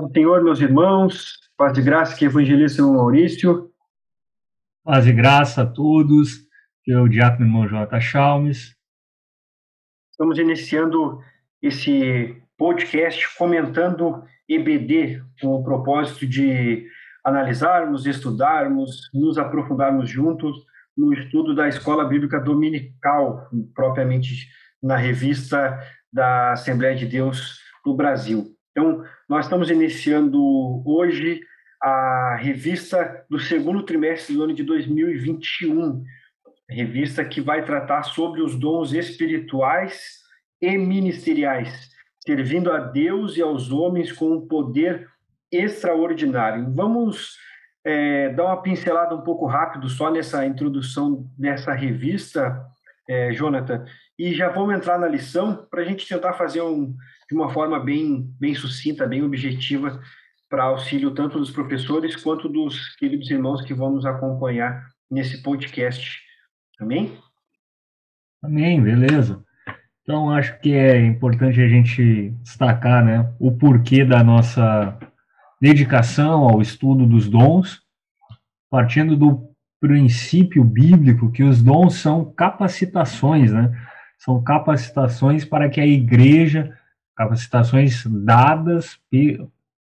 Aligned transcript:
Paz 0.00 0.08
do 0.08 0.12
Senhor, 0.14 0.42
meus 0.42 0.60
irmãos, 0.60 1.38
paz 1.58 1.74
de 1.74 1.82
graça 1.82 2.16
que 2.16 2.24
evangelista 2.24 2.82
o 2.82 2.94
Maurício. 2.94 3.70
Paz 4.82 5.06
e 5.06 5.12
graça 5.12 5.62
a 5.62 5.66
todos, 5.66 6.38
que 6.82 6.90
é 6.90 6.98
o 6.98 7.06
diácono 7.06 7.44
irmão 7.44 7.68
J. 7.68 8.00
Chalmes. 8.00 8.74
Estamos 10.10 10.38
iniciando 10.38 11.20
esse 11.60 12.34
podcast 12.56 13.36
comentando 13.36 14.24
EBD, 14.48 15.22
com 15.38 15.48
o 15.48 15.62
propósito 15.62 16.26
de 16.26 16.86
analisarmos, 17.22 18.06
estudarmos, 18.06 19.10
nos 19.12 19.36
aprofundarmos 19.36 20.08
juntos 20.08 20.56
no 20.96 21.12
estudo 21.12 21.54
da 21.54 21.68
Escola 21.68 22.06
Bíblica 22.06 22.40
Dominical, 22.40 23.50
propriamente 23.74 24.48
na 24.82 24.96
revista 24.96 25.78
da 26.10 26.52
Assembleia 26.52 26.96
de 26.96 27.04
Deus 27.04 27.60
no 27.84 27.94
Brasil. 27.94 28.56
Então, 28.70 29.04
nós 29.30 29.44
estamos 29.44 29.70
iniciando 29.70 30.82
hoje 30.84 31.40
a 31.80 32.36
revista 32.40 33.24
do 33.30 33.38
segundo 33.38 33.84
trimestre 33.84 34.34
do 34.34 34.42
ano 34.42 34.52
de 34.52 34.64
2021, 34.64 36.02
revista 36.68 37.24
que 37.24 37.40
vai 37.40 37.64
tratar 37.64 38.02
sobre 38.02 38.42
os 38.42 38.58
dons 38.58 38.92
espirituais 38.92 40.18
e 40.60 40.76
ministeriais, 40.76 41.90
servindo 42.26 42.72
a 42.72 42.80
Deus 42.80 43.36
e 43.36 43.40
aos 43.40 43.70
homens 43.70 44.10
com 44.10 44.32
um 44.32 44.48
poder 44.48 45.08
extraordinário. 45.52 46.68
Vamos 46.74 47.36
é, 47.84 48.30
dar 48.30 48.46
uma 48.46 48.60
pincelada 48.60 49.14
um 49.14 49.22
pouco 49.22 49.46
rápido 49.46 49.88
só 49.88 50.10
nessa 50.10 50.44
introdução 50.44 51.24
dessa 51.38 51.72
revista, 51.72 52.60
é, 53.08 53.32
Jonathan, 53.32 53.84
e 54.18 54.34
já 54.34 54.48
vamos 54.48 54.74
entrar 54.74 54.98
na 54.98 55.06
lição 55.06 55.68
para 55.70 55.82
a 55.82 55.84
gente 55.84 56.08
tentar 56.08 56.32
fazer 56.32 56.62
um, 56.62 56.96
de 57.30 57.36
uma 57.36 57.48
forma 57.48 57.78
bem, 57.78 58.28
bem 58.40 58.54
sucinta, 58.54 59.06
bem 59.06 59.22
objetiva, 59.22 60.02
para 60.48 60.64
auxílio 60.64 61.12
tanto 61.12 61.38
dos 61.38 61.52
professores 61.52 62.16
quanto 62.16 62.48
dos 62.48 62.96
queridos 62.96 63.30
irmãos 63.30 63.62
que 63.62 63.72
vão 63.72 63.92
nos 63.92 64.04
acompanhar 64.04 64.84
nesse 65.08 65.40
podcast. 65.40 66.20
Amém? 66.80 67.16
Amém, 68.42 68.82
beleza. 68.82 69.44
Então, 70.02 70.30
acho 70.30 70.58
que 70.58 70.72
é 70.72 70.98
importante 71.06 71.60
a 71.60 71.68
gente 71.68 72.30
destacar 72.42 73.04
né, 73.04 73.32
o 73.38 73.52
porquê 73.52 74.04
da 74.04 74.24
nossa 74.24 74.98
dedicação 75.60 76.48
ao 76.48 76.60
estudo 76.60 77.06
dos 77.06 77.28
dons, 77.28 77.80
partindo 78.68 79.16
do 79.16 79.48
princípio 79.78 80.64
bíblico 80.64 81.30
que 81.30 81.44
os 81.44 81.62
dons 81.62 81.94
são 81.94 82.24
capacitações, 82.32 83.52
né? 83.52 83.70
são 84.18 84.42
capacitações 84.42 85.44
para 85.44 85.68
que 85.68 85.80
a 85.80 85.86
igreja, 85.86 86.76
capacitações 87.20 88.06
dadas 88.06 88.98
pe, 89.10 89.46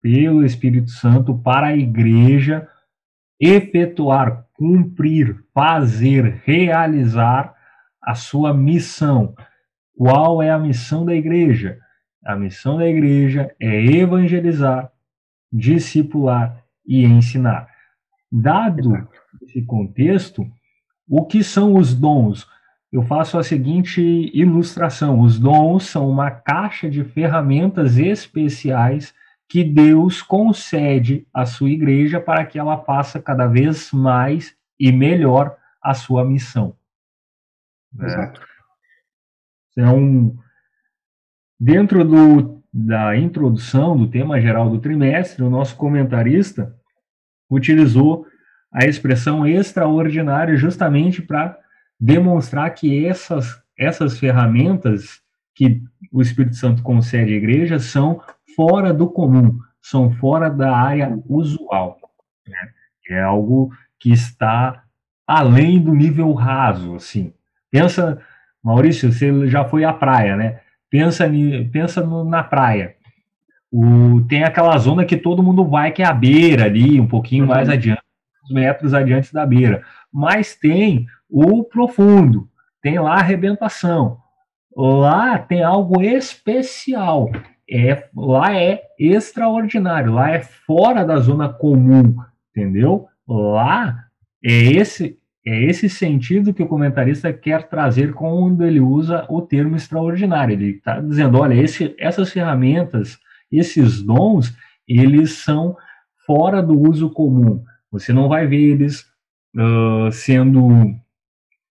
pelo 0.01 0.43
Espírito 0.43 0.89
Santo 0.89 1.37
para 1.37 1.67
a 1.67 1.77
igreja 1.77 2.67
efetuar, 3.39 4.45
cumprir, 4.51 5.41
fazer, 5.53 6.41
realizar 6.43 7.55
a 8.01 8.13
sua 8.13 8.53
missão. 8.53 9.33
Qual 9.95 10.43
é 10.43 10.51
a 10.51 10.59
missão 10.59 11.05
da 11.05 11.15
igreja? 11.15 11.79
A 12.25 12.35
missão 12.35 12.77
da 12.77 12.85
igreja 12.85 13.55
é 13.57 13.85
evangelizar, 13.85 14.91
discipular 15.49 16.61
e 16.85 17.05
ensinar. 17.05 17.69
Dado 18.29 19.07
esse 19.41 19.61
contexto, 19.61 20.45
o 21.07 21.25
que 21.25 21.41
são 21.41 21.75
os 21.75 21.93
dons? 21.93 22.45
Eu 22.93 23.01
faço 23.01 23.39
a 23.39 23.43
seguinte 23.43 23.99
ilustração: 24.35 25.19
os 25.19 25.39
dons 25.39 25.87
são 25.87 26.07
uma 26.07 26.29
caixa 26.29 26.87
de 26.87 27.03
ferramentas 27.03 27.97
especiais 27.97 29.15
que 29.49 29.63
Deus 29.63 30.21
concede 30.21 31.27
à 31.33 31.43
sua 31.43 31.71
igreja 31.71 32.21
para 32.21 32.45
que 32.45 32.59
ela 32.59 32.77
faça 32.77 33.19
cada 33.19 33.47
vez 33.47 33.91
mais 33.91 34.55
e 34.79 34.91
melhor 34.91 35.57
a 35.81 35.95
sua 35.95 36.23
missão. 36.23 36.75
Né? 37.91 38.05
Exato. 38.05 38.41
Então, 39.71 40.37
dentro 41.59 42.05
do, 42.05 42.63
da 42.71 43.17
introdução 43.17 43.97
do 43.97 44.07
tema 44.07 44.39
geral 44.39 44.69
do 44.69 44.79
trimestre, 44.79 45.43
o 45.43 45.49
nosso 45.49 45.75
comentarista 45.75 46.75
utilizou 47.49 48.27
a 48.71 48.85
expressão 48.85 49.47
extraordinário 49.47 50.55
justamente 50.57 51.21
para 51.21 51.62
demonstrar 51.99 52.73
que 52.73 53.05
essas, 53.05 53.61
essas 53.77 54.19
ferramentas 54.19 55.21
que 55.55 55.81
o 56.11 56.21
Espírito 56.21 56.55
Santo 56.55 56.81
concede 56.81 57.33
à 57.33 57.37
igreja 57.37 57.79
são 57.79 58.21
fora 58.55 58.93
do 58.93 59.09
comum, 59.09 59.59
são 59.81 60.11
fora 60.11 60.49
da 60.49 60.75
área 60.75 61.17
usual. 61.27 61.97
Né? 62.47 62.57
É 63.09 63.21
algo 63.21 63.71
que 63.99 64.11
está 64.11 64.83
além 65.27 65.81
do 65.81 65.93
nível 65.93 66.33
raso, 66.33 66.95
assim. 66.95 67.33
Pensa, 67.71 68.19
Maurício, 68.63 69.11
você 69.11 69.47
já 69.47 69.65
foi 69.65 69.83
à 69.83 69.93
praia, 69.93 70.35
né? 70.35 70.59
Pensa, 70.89 71.29
pensa 71.71 72.01
no, 72.01 72.23
na 72.23 72.43
praia. 72.43 72.95
O, 73.71 74.21
tem 74.27 74.43
aquela 74.43 74.77
zona 74.77 75.05
que 75.05 75.17
todo 75.17 75.41
mundo 75.41 75.65
vai, 75.65 75.91
que 75.91 76.03
é 76.03 76.05
a 76.05 76.13
beira 76.13 76.65
ali, 76.65 76.99
um 76.99 77.07
pouquinho 77.07 77.45
uhum. 77.45 77.49
mais 77.49 77.67
adiante, 77.67 78.01
uns 78.43 78.53
metros 78.53 78.93
adiante 78.93 79.33
da 79.33 79.45
beira. 79.45 79.83
Mas 80.11 80.55
tem 80.55 81.07
o 81.33 81.63
profundo, 81.63 82.47
tem 82.79 82.99
lá 82.99 83.15
arrebentação. 83.15 84.19
Lá 84.75 85.39
tem 85.39 85.63
algo 85.63 85.99
especial. 85.99 87.31
É, 87.69 88.07
lá 88.15 88.55
é 88.55 88.83
extraordinário, 88.99 90.13
lá 90.13 90.29
é 90.29 90.41
fora 90.41 91.03
da 91.03 91.17
zona 91.17 91.49
comum, 91.49 92.15
entendeu? 92.51 93.07
Lá 93.27 94.05
é 94.43 94.73
esse 94.73 95.17
é 95.45 95.61
esse 95.65 95.89
sentido 95.89 96.53
que 96.53 96.63
o 96.63 96.67
comentarista 96.67 97.33
quer 97.33 97.67
trazer 97.67 98.13
quando 98.13 98.63
ele 98.63 98.79
usa 98.79 99.25
o 99.27 99.41
termo 99.41 99.75
extraordinário. 99.75 100.53
Ele 100.53 100.77
está 100.77 101.01
dizendo, 101.01 101.37
olha, 101.37 101.53
esse, 101.53 101.93
essas 101.99 102.31
ferramentas, 102.31 103.19
esses 103.51 104.01
dons, 104.01 104.55
eles 104.87 105.33
são 105.33 105.75
fora 106.25 106.63
do 106.63 106.79
uso 106.79 107.09
comum. 107.09 107.61
Você 107.91 108.13
não 108.13 108.29
vai 108.29 108.47
ver 108.47 108.61
eles 108.61 109.01
uh, 109.53 110.09
sendo 110.13 110.95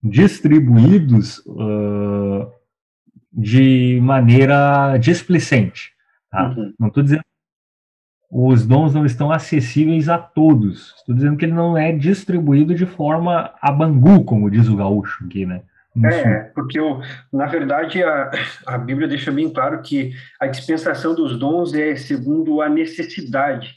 distribuídos 0.03 1.39
uh, 1.47 2.51
de 3.33 4.01
maneira 4.03 4.97
displicente. 4.99 5.93
Tá? 6.31 6.49
Uhum. 6.49 6.75
Não 6.79 6.89
estou 6.89 7.03
dizendo 7.03 7.23
os 8.35 8.67
dons 8.67 8.95
não 8.95 9.05
estão 9.05 9.31
acessíveis 9.31 10.09
a 10.09 10.17
todos. 10.17 10.95
Estou 10.97 11.15
dizendo 11.15 11.37
que 11.37 11.45
ele 11.45 11.53
não 11.53 11.77
é 11.77 11.93
distribuído 11.93 12.75
de 12.75 12.87
forma 12.87 13.53
a 13.61 13.71
bangu, 13.71 14.25
como 14.25 14.51
diz 14.51 14.69
o 14.69 14.77
gaúcho 14.77 15.27
aqui, 15.27 15.45
né? 15.45 15.61
É, 16.03 16.45
porque 16.55 16.81
eu, 16.81 17.03
na 17.31 17.45
verdade 17.45 18.03
a, 18.03 18.31
a 18.67 18.79
Bíblia 18.79 19.07
deixa 19.07 19.31
bem 19.31 19.53
claro 19.53 19.83
que 19.83 20.15
a 20.41 20.47
dispensação 20.47 21.15
dos 21.15 21.39
dons 21.39 21.75
é 21.75 21.95
segundo 21.95 22.63
a 22.63 22.69
necessidade. 22.71 23.75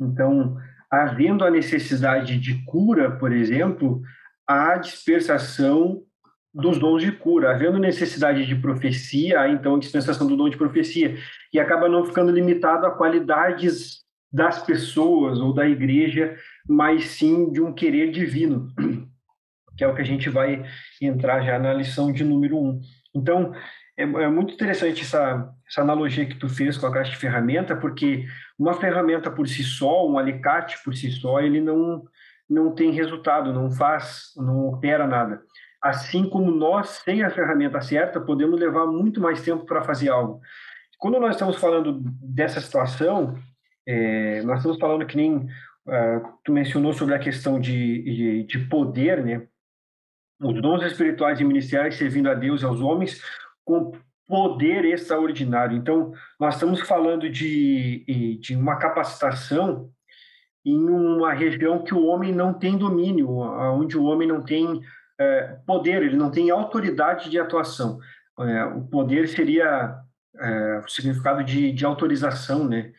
Então, 0.00 0.56
havendo 0.90 1.44
a 1.44 1.50
necessidade 1.52 2.40
de 2.40 2.64
cura, 2.64 3.12
por 3.12 3.32
exemplo, 3.32 4.02
a 4.46 4.76
dispersação 4.76 6.02
dos 6.52 6.78
dons 6.78 7.02
de 7.02 7.10
cura, 7.10 7.50
havendo 7.50 7.78
necessidade 7.78 8.46
de 8.46 8.54
profecia, 8.54 9.48
então 9.48 9.74
a 9.74 9.78
dispensação 9.78 10.26
do 10.26 10.36
dom 10.36 10.48
de 10.48 10.56
profecia, 10.56 11.16
e 11.52 11.58
acaba 11.58 11.88
não 11.88 12.04
ficando 12.04 12.30
limitado 12.30 12.86
a 12.86 12.92
qualidades 12.92 14.04
das 14.32 14.64
pessoas 14.64 15.40
ou 15.40 15.52
da 15.52 15.68
igreja, 15.68 16.36
mas 16.68 17.06
sim 17.06 17.50
de 17.50 17.60
um 17.60 17.72
querer 17.72 18.10
divino, 18.10 18.68
que 19.76 19.82
é 19.82 19.88
o 19.88 19.94
que 19.94 20.02
a 20.02 20.06
gente 20.06 20.30
vai 20.30 20.64
entrar 21.02 21.42
já 21.42 21.58
na 21.58 21.74
lição 21.74 22.12
de 22.12 22.22
número 22.22 22.56
um. 22.56 22.80
Então, 23.14 23.52
é, 23.96 24.02
é 24.02 24.28
muito 24.28 24.54
interessante 24.54 25.02
essa, 25.02 25.52
essa 25.68 25.82
analogia 25.82 26.26
que 26.26 26.36
tu 26.36 26.48
fez 26.48 26.76
com 26.76 26.86
a 26.86 26.92
caixa 26.92 27.12
de 27.12 27.16
ferramenta, 27.16 27.76
porque 27.76 28.26
uma 28.58 28.74
ferramenta 28.74 29.30
por 29.30 29.48
si 29.48 29.64
só, 29.64 30.08
um 30.08 30.18
alicate 30.18 30.82
por 30.84 30.94
si 30.94 31.10
só, 31.10 31.40
ele 31.40 31.60
não 31.60 32.04
não 32.48 32.74
tem 32.74 32.90
resultado, 32.90 33.52
não 33.52 33.70
faz, 33.70 34.32
não 34.36 34.68
opera 34.68 35.06
nada. 35.06 35.42
Assim 35.80 36.28
como 36.28 36.50
nós, 36.50 37.00
sem 37.04 37.22
a 37.22 37.30
ferramenta 37.30 37.80
certa, 37.80 38.20
podemos 38.20 38.58
levar 38.58 38.86
muito 38.86 39.20
mais 39.20 39.42
tempo 39.42 39.64
para 39.66 39.82
fazer 39.82 40.08
algo. 40.08 40.40
Quando 40.98 41.20
nós 41.20 41.32
estamos 41.32 41.56
falando 41.56 42.00
dessa 42.22 42.60
situação, 42.60 43.38
é, 43.86 44.42
nós 44.42 44.58
estamos 44.58 44.78
falando 44.78 45.06
que 45.06 45.16
nem 45.16 45.36
uh, 45.36 46.28
tu 46.42 46.52
mencionou 46.52 46.92
sobre 46.92 47.14
a 47.14 47.18
questão 47.18 47.60
de, 47.60 48.02
de, 48.02 48.42
de 48.44 48.58
poder, 48.66 49.22
né? 49.22 49.46
Os 50.40 50.60
dons 50.60 50.82
espirituais 50.82 51.40
e 51.40 51.44
ministeriais 51.44 51.96
servindo 51.96 52.28
a 52.28 52.34
Deus 52.34 52.62
e 52.62 52.64
aos 52.64 52.80
homens 52.80 53.22
com 53.64 53.92
poder 54.26 54.84
extraordinário. 54.86 55.76
Então, 55.76 56.12
nós 56.40 56.54
estamos 56.54 56.80
falando 56.80 57.28
de, 57.28 58.38
de 58.40 58.56
uma 58.56 58.76
capacitação 58.76 59.90
em 60.64 60.88
uma 60.88 61.32
região 61.32 61.82
que 61.82 61.94
o 61.94 62.06
homem 62.06 62.32
não 62.32 62.54
tem 62.54 62.78
domínio, 62.78 63.28
onde 63.30 63.98
o 63.98 64.04
homem 64.04 64.26
não 64.26 64.42
tem 64.42 64.80
é, 65.18 65.58
poder, 65.66 66.02
ele 66.02 66.16
não 66.16 66.30
tem 66.30 66.50
autoridade 66.50 67.28
de 67.28 67.38
atuação. 67.38 67.98
É, 68.38 68.64
o 68.64 68.82
poder 68.82 69.28
seria 69.28 69.96
é, 70.38 70.78
o 70.78 70.88
significado 70.88 71.44
de, 71.44 71.72
de 71.72 71.84
autorização, 71.84 72.66
né? 72.66 72.92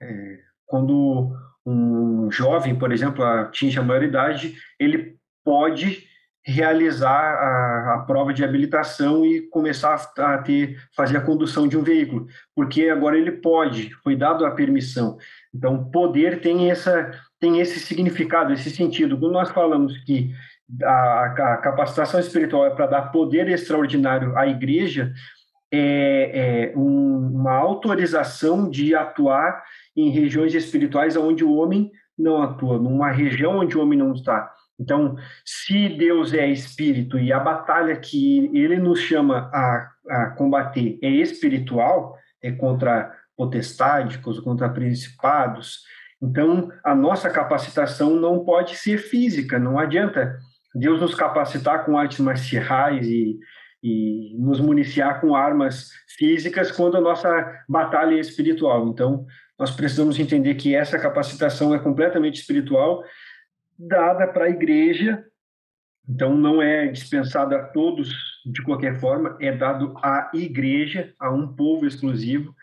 É, 0.00 0.38
quando 0.64 1.32
um 1.66 2.30
jovem, 2.30 2.74
por 2.78 2.92
exemplo, 2.92 3.24
atinge 3.24 3.78
a 3.78 3.82
maioridade, 3.82 4.56
ele 4.78 5.18
pode 5.44 6.06
realizar 6.48 7.34
a, 7.34 7.94
a, 7.94 7.98
prova 8.06 8.32
de 8.32 8.42
habilitação 8.42 9.24
e 9.24 9.42
começar 9.50 10.00
a, 10.16 10.38
ter 10.38 10.80
fazer 10.96 11.18
a 11.18 11.20
condução 11.20 11.68
de 11.68 11.76
um 11.76 11.82
veículo, 11.82 12.26
porque 12.54 12.88
agora 12.88 13.18
ele 13.18 13.32
pode, 13.32 13.90
foi 14.02 14.16
dado 14.16 14.46
a 14.46 14.50
permissão. 14.50 15.18
Então, 15.54 15.84
poder 15.90 16.40
tem 16.40 16.70
essa 16.70 17.10
tem 17.38 17.60
esse 17.60 17.78
significado, 17.78 18.52
esse 18.52 18.70
sentido. 18.70 19.18
Quando 19.18 19.32
nós 19.32 19.50
falamos 19.50 19.96
que 19.98 20.32
a, 20.82 21.24
a 21.24 21.56
capacitação 21.58 22.18
espiritual 22.18 22.66
é 22.66 22.70
para 22.70 22.86
dar 22.86 23.02
poder 23.12 23.46
extraordinário 23.48 24.36
à 24.36 24.46
igreja, 24.46 25.12
é, 25.70 26.70
é 26.72 26.78
um, 26.78 27.30
uma 27.34 27.52
autorização 27.52 28.70
de 28.70 28.94
atuar 28.94 29.62
em 29.94 30.08
regiões 30.10 30.54
espirituais 30.54 31.14
onde 31.14 31.44
o 31.44 31.54
homem 31.54 31.92
não 32.18 32.42
atua, 32.42 32.78
numa 32.78 33.10
região 33.10 33.58
onde 33.58 33.76
o 33.76 33.82
homem 33.82 33.98
não 33.98 34.14
está. 34.14 34.50
Então, 34.78 35.16
se 35.44 35.88
Deus 35.88 36.32
é 36.32 36.46
espírito 36.46 37.18
e 37.18 37.32
a 37.32 37.40
batalha 37.40 37.96
que 37.96 38.50
ele 38.54 38.78
nos 38.78 39.00
chama 39.00 39.50
a, 39.52 39.90
a 40.08 40.26
combater 40.30 40.98
é 41.02 41.08
espiritual, 41.08 42.16
é 42.42 42.52
contra 42.52 43.12
potestades, 43.36 44.16
contra 44.16 44.68
principados, 44.68 45.82
então 46.20 46.70
a 46.82 46.94
nossa 46.94 47.30
capacitação 47.30 48.10
não 48.16 48.44
pode 48.44 48.76
ser 48.76 48.98
física, 48.98 49.58
não 49.58 49.78
adianta 49.78 50.38
Deus 50.74 51.00
nos 51.00 51.14
capacitar 51.14 51.84
com 51.84 51.96
artes 51.96 52.18
marciais 52.18 53.06
e, 53.06 53.38
e 53.82 54.36
nos 54.38 54.60
municiar 54.60 55.20
com 55.20 55.34
armas 55.34 55.90
físicas 56.16 56.70
quando 56.70 56.96
a 56.96 57.00
nossa 57.00 57.62
batalha 57.68 58.14
é 58.14 58.20
espiritual. 58.20 58.88
Então, 58.88 59.24
nós 59.58 59.70
precisamos 59.70 60.18
entender 60.18 60.54
que 60.54 60.74
essa 60.74 60.98
capacitação 60.98 61.74
é 61.74 61.78
completamente 61.78 62.40
espiritual 62.40 63.02
dada 63.78 64.26
para 64.26 64.46
a 64.46 64.50
igreja, 64.50 65.24
então 66.08 66.34
não 66.36 66.60
é 66.60 66.88
dispensada 66.88 67.56
a 67.56 67.64
todos 67.64 68.12
de 68.44 68.62
qualquer 68.62 68.98
forma, 68.98 69.36
é 69.40 69.52
dado 69.52 69.94
à 70.02 70.30
igreja, 70.34 71.12
a 71.18 71.30
um 71.30 71.54
povo 71.54 71.86
exclusivo, 71.86 72.54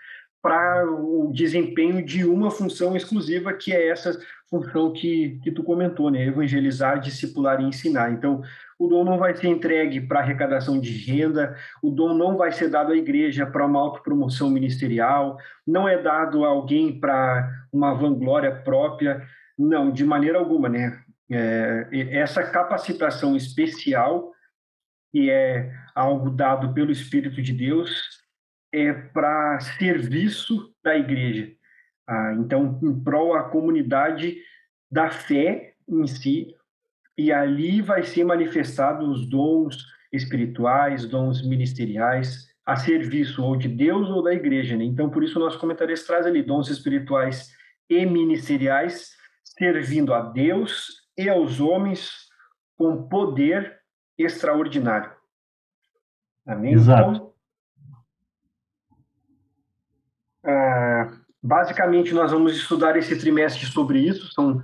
para 0.41 0.85
o 0.85 1.31
desempenho 1.33 2.05
de 2.05 2.23
uma 2.23 2.51
função 2.51 2.95
exclusiva, 2.95 3.51
que 3.53 3.73
é 3.73 3.89
essa 3.89 4.19
função 4.47 4.93
que, 4.93 5.39
que 5.43 5.51
tu 5.51 5.63
comentou, 5.63 6.11
né? 6.11 6.23
Evangelizar, 6.23 6.99
discipular 6.99 7.59
e 7.59 7.65
ensinar. 7.65 8.11
Então, 8.11 8.43
o 8.77 8.87
dom 8.87 9.03
não 9.03 9.17
vai 9.17 9.35
ser 9.35 9.47
entregue 9.47 10.01
para 10.01 10.19
arrecadação 10.19 10.79
de 10.79 10.91
renda, 11.11 11.55
o 11.81 11.89
dom 11.89 12.13
não 12.13 12.37
vai 12.37 12.51
ser 12.51 12.69
dado 12.69 12.91
à 12.91 12.95
igreja 12.95 13.45
para 13.45 13.65
uma 13.65 13.79
autopromoção 13.79 14.49
ministerial, 14.51 15.37
não 15.65 15.87
é 15.87 15.99
dado 15.99 16.45
a 16.45 16.49
alguém 16.49 16.99
para 16.99 17.49
uma 17.73 17.95
vanglória 17.95 18.51
própria, 18.51 19.25
não, 19.57 19.91
de 19.91 20.05
maneira 20.05 20.37
alguma, 20.37 20.69
né? 20.69 21.04
É, 21.31 21.87
essa 22.11 22.43
capacitação 22.43 23.35
especial, 23.35 24.31
que 25.11 25.29
é 25.29 25.71
algo 25.95 26.29
dado 26.29 26.73
pelo 26.73 26.91
Espírito 26.91 27.41
de 27.41 27.53
Deus, 27.53 28.21
é 28.71 28.93
para 28.93 29.59
serviço 29.59 30.73
da 30.83 30.95
igreja. 30.95 31.51
Ah, 32.07 32.35
então, 32.37 32.79
em 32.83 33.03
prol 33.03 33.33
a 33.33 33.49
comunidade 33.49 34.37
da 34.91 35.09
fé 35.09 35.73
em 35.87 36.05
si, 36.05 36.55
e 37.17 37.31
ali 37.31 37.81
vai 37.81 38.03
ser 38.03 38.23
manifestado 38.23 39.09
os 39.09 39.27
dons 39.27 39.77
espirituais, 40.11 41.05
dons 41.05 41.41
ministeriais, 41.47 42.47
a 42.65 42.75
serviço 42.75 43.43
ou 43.43 43.55
de 43.55 43.69
Deus 43.69 44.09
ou 44.09 44.21
da 44.21 44.33
igreja. 44.33 44.75
Né? 44.75 44.83
Então, 44.83 45.09
por 45.09 45.23
isso, 45.23 45.39
o 45.39 45.41
nosso 45.41 45.59
comentário 45.59 45.95
traz 46.05 46.25
ali 46.25 46.43
dons 46.43 46.69
espirituais 46.69 47.51
e 47.89 48.05
ministeriais, 48.05 49.11
servindo 49.43 50.13
a 50.13 50.21
Deus 50.21 51.04
e 51.17 51.29
aos 51.29 51.59
homens 51.59 52.27
com 52.77 53.07
poder 53.07 53.79
extraordinário. 54.17 55.11
Amém? 56.45 56.73
Exato. 56.73 57.11
Então, 57.11 57.33
é, 60.45 61.11
basicamente, 61.41 62.13
nós 62.13 62.31
vamos 62.31 62.55
estudar 62.55 62.95
esse 62.95 63.17
trimestre 63.17 63.65
sobre 63.65 63.99
isso. 63.99 64.31
São, 64.33 64.61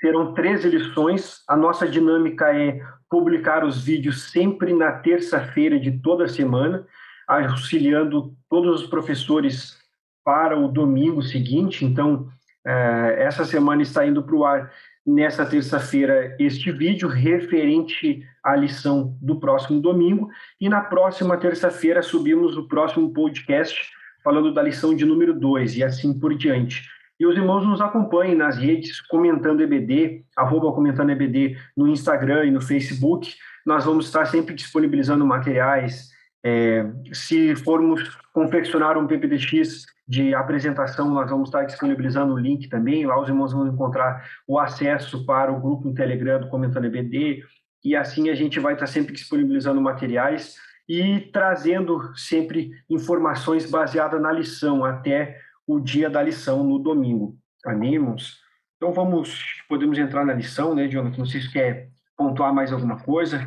serão 0.00 0.34
13 0.34 0.68
lições. 0.68 1.42
A 1.48 1.56
nossa 1.56 1.86
dinâmica 1.86 2.52
é 2.52 2.80
publicar 3.08 3.64
os 3.64 3.84
vídeos 3.84 4.30
sempre 4.30 4.72
na 4.72 4.92
terça-feira 4.92 5.78
de 5.78 6.00
toda 6.00 6.26
semana, 6.26 6.86
auxiliando 7.28 8.34
todos 8.48 8.82
os 8.82 8.88
professores 8.88 9.78
para 10.24 10.58
o 10.58 10.68
domingo 10.68 11.22
seguinte. 11.22 11.84
Então, 11.84 12.28
é, 12.64 13.16
essa 13.18 13.44
semana 13.44 13.82
está 13.82 14.06
indo 14.06 14.22
para 14.22 14.36
o 14.36 14.44
ar 14.44 14.72
nessa 15.04 15.44
terça-feira 15.44 16.36
este 16.38 16.70
vídeo 16.70 17.08
referente 17.08 18.24
à 18.42 18.54
lição 18.54 19.16
do 19.20 19.40
próximo 19.40 19.80
domingo 19.80 20.30
e 20.60 20.68
na 20.68 20.80
próxima 20.80 21.36
terça-feira 21.36 22.02
subimos 22.02 22.56
o 22.56 22.68
próximo 22.68 23.12
podcast 23.12 23.76
falando 24.22 24.54
da 24.54 24.62
lição 24.62 24.94
de 24.94 25.04
número 25.04 25.38
2 25.38 25.76
e 25.76 25.84
assim 25.84 26.16
por 26.18 26.34
diante. 26.34 26.88
E 27.18 27.26
os 27.26 27.36
irmãos 27.36 27.66
nos 27.66 27.80
acompanhem 27.80 28.34
nas 28.34 28.56
redes 28.56 29.00
comentando 29.00 29.60
EBD, 29.60 30.24
arroba 30.36 30.72
comentando 30.72 31.10
EBD 31.10 31.56
no 31.76 31.88
Instagram 31.88 32.46
e 32.46 32.50
no 32.50 32.60
Facebook. 32.60 33.34
Nós 33.66 33.84
vamos 33.84 34.06
estar 34.06 34.26
sempre 34.26 34.54
disponibilizando 34.54 35.26
materiais. 35.26 36.10
É, 36.44 36.84
se 37.12 37.54
formos 37.56 38.16
confeccionar 38.32 38.98
um 38.98 39.06
PPTX 39.06 39.86
de 40.06 40.34
apresentação, 40.34 41.08
nós 41.08 41.30
vamos 41.30 41.48
estar 41.48 41.64
disponibilizando 41.64 42.34
o 42.34 42.38
link 42.38 42.68
também. 42.68 43.06
Lá 43.06 43.20
os 43.20 43.28
irmãos 43.28 43.52
vão 43.52 43.66
encontrar 43.68 44.28
o 44.46 44.58
acesso 44.58 45.24
para 45.24 45.52
o 45.52 45.60
grupo 45.60 45.88
no 45.88 45.94
Telegram 45.94 46.40
do 46.40 46.48
Comentando 46.48 46.86
EBD. 46.86 47.44
E 47.84 47.96
assim 47.96 48.28
a 48.28 48.34
gente 48.34 48.58
vai 48.60 48.74
estar 48.74 48.86
sempre 48.86 49.12
disponibilizando 49.12 49.80
materiais 49.80 50.56
e 50.88 51.20
trazendo 51.32 52.14
sempre 52.16 52.72
informações 52.90 53.70
baseadas 53.70 54.20
na 54.20 54.32
lição 54.32 54.84
até 54.84 55.38
o 55.66 55.80
dia 55.80 56.10
da 56.10 56.22
lição 56.22 56.64
no 56.64 56.78
domingo. 56.78 57.36
Amém, 57.64 57.94
irmãos? 57.94 58.40
Então 58.76 58.92
vamos, 58.92 59.62
podemos 59.68 59.96
entrar 59.96 60.24
na 60.24 60.34
lição, 60.34 60.74
né, 60.74 60.88
Jonathan? 60.88 61.18
Não 61.18 61.26
sei 61.26 61.40
se 61.40 61.52
quer 61.52 61.88
pontuar 62.16 62.52
mais 62.52 62.72
alguma 62.72 62.98
coisa. 62.98 63.46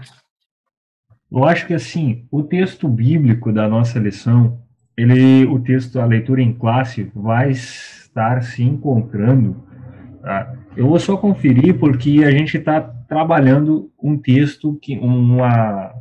Eu 1.35 1.43
acho 1.43 1.67
que 1.67 1.73
assim, 1.73 2.25
o 2.31 2.41
texto 2.41 2.87
bíblico 2.87 3.51
da 3.51 3.67
nossa 3.67 3.99
lição, 3.99 4.57
ele, 4.95 5.45
o 5.45 5.59
texto, 5.59 5.99
a 5.99 6.05
leitura 6.05 6.41
em 6.41 6.53
classe, 6.53 7.11
vai 7.13 7.51
estar 7.51 8.41
se 8.41 8.63
encontrando. 8.63 9.61
Tá? 10.21 10.53
Eu 10.77 10.87
vou 10.87 10.97
só 10.97 11.17
conferir 11.17 11.77
porque 11.77 12.23
a 12.23 12.31
gente 12.31 12.57
está 12.57 12.79
trabalhando 12.79 13.91
um 14.01 14.17
texto 14.17 14.79
que 14.81 14.97
uma 14.97 15.93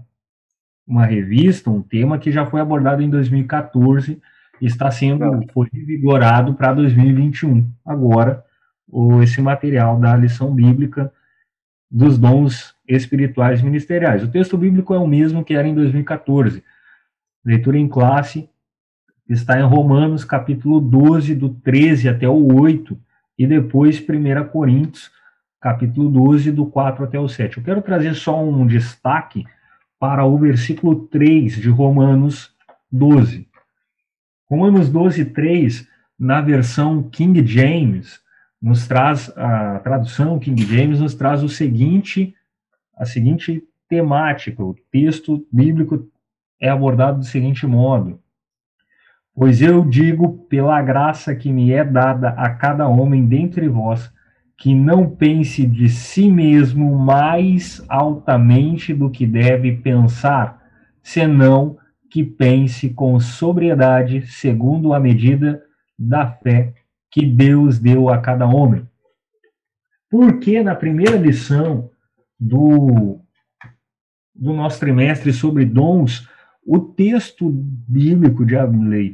uma 0.87 1.07
revista, 1.07 1.71
um 1.71 1.83
tema 1.83 2.19
que 2.19 2.31
já 2.31 2.45
foi 2.47 2.61
abordado 2.61 3.03
em 3.03 3.09
2014 3.09 4.21
e 4.61 4.67
está 4.67 4.91
sendo 4.91 5.25
foi 5.53 5.67
revigorado 5.73 6.55
para 6.55 6.75
2021. 6.75 7.69
Agora, 7.85 8.45
o, 8.87 9.23
esse 9.23 9.41
material 9.41 9.99
da 9.99 10.15
lição 10.15 10.55
bíblica 10.55 11.11
dos 11.95 12.19
dons 12.19 12.75
espirituais 12.89 13.63
ministeriais. 13.63 14.25
O 14.25 14.29
texto 14.29 14.59
bíblico 14.59 14.93
é 14.93 14.99
o 14.99 15.07
mesmo 15.07 15.45
que 15.45 15.55
era 15.55 15.69
em 15.69 15.73
2014. 15.77 16.61
Leitura 17.45 17.79
em 17.79 17.87
classe 17.87 18.51
está 19.29 19.61
em 19.61 19.63
Romanos, 19.63 20.25
capítulo 20.25 20.81
12, 20.81 21.37
do 21.37 21.51
13 21.51 22.09
até 22.09 22.29
o 22.29 22.61
8, 22.61 22.99
e 23.39 23.47
depois 23.47 24.01
1 24.01 24.49
Coríntios, 24.49 25.09
capítulo 25.61 26.11
12, 26.11 26.51
do 26.51 26.67
4 26.67 27.05
até 27.05 27.19
o 27.19 27.29
7. 27.29 27.59
Eu 27.59 27.63
quero 27.63 27.81
trazer 27.81 28.15
só 28.15 28.45
um 28.45 28.67
destaque 28.67 29.47
para 29.97 30.25
o 30.25 30.37
versículo 30.37 31.07
3 31.07 31.55
de 31.55 31.69
Romanos 31.69 32.53
12. 32.91 33.47
Romanos 34.51 34.91
12, 34.91 35.27
3, 35.27 35.89
na 36.19 36.41
versão 36.41 37.05
King 37.05 37.47
James, 37.47 38.21
nos 38.65 38.89
traz, 38.89 39.31
a 39.37 39.79
tradução 39.81 40.39
King 40.39 40.65
James 40.65 40.99
nos 40.99 41.15
traz 41.15 41.43
o 41.43 41.51
seguinte, 41.51 42.35
a 42.97 43.05
seguinte 43.05 43.63
temática, 43.87 44.65
o 44.65 44.75
texto 44.91 45.47
bíblico 45.53 46.09
é 46.59 46.71
abordado 46.71 47.19
do 47.19 47.27
seguinte 47.27 47.67
modo: 47.67 48.19
Pois 49.35 49.61
eu 49.61 49.85
digo, 49.85 50.47
pela 50.49 50.81
graça 50.81 51.35
que 51.35 51.53
me 51.53 51.73
é 51.73 51.85
dada 51.85 52.31
a 52.31 52.49
cada 52.49 52.89
homem 52.89 53.27
dentre 53.27 53.69
vós, 53.69 54.11
que 54.57 54.75
não 54.75 55.11
pense 55.11 55.67
de 55.67 55.91
si 55.91 56.31
mesmo 56.31 56.99
mais 56.99 57.85
altamente 57.87 58.95
do 58.95 59.11
que 59.11 59.27
deve 59.27 59.77
pensar, 59.77 60.63
senão 61.03 61.77
que 62.11 62.25
pense 62.25 62.89
com 62.89 63.21
sobriedade, 63.21 64.27
segundo 64.27 64.95
a 64.95 65.01
medida 65.01 65.63
da 65.99 66.27
fé 66.27 66.73
que 67.15 67.25
Deus 67.25 67.79
deu 67.79 68.09
a 68.09 68.19
cada 68.19 68.45
homem. 68.45 68.89
Porque 70.11 70.65
na 70.65 70.75
primeira 70.75 71.17
lição 71.17 71.89
do, 72.39 73.21
do 74.35 74.53
nosso 74.53 74.81
trimestre 74.81 75.33
sobre 75.33 75.65
dons, 75.65 76.29
o 76.67 76.81
texto 76.81 77.49
bíblico 77.49 78.45
de, 78.45 78.57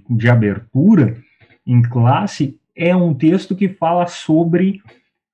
de 0.09 0.30
abertura 0.30 1.19
em 1.66 1.83
classe 1.83 2.59
é 2.75 2.97
um 2.97 3.12
texto 3.12 3.54
que 3.54 3.69
fala 3.69 4.07
sobre 4.07 4.83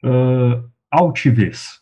uh, 0.05 0.69
altivez. 0.91 1.81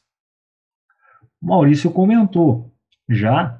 Maurício 1.40 1.90
comentou 1.90 2.70
já, 3.08 3.58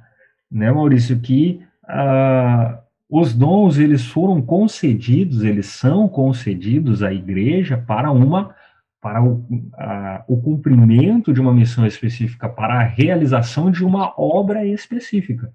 né, 0.51 0.71
Maurício, 0.71 1.19
que 1.19 1.59
uh, 1.85 2.84
os 3.09 3.33
dons 3.33 3.77
eles 3.77 4.05
foram 4.05 4.41
concedidos, 4.41 5.43
eles 5.43 5.67
são 5.67 6.07
concedidos 6.07 7.03
à 7.03 7.13
igreja 7.13 7.77
para 7.77 8.11
uma 8.11 8.53
para 9.01 9.23
o, 9.23 9.45
a, 9.75 10.23
o 10.27 10.41
cumprimento 10.41 11.31
de 11.31 11.39
uma 11.39 11.53
missão 11.53 11.85
específica, 11.85 12.49
para 12.49 12.79
a 12.79 12.83
realização 12.83 13.69
de 13.69 13.85
uma 13.85 14.11
obra 14.17 14.65
específica, 14.65 15.53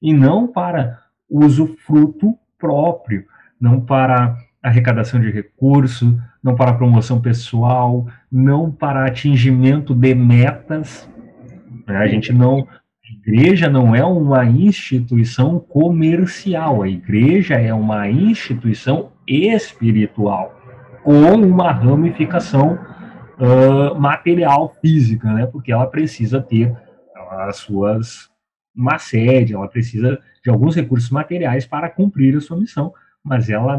e 0.00 0.10
não 0.14 0.48
para 0.48 0.98
uso 1.28 1.76
fruto 1.84 2.34
próprio, 2.58 3.26
não 3.60 3.78
para 3.78 4.38
arrecadação 4.62 5.20
de 5.20 5.30
recursos, 5.30 6.16
não 6.42 6.54
para 6.54 6.72
promoção 6.72 7.20
pessoal, 7.20 8.06
não 8.32 8.72
para 8.72 9.04
atingimento 9.04 9.94
de 9.94 10.14
metas. 10.14 11.06
A 11.86 12.06
gente 12.06 12.32
não, 12.32 12.66
igreja 13.10 13.68
não 13.68 13.94
é 13.94 14.04
uma 14.04 14.44
instituição 14.44 15.58
comercial, 15.58 16.82
a 16.82 16.88
igreja 16.88 17.54
é 17.54 17.72
uma 17.72 18.08
instituição 18.08 19.12
espiritual 19.26 20.54
com 21.02 21.34
uma 21.34 21.72
ramificação 21.72 22.78
uh, 23.38 23.98
material 23.98 24.74
física, 24.80 25.32
né? 25.32 25.46
Porque 25.46 25.72
ela 25.72 25.86
precisa 25.86 26.40
ter 26.40 26.74
as 27.30 27.56
suas 27.56 28.28
uma 28.74 28.98
sede, 28.98 29.54
ela 29.54 29.66
precisa 29.66 30.20
de 30.42 30.50
alguns 30.50 30.76
recursos 30.76 31.10
materiais 31.10 31.66
para 31.66 31.90
cumprir 31.90 32.36
a 32.36 32.40
sua 32.40 32.56
missão, 32.56 32.92
mas 33.24 33.50
ela 33.50 33.76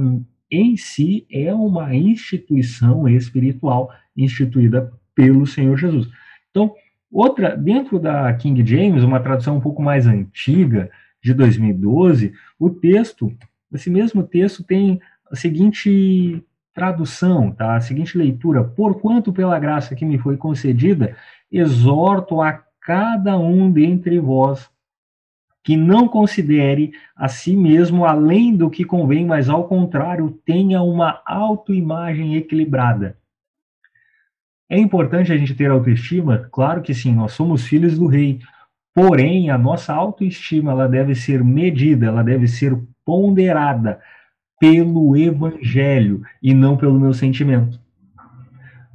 em 0.51 0.75
si 0.75 1.25
é 1.31 1.53
uma 1.53 1.95
instituição 1.95 3.07
espiritual 3.07 3.89
instituída 4.17 4.91
pelo 5.15 5.45
Senhor 5.45 5.77
Jesus. 5.77 6.09
Então, 6.49 6.73
outra 7.11 7.55
dentro 7.55 7.99
da 7.99 8.33
King 8.33 8.65
James, 8.65 9.03
uma 9.03 9.19
tradução 9.19 9.57
um 9.57 9.61
pouco 9.61 9.81
mais 9.81 10.07
antiga 10.07 10.89
de 11.21 11.33
2012, 11.33 12.33
o 12.57 12.69
texto, 12.69 13.31
esse 13.73 13.89
mesmo 13.89 14.23
texto 14.23 14.63
tem 14.63 15.01
a 15.31 15.35
seguinte 15.35 16.43
tradução, 16.73 17.51
tá? 17.51 17.75
A 17.75 17.81
seguinte 17.81 18.17
leitura: 18.17 18.63
Porquanto 18.63 19.33
pela 19.33 19.59
graça 19.59 19.95
que 19.95 20.05
me 20.05 20.17
foi 20.17 20.37
concedida, 20.37 21.15
exorto 21.51 22.41
a 22.41 22.63
cada 22.81 23.37
um 23.37 23.69
dentre 23.69 24.19
vós 24.19 24.69
que 25.61 25.75
não 25.75 26.07
considere 26.07 26.93
a 27.15 27.27
si 27.27 27.55
mesmo 27.55 28.05
além 28.05 28.55
do 28.55 28.69
que 28.69 28.83
convém, 28.83 29.25
mas 29.25 29.49
ao 29.49 29.67
contrário, 29.67 30.39
tenha 30.43 30.81
uma 30.81 31.21
autoimagem 31.27 32.35
equilibrada. 32.35 33.18
É 34.69 34.77
importante 34.77 35.33
a 35.33 35.37
gente 35.37 35.55
ter 35.55 35.71
autoestima? 35.71 36.47
Claro 36.51 36.81
que 36.81 36.93
sim, 36.93 37.11
nós 37.11 37.31
somos 37.33 37.65
filhos 37.65 37.97
do 37.97 38.05
rei. 38.05 38.39
Porém, 38.93 39.49
a 39.49 39.57
nossa 39.57 39.93
autoestima 39.93 40.71
ela 40.71 40.87
deve 40.87 41.15
ser 41.15 41.43
medida, 41.43 42.05
ela 42.05 42.23
deve 42.23 42.47
ser 42.47 42.77
ponderada 43.03 43.99
pelo 44.59 45.17
evangelho 45.17 46.21
e 46.43 46.53
não 46.53 46.77
pelo 46.77 46.99
meu 46.99 47.13
sentimento. 47.13 47.79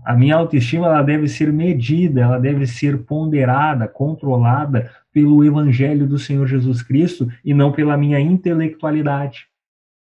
A 0.05 0.15
minha 0.15 0.37
autoestima 0.37 0.87
ela 0.87 1.03
deve 1.03 1.27
ser 1.27 1.53
medida, 1.53 2.21
ela 2.21 2.39
deve 2.39 2.67
ser 2.67 2.99
ponderada, 3.05 3.89
controlada 3.89 4.91
pelo 5.11 5.43
evangelho 5.43 6.07
do 6.07 6.19
Senhor 6.19 6.47
Jesus 6.47 6.83
Cristo 6.83 7.29
e 7.45 7.55
não 7.55 7.73
pela 7.73 7.97
minha 7.97 8.21
intelectualidade, 8.21 9.47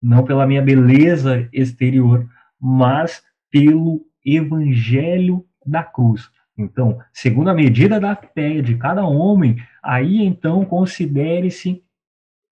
não 0.03 0.24
pela 0.24 0.45
minha 0.45 0.62
beleza 0.62 1.48
exterior, 1.53 2.27
mas 2.60 3.24
pelo 3.50 4.05
evangelho 4.25 5.45
da 5.65 5.84
cruz. 5.84 6.29
Então, 6.57 7.00
segundo 7.12 7.50
a 7.50 7.53
medida 7.53 8.00
da 8.00 8.15
fé 8.15 8.62
de 8.62 8.75
cada 8.77 9.05
homem, 9.05 9.57
aí 9.84 10.24
então 10.24 10.63
considere-se 10.63 11.84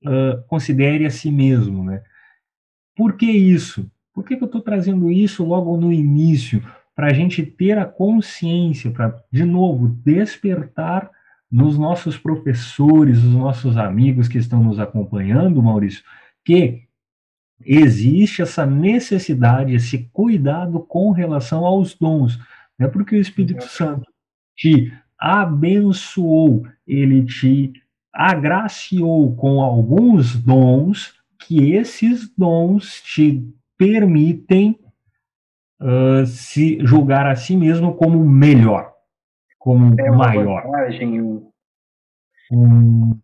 uh, 0.03 0.43
considere 0.47 1.05
a 1.05 1.09
si 1.09 1.31
mesmo, 1.31 1.83
né? 1.83 2.03
Por 2.95 3.15
que 3.15 3.25
isso? 3.25 3.89
Por 4.13 4.23
que, 4.23 4.35
que 4.35 4.43
eu 4.43 4.47
estou 4.47 4.61
trazendo 4.61 5.09
isso 5.09 5.43
logo 5.43 5.75
no 5.77 5.91
início? 5.91 6.63
Para 6.95 7.07
a 7.07 7.13
gente 7.13 7.43
ter 7.43 7.77
a 7.77 7.85
consciência, 7.85 8.91
para, 8.91 9.19
de 9.31 9.43
novo, 9.43 9.87
despertar 9.87 11.09
nos 11.51 11.77
nossos 11.77 12.17
professores, 12.17 13.23
nos 13.23 13.33
nossos 13.33 13.77
amigos 13.77 14.27
que 14.27 14.37
estão 14.37 14.63
nos 14.63 14.79
acompanhando, 14.79 15.63
Maurício, 15.63 16.03
que 16.45 16.83
existe 17.65 18.41
essa 18.41 18.65
necessidade, 18.65 19.73
esse 19.73 20.09
cuidado 20.11 20.79
com 20.79 21.11
relação 21.11 21.65
aos 21.65 21.95
dons. 21.95 22.39
É 22.79 22.87
porque 22.87 23.15
o 23.15 23.19
Espírito 23.19 23.63
Santo 23.63 24.05
te 24.55 24.91
abençoou, 25.17 26.67
ele 26.87 27.25
te 27.25 27.73
agraciou 28.13 29.35
com 29.35 29.61
alguns 29.61 30.35
dons, 30.35 31.13
que 31.39 31.73
esses 31.73 32.29
dons 32.37 33.01
te 33.01 33.43
permitem 33.77 34.79
uh, 35.81 36.25
se 36.25 36.77
julgar 36.85 37.27
a 37.27 37.35
si 37.35 37.57
mesmo 37.57 37.95
como 37.95 38.23
melhor, 38.23 38.91
como 39.57 39.99
é 39.99 40.11
maior. 40.11 40.63
Vantagem, 40.63 41.21
um, 42.51 43.19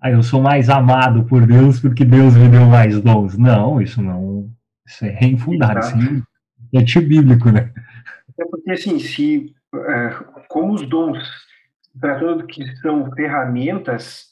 ah, 0.00 0.10
eu 0.10 0.22
sou 0.22 0.40
mais 0.40 0.70
amado 0.70 1.24
por 1.24 1.46
Deus 1.46 1.78
porque 1.78 2.04
Deus 2.04 2.34
me 2.34 2.48
deu 2.48 2.64
mais 2.64 3.00
dons. 3.00 3.36
Não, 3.36 3.82
isso 3.82 4.02
não. 4.02 4.50
Isso 4.86 5.04
é 5.04 5.24
infundado, 5.24 5.80
isso 5.80 6.24
é 6.74 6.78
antibíblico, 6.78 7.50
né? 7.50 7.70
É 8.40 8.44
porque, 8.46 8.70
assim, 8.70 8.98
se, 8.98 9.54
é, 9.74 10.10
como 10.48 10.72
os 10.72 10.88
dons, 10.88 11.28
tratando 12.00 12.46
que 12.46 12.64
são 12.76 13.12
ferramentas, 13.12 14.30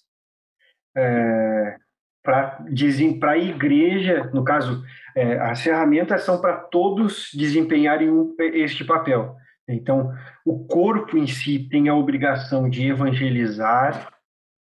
é, 0.96 1.76
para 2.22 3.32
a 3.32 3.38
igreja, 3.38 4.30
no 4.32 4.42
caso, 4.42 4.82
é, 5.14 5.38
as 5.38 5.60
ferramentas 5.60 6.22
são 6.22 6.40
para 6.40 6.56
todos 6.56 7.30
desempenharem 7.34 8.10
este 8.38 8.84
papel. 8.84 9.36
Então, 9.66 10.14
o 10.44 10.66
corpo 10.66 11.18
em 11.18 11.26
si 11.26 11.68
tem 11.70 11.88
a 11.88 11.94
obrigação 11.94 12.68
de 12.68 12.86
evangelizar, 12.86 14.12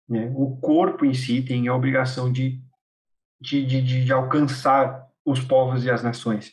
né? 0.08 0.32
o 0.37 0.56
corpo 0.58 1.04
em 1.04 1.14
si 1.14 1.42
tem 1.42 1.66
a 1.66 1.75
obrigação 1.75 2.32
de, 2.32 2.61
de, 3.40 3.64
de, 3.64 4.04
de 4.04 4.12
alcançar 4.12 5.06
os 5.25 5.40
povos 5.40 5.84
e 5.84 5.90
as 5.90 6.02
nações. 6.02 6.52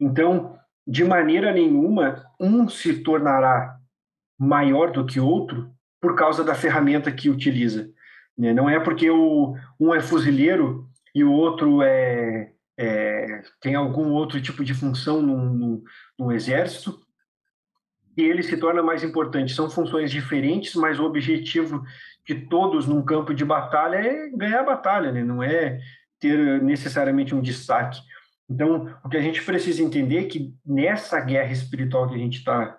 Então, 0.00 0.58
de 0.86 1.04
maneira 1.04 1.52
nenhuma, 1.52 2.24
um 2.38 2.68
se 2.68 3.02
tornará 3.02 3.78
maior 4.38 4.90
do 4.90 5.06
que 5.06 5.18
outro 5.18 5.70
por 6.00 6.14
causa 6.14 6.44
da 6.44 6.54
ferramenta 6.54 7.10
que 7.10 7.30
utiliza. 7.30 7.90
Né? 8.36 8.52
Não 8.52 8.68
é 8.68 8.78
porque 8.78 9.08
o, 9.10 9.56
um 9.80 9.94
é 9.94 10.00
fuzileiro 10.00 10.86
e 11.14 11.24
o 11.24 11.32
outro 11.32 11.82
é, 11.82 12.52
é 12.76 13.42
tem 13.60 13.74
algum 13.74 14.12
outro 14.12 14.40
tipo 14.40 14.64
de 14.64 14.74
função 14.74 15.22
no, 15.22 16.32
exército 16.32 17.00
e 18.16 18.22
ele 18.22 18.42
se 18.42 18.56
torna 18.56 18.82
mais 18.82 19.02
importante. 19.02 19.54
São 19.54 19.70
funções 19.70 20.10
diferentes, 20.10 20.74
mas 20.74 21.00
o 21.00 21.04
objetivo 21.04 21.82
de 22.26 22.34
todos 22.46 22.86
num 22.86 23.02
campo 23.02 23.32
de 23.32 23.44
batalha 23.44 23.96
é 23.96 24.28
ganhar 24.30 24.60
a 24.60 24.64
batalha, 24.64 25.10
né? 25.10 25.22
não 25.22 25.42
é 25.42 25.80
ter 26.20 26.62
necessariamente 26.62 27.34
um 27.34 27.40
destaque. 27.40 28.00
Então, 28.48 28.94
o 29.04 29.08
que 29.08 29.16
a 29.16 29.22
gente 29.22 29.42
precisa 29.42 29.82
entender 29.82 30.18
é 30.18 30.28
que 30.28 30.54
nessa 30.64 31.20
guerra 31.20 31.52
espiritual 31.52 32.08
que 32.08 32.14
a 32.14 32.18
gente 32.18 32.38
está 32.38 32.78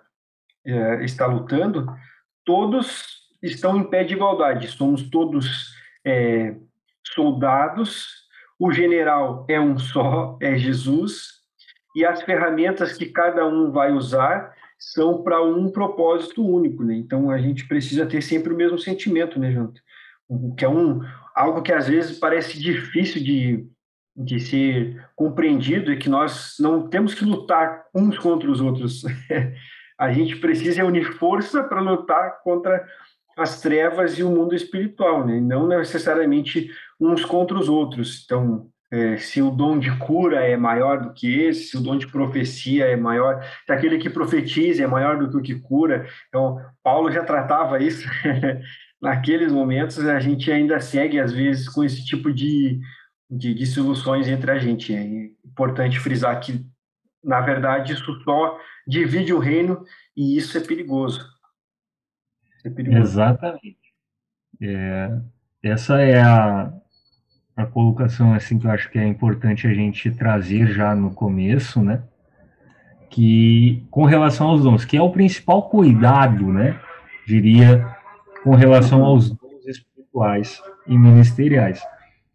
é, 0.66 1.04
está 1.04 1.26
lutando, 1.26 1.86
todos 2.44 3.04
estão 3.42 3.76
em 3.76 3.84
pé 3.84 4.02
de 4.02 4.14
igualdade. 4.14 4.66
Somos 4.68 5.08
todos 5.08 5.72
é, 6.04 6.56
soldados, 7.14 8.26
o 8.58 8.72
general 8.72 9.46
é 9.48 9.60
um 9.60 9.78
só, 9.78 10.36
é 10.42 10.56
Jesus, 10.56 11.36
e 11.94 12.04
as 12.04 12.22
ferramentas 12.22 12.92
que 12.92 13.06
cada 13.06 13.46
um 13.46 13.70
vai 13.70 13.92
usar 13.92 14.54
são 14.78 15.22
para 15.22 15.42
um 15.42 15.70
propósito 15.70 16.44
único, 16.44 16.84
né? 16.84 16.94
Então 16.94 17.30
a 17.30 17.38
gente 17.38 17.66
precisa 17.66 18.04
ter 18.04 18.20
sempre 18.20 18.52
o 18.52 18.56
mesmo 18.56 18.78
sentimento, 18.78 19.38
né, 19.38 19.50
Junto? 19.50 19.80
Que 20.58 20.64
é 20.64 20.68
um 20.68 21.00
algo 21.34 21.62
que 21.62 21.72
às 21.72 21.88
vezes 21.88 22.18
parece 22.18 22.60
difícil 22.60 23.22
de, 23.22 23.66
de 24.16 24.40
ser 24.40 25.04
compreendido 25.14 25.92
e 25.92 25.98
que 25.98 26.08
nós 26.08 26.54
não 26.58 26.88
temos 26.88 27.14
que 27.14 27.24
lutar 27.24 27.84
uns 27.94 28.18
contra 28.18 28.50
os 28.50 28.60
outros. 28.60 29.04
a 29.98 30.12
gente 30.12 30.36
precisa 30.36 30.84
unir 30.84 31.12
força 31.14 31.62
para 31.62 31.80
lutar 31.80 32.40
contra 32.42 32.86
as 33.36 33.60
trevas 33.60 34.18
e 34.18 34.22
o 34.22 34.30
mundo 34.30 34.54
espiritual, 34.54 35.26
né? 35.26 35.38
não 35.38 35.66
necessariamente 35.66 36.70
uns 36.98 37.24
contra 37.24 37.56
os 37.58 37.68
outros. 37.68 38.22
Então, 38.24 38.68
é, 38.90 39.18
se 39.18 39.42
o 39.42 39.50
dom 39.50 39.78
de 39.78 39.90
cura 39.98 40.40
é 40.44 40.56
maior 40.56 41.02
do 41.02 41.12
que 41.12 41.40
esse, 41.42 41.68
se 41.68 41.76
o 41.76 41.80
dom 41.80 41.98
de 41.98 42.06
profecia 42.06 42.86
é 42.86 42.96
maior, 42.96 43.42
se 43.66 43.72
aquele 43.72 43.98
que 43.98 44.08
profetiza 44.08 44.84
é 44.84 44.86
maior 44.86 45.18
do 45.18 45.28
que 45.28 45.36
o 45.36 45.42
que 45.42 45.60
cura. 45.60 46.06
Então, 46.28 46.58
Paulo 46.82 47.10
já 47.10 47.22
tratava 47.22 47.82
isso 47.82 48.08
naqueles 49.02 49.52
momentos, 49.52 49.98
a 49.98 50.18
gente 50.20 50.50
ainda 50.50 50.80
segue, 50.80 51.20
às 51.20 51.32
vezes, 51.32 51.68
com 51.68 51.84
esse 51.84 52.04
tipo 52.06 52.32
de, 52.32 52.80
de, 53.30 53.54
de 53.54 53.66
soluções 53.66 54.28
entre 54.28 54.50
a 54.50 54.58
gente. 54.58 54.94
É 54.94 55.02
importante 55.44 55.98
frisar 55.98 56.38
que 56.40 56.64
na 57.26 57.40
verdade, 57.40 57.92
isso 57.92 58.22
só 58.22 58.56
divide 58.86 59.34
o 59.34 59.40
reino 59.40 59.84
e 60.16 60.36
isso 60.38 60.56
é 60.56 60.60
perigoso. 60.60 61.28
é 62.64 62.70
perigoso. 62.70 63.02
Exatamente. 63.02 63.76
É, 64.62 65.18
essa 65.60 66.00
é 66.00 66.22
a, 66.22 66.72
a 67.56 67.66
colocação 67.66 68.32
assim 68.32 68.60
que 68.60 68.66
eu 68.66 68.70
acho 68.70 68.88
que 68.88 68.98
é 68.98 69.04
importante 69.04 69.66
a 69.66 69.74
gente 69.74 70.08
trazer 70.12 70.68
já 70.68 70.94
no 70.94 71.12
começo, 71.12 71.82
né? 71.82 72.04
Que 73.10 73.84
com 73.90 74.04
relação 74.04 74.46
aos 74.46 74.62
dons, 74.62 74.84
que 74.84 74.96
é 74.96 75.02
o 75.02 75.10
principal 75.10 75.68
cuidado, 75.68 76.52
né? 76.52 76.80
Diria 77.26 77.84
com 78.44 78.54
relação 78.54 79.04
aos 79.04 79.30
dons 79.30 79.66
espirituais 79.66 80.62
e 80.86 80.96
ministeriais. 80.96 81.82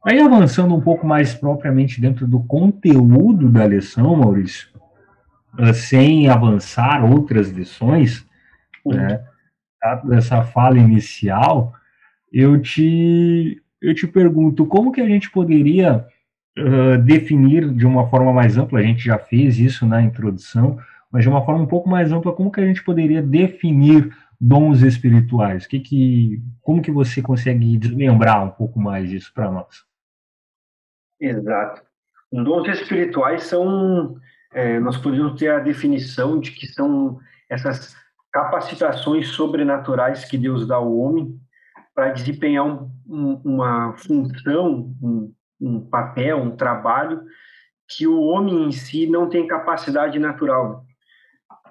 Aí 0.04 0.20
avançando 0.20 0.74
um 0.74 0.82
pouco 0.82 1.06
mais 1.06 1.34
propriamente 1.34 2.02
dentro 2.02 2.28
do 2.28 2.42
conteúdo 2.44 3.50
da 3.50 3.68
lição, 3.68 4.16
Maurício, 4.16 4.68
eh, 5.60 5.74
sem 5.74 6.28
avançar 6.28 7.04
outras 7.04 7.50
lições, 7.50 8.26
né, 8.86 9.24
dessa 10.06 10.44
fala 10.44 10.80
inicial, 10.80 11.74
eu 12.32 12.60
te, 12.60 13.62
eu 13.82 13.94
te 13.94 14.08
pergunto, 14.08 14.66
como 14.66 14.92
que 14.92 15.02
a 15.02 15.08
gente 15.08 15.30
poderia 15.30 16.06
uh, 16.58 16.98
definir 17.00 17.72
de 17.74 17.86
uma 17.86 18.08
forma 18.08 18.32
mais 18.32 18.58
ampla, 18.58 18.80
a 18.80 18.84
gente 18.84 19.04
já 19.04 19.18
fez 19.18 19.60
isso 19.60 19.86
na 19.86 20.02
introdução, 20.02 20.78
mas 21.12 21.24
de 21.24 21.30
uma 21.30 21.44
forma 21.44 21.64
um 21.64 21.68
pouco 21.68 21.90
mais 21.90 22.12
ampla, 22.12 22.34
como 22.34 22.52
que 22.52 22.62
a 22.62 22.66
gente 22.66 22.84
poderia 22.84 23.22
definir 23.22 24.16
dons 24.40 24.82
espirituais? 24.82 25.68
Que 25.68 25.80
que, 25.80 26.42
como 26.62 26.82
que 26.82 26.92
você 26.92 27.22
consegue 27.22 27.78
desmembrar 27.78 28.46
um 28.46 28.50
pouco 28.50 28.80
mais 28.80 29.10
disso 29.10 29.32
para 29.34 29.52
nós? 29.52 29.91
Exato. 31.22 31.84
Os 32.32 32.44
dons 32.44 32.68
espirituais 32.68 33.44
são, 33.44 34.18
é, 34.54 34.80
nós 34.80 34.98
podemos 34.98 35.40
ter 35.40 35.50
a 35.50 35.60
definição 35.60 36.40
de 36.40 36.52
que 36.52 36.66
são 36.66 37.20
essas 37.48 37.96
capacitações 38.32 39.28
sobrenaturais 39.28 40.26
que 40.26 40.38
Deus 40.38 40.66
dá 40.66 40.78
ao 40.78 40.98
homem 40.98 41.40
para 41.94 42.12
desempenhar 42.12 42.66
um, 42.66 42.90
um, 43.08 43.42
uma 43.44 43.94
função, 43.98 44.96
um, 45.02 45.34
um, 45.60 45.82
papel, 45.82 46.38
um 46.38 46.56
trabalho 46.56 47.22
que 47.88 48.08
o 48.08 48.22
homem 48.22 48.64
em 48.64 48.72
si 48.72 49.06
não 49.06 49.30
tem 49.30 49.46
capacidade 49.46 50.18
natural. 50.18 50.86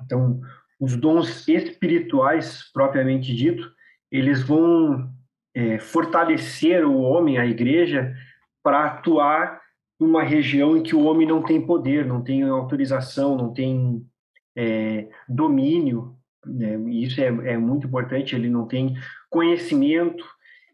Então, 0.05 0.41
os 0.79 0.95
dons 0.97 1.49
espirituais, 1.49 2.71
propriamente 2.73 3.35
dito, 3.35 3.71
eles 4.13 4.43
vão 4.43 5.11
é, 5.55 5.79
fortalecer 5.79 6.85
o 6.87 7.01
homem, 7.01 7.39
a 7.39 7.47
igreja, 7.47 8.15
para 8.63 8.85
atuar 8.85 9.61
numa 9.99 10.23
região 10.23 10.77
em 10.77 10.83
que 10.83 10.95
o 10.95 11.05
homem 11.05 11.27
não 11.27 11.43
tem 11.43 11.61
poder, 11.61 12.07
não 12.07 12.23
tem 12.23 12.43
autorização, 12.43 13.37
não 13.37 13.53
tem 13.53 14.05
é, 14.57 15.09
domínio, 15.29 16.17
né? 16.45 16.77
isso 16.91 17.21
é, 17.21 17.27
é 17.27 17.59
muito 17.59 17.87
importante, 17.87 18.35
ele 18.35 18.49
não 18.49 18.67
tem 18.67 18.97
conhecimento. 19.29 20.25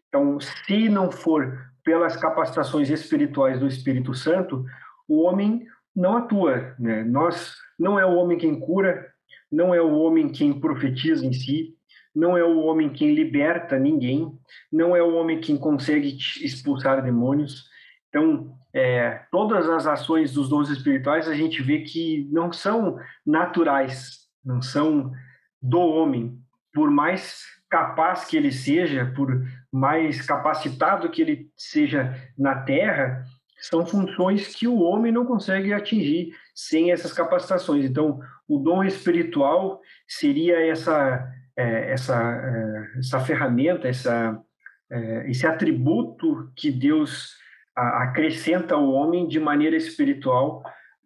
Então, 0.08 0.38
se 0.40 0.88
não 0.88 1.10
for 1.10 1.58
pelas 1.82 2.16
capacitações 2.16 2.88
espirituais 2.88 3.60
do 3.60 3.66
Espírito 3.66 4.14
Santo, 4.14 4.64
o 5.08 5.22
homem 5.22 5.66
não 5.94 6.16
atua. 6.16 6.74
Né? 6.78 7.04
Nós 7.04 7.54
não 7.78 7.98
é 7.98 8.06
o 8.06 8.14
homem 8.14 8.38
quem 8.38 8.58
cura, 8.58 9.06
não 9.50 9.74
é 9.74 9.80
o 9.80 9.98
homem 9.98 10.28
quem 10.28 10.58
profetiza 10.58 11.24
em 11.24 11.32
si, 11.32 11.74
não 12.14 12.36
é 12.36 12.42
o 12.42 12.60
homem 12.60 12.88
quem 12.88 13.14
liberta 13.14 13.78
ninguém, 13.78 14.32
não 14.72 14.96
é 14.96 15.02
o 15.02 15.14
homem 15.14 15.40
quem 15.40 15.56
consegue 15.56 16.16
expulsar 16.42 17.02
demônios. 17.02 17.68
Então, 18.16 18.56
é, 18.72 19.20
todas 19.30 19.68
as 19.68 19.86
ações 19.86 20.32
dos 20.32 20.48
dons 20.48 20.70
espirituais 20.70 21.28
a 21.28 21.34
gente 21.34 21.62
vê 21.62 21.80
que 21.80 22.26
não 22.32 22.50
são 22.50 22.98
naturais, 23.26 24.20
não 24.42 24.62
são 24.62 25.12
do 25.60 25.78
homem, 25.78 26.38
por 26.72 26.90
mais 26.90 27.42
capaz 27.68 28.24
que 28.24 28.34
ele 28.34 28.50
seja, 28.50 29.12
por 29.14 29.44
mais 29.70 30.24
capacitado 30.24 31.10
que 31.10 31.20
ele 31.20 31.50
seja 31.58 32.14
na 32.38 32.54
Terra, 32.62 33.22
são 33.60 33.84
funções 33.84 34.54
que 34.54 34.66
o 34.66 34.80
homem 34.80 35.12
não 35.12 35.26
consegue 35.26 35.74
atingir 35.74 36.30
sem 36.54 36.92
essas 36.92 37.12
capacitações. 37.12 37.84
Então, 37.84 38.18
o 38.48 38.58
dom 38.58 38.82
espiritual 38.82 39.78
seria 40.08 40.58
essa 40.66 41.30
é, 41.54 41.92
essa 41.92 42.14
é, 42.14 42.98
essa 42.98 43.20
ferramenta, 43.20 43.86
essa 43.88 44.42
é, 44.90 45.30
esse 45.30 45.46
atributo 45.46 46.50
que 46.56 46.70
Deus 46.70 47.44
acrescenta 47.76 48.74
ao 48.74 48.90
homem 48.90 49.28
de 49.28 49.38
maneira 49.38 49.76
espiritual 49.76 50.62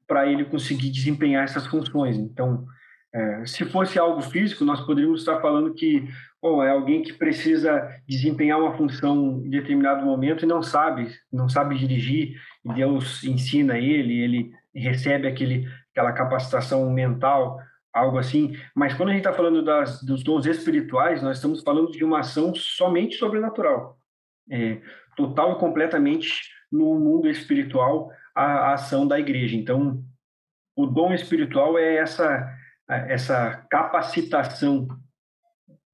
para 0.07 0.27
ele 0.27 0.45
conseguir 0.45 0.91
desempenhar 0.91 1.45
essas 1.45 1.67
funções. 1.67 2.17
Então, 2.17 2.65
é, 3.13 3.45
se 3.45 3.65
fosse 3.65 3.99
algo 3.99 4.23
físico, 4.23 4.65
nós 4.65 4.81
poderíamos 4.81 5.21
estar 5.21 5.41
falando 5.41 5.75
que 5.75 6.09
bom, 6.41 6.63
é 6.63 6.71
alguém 6.71 7.03
que 7.03 7.13
precisa 7.13 7.89
desempenhar 8.09 8.59
uma 8.59 8.77
função 8.77 9.43
em 9.45 9.51
determinado 9.51 10.05
momento 10.05 10.45
e 10.45 10.49
não 10.49 10.63
sabe, 10.63 11.11
não 11.33 11.49
sabe 11.49 11.77
dirigir, 11.77 12.41
e 12.65 12.73
Deus 12.73 13.23
ensina 13.25 13.79
ele, 13.79 14.21
ele 14.21 14.53
recebe 14.75 15.29
aquele, 15.29 15.69
aquela 15.93 16.13
capacitação 16.13 16.91
mental, 16.91 17.59
algo 17.93 18.19
assim. 18.19 18.57
Mas 18.75 18.95
quando 18.95 19.11
a 19.11 19.13
gente 19.13 19.27
está 19.27 19.33
falando 19.33 19.63
das, 19.63 20.03
dos 20.03 20.23
dons 20.23 20.47
espirituais, 20.47 21.23
nós 21.23 21.37
estamos 21.37 21.63
falando 21.63 21.91
de 21.91 22.05
uma 22.05 22.21
ação 22.21 22.55
somente 22.55 23.17
sobrenatural, 23.17 23.99
é, 24.51 24.81
total 25.17 25.53
e 25.53 25.59
completamente 25.59 26.49
no 26.71 26.99
mundo 26.99 27.29
espiritual 27.29 28.11
a, 28.35 28.45
a 28.45 28.75
ação 28.75 29.07
da 29.07 29.19
igreja. 29.19 29.57
Então, 29.57 30.03
o 30.77 30.87
dom 30.87 31.13
espiritual 31.13 31.79
é 31.79 31.97
essa 31.97 32.57
essa 33.09 33.65
capacitação 33.71 34.89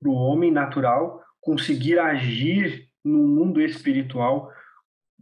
para 0.01 0.09
o 0.09 0.15
homem 0.15 0.51
natural 0.51 1.23
conseguir 1.41 1.99
agir 1.99 2.89
no 3.05 3.27
mundo 3.27 3.61
espiritual 3.61 4.51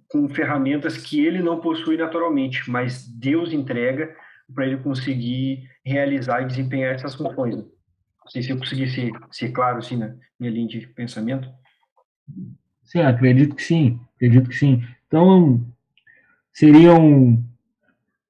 com 0.08 0.28
ferramentas 0.28 0.96
que 0.96 1.24
ele 1.24 1.42
não 1.42 1.60
possui 1.60 1.96
naturalmente, 1.96 2.70
mas 2.70 3.08
Deus 3.08 3.52
entrega 3.52 4.14
para 4.54 4.66
ele 4.66 4.76
conseguir 4.76 5.68
realizar 5.84 6.42
e 6.42 6.46
desempenhar 6.46 6.94
essas 6.94 7.14
funções. 7.14 7.56
Não 7.56 8.28
sei 8.28 8.42
se 8.42 8.50
eu 8.50 8.58
consegui 8.58 8.88
ser, 8.88 9.10
ser 9.30 9.50
claro 9.50 9.78
assim 9.78 9.96
na 9.96 10.14
minha 10.38 10.52
linha 10.52 10.68
de 10.68 10.86
pensamento. 10.86 11.48
Sim, 12.84 13.00
acredito 13.00 13.56
que 13.56 13.62
sim, 13.62 14.00
acredito 14.14 14.48
que 14.48 14.56
sim. 14.56 14.82
Então, 15.14 15.64
seriam 16.52 17.40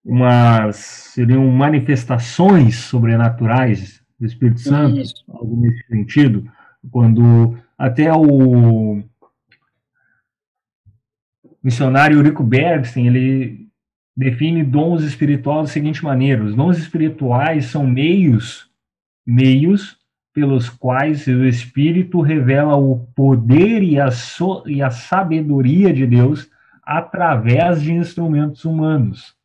umas 0.04 0.76
seriam 0.76 1.50
manifestações 1.50 2.76
sobrenaturais 2.76 4.02
do 4.20 4.26
Espírito 4.26 4.60
Santo, 4.60 4.98
Isso. 4.98 5.24
algo 5.30 5.56
nesse 5.56 5.82
sentido, 5.86 6.46
quando 6.90 7.56
até 7.78 8.12
o 8.12 9.02
missionário 11.62 12.18
Eurico 12.18 12.42
Bergsten, 12.44 13.06
ele 13.06 13.66
define 14.14 14.62
dons 14.62 15.04
espirituais 15.04 15.68
da 15.68 15.72
seguinte 15.72 16.04
maneira: 16.04 16.44
os 16.44 16.54
dons 16.54 16.76
espirituais 16.76 17.64
são 17.64 17.86
meios, 17.86 18.68
meios 19.26 19.96
pelos 20.34 20.68
quais 20.68 21.26
o 21.28 21.46
Espírito 21.46 22.20
revela 22.20 22.76
o 22.76 23.06
poder 23.16 23.82
e 23.82 23.98
a, 23.98 24.10
so, 24.10 24.62
e 24.66 24.82
a 24.82 24.90
sabedoria 24.90 25.90
de 25.90 26.06
Deus 26.06 26.52
através 26.84 27.82
de 27.82 27.92
instrumentos 27.92 28.64
humanos. 28.64 29.36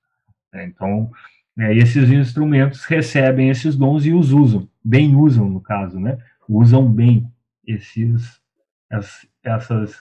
Né? 0.53 0.65
Então, 0.65 1.11
é, 1.57 1.75
esses 1.75 2.09
instrumentos 2.09 2.85
recebem 2.85 3.49
esses 3.49 3.75
dons 3.75 4.05
e 4.05 4.13
os 4.13 4.31
usam, 4.31 4.67
bem 4.83 5.15
usam, 5.15 5.49
no 5.49 5.59
caso, 5.59 5.99
né? 5.99 6.17
Usam 6.47 6.89
bem 6.91 7.29
esses, 7.65 8.41
as, 8.89 9.27
essas, 9.43 9.99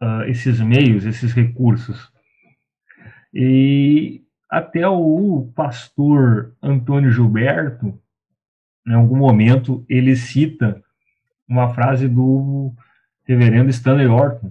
uh, 0.00 0.22
esses 0.26 0.60
meios, 0.60 1.06
esses 1.06 1.32
recursos. 1.32 2.12
E 3.32 4.22
até 4.50 4.86
o 4.88 5.50
pastor 5.54 6.54
Antônio 6.62 7.12
Gilberto, 7.12 7.98
em 8.86 8.94
algum 8.94 9.16
momento, 9.16 9.84
ele 9.88 10.16
cita 10.16 10.82
uma 11.46 11.72
frase 11.72 12.08
do 12.08 12.72
reverendo 13.24 13.70
Stanley 13.70 14.06
Orton, 14.06 14.50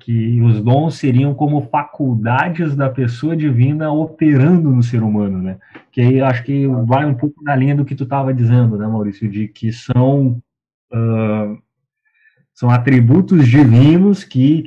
que 0.00 0.40
os 0.42 0.60
dons 0.60 0.96
seriam 0.96 1.32
como 1.34 1.62
faculdades 1.62 2.74
da 2.74 2.90
pessoa 2.90 3.36
divina 3.36 3.92
operando 3.92 4.70
no 4.70 4.82
ser 4.82 5.02
humano, 5.02 5.38
né? 5.40 5.58
Que 5.92 6.00
aí 6.00 6.20
acho 6.20 6.42
que 6.42 6.66
vai 6.66 7.06
um 7.06 7.14
pouco 7.14 7.42
na 7.42 7.54
linha 7.54 7.76
do 7.76 7.84
que 7.84 7.94
tu 7.94 8.04
estava 8.04 8.34
dizendo, 8.34 8.76
né, 8.76 8.86
Maurício, 8.86 9.28
de 9.30 9.46
que 9.46 9.72
são 9.72 10.42
uh, 10.92 11.58
são 12.52 12.70
atributos 12.70 13.46
divinos 13.48 14.24
que 14.24 14.64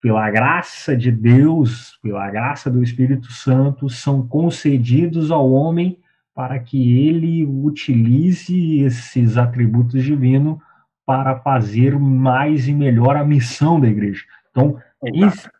pela 0.00 0.28
graça 0.30 0.96
de 0.96 1.10
Deus, 1.12 1.98
pela 2.02 2.28
graça 2.30 2.68
do 2.68 2.82
Espírito 2.82 3.32
Santo, 3.32 3.88
são 3.88 4.26
concedidos 4.26 5.30
ao 5.30 5.50
homem 5.50 5.98
para 6.34 6.58
que 6.58 7.06
ele 7.06 7.46
utilize 7.46 8.80
esses 8.80 9.38
atributos 9.38 10.02
divinos 10.02 10.58
para 11.04 11.38
fazer 11.40 11.98
mais 11.98 12.68
e 12.68 12.72
melhor 12.72 13.16
a 13.16 13.24
missão 13.24 13.80
da 13.80 13.88
igreja. 13.88 14.24
Então, 14.50 14.78
isso, 15.12 15.50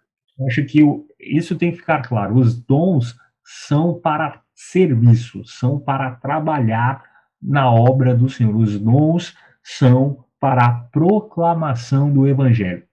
acho 0.47 0.65
que 0.65 0.83
isso 1.19 1.57
tem 1.57 1.73
que 1.73 1.79
ficar 1.79 2.03
claro. 2.03 2.37
Os 2.37 2.59
dons 2.61 3.17
são 3.45 3.95
para 3.99 4.41
serviço, 4.55 5.45
são 5.45 5.79
para 5.79 6.13
trabalhar 6.13 7.03
na 7.43 7.71
obra 7.71 8.15
do 8.15 8.29
Senhor. 8.29 8.55
Os 8.55 8.79
dons 8.79 9.37
são 9.63 10.25
para 10.39 10.67
a 10.67 10.73
proclamação 10.73 12.13
do 12.13 12.27
Evangelho. 12.27 12.85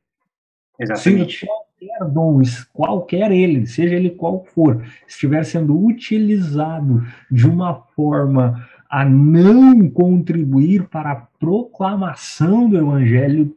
Exatamente. 0.80 1.40
Se 1.40 1.46
qualquer 1.46 2.14
dom, 2.14 2.42
qualquer 2.74 3.32
ele, 3.32 3.66
seja 3.68 3.96
ele 3.96 4.12
qual 4.12 4.44
for, 4.46 4.84
estiver 5.08 5.44
sendo 5.44 5.78
utilizado 5.84 7.06
de 7.30 7.48
uma 7.48 7.74
forma 7.96 8.68
a 8.90 9.06
não 9.06 9.90
contribuir 9.90 10.88
para 10.88 11.12
a 11.12 11.16
proclamação 11.16 12.68
do 12.68 12.78
Evangelho, 12.78 13.56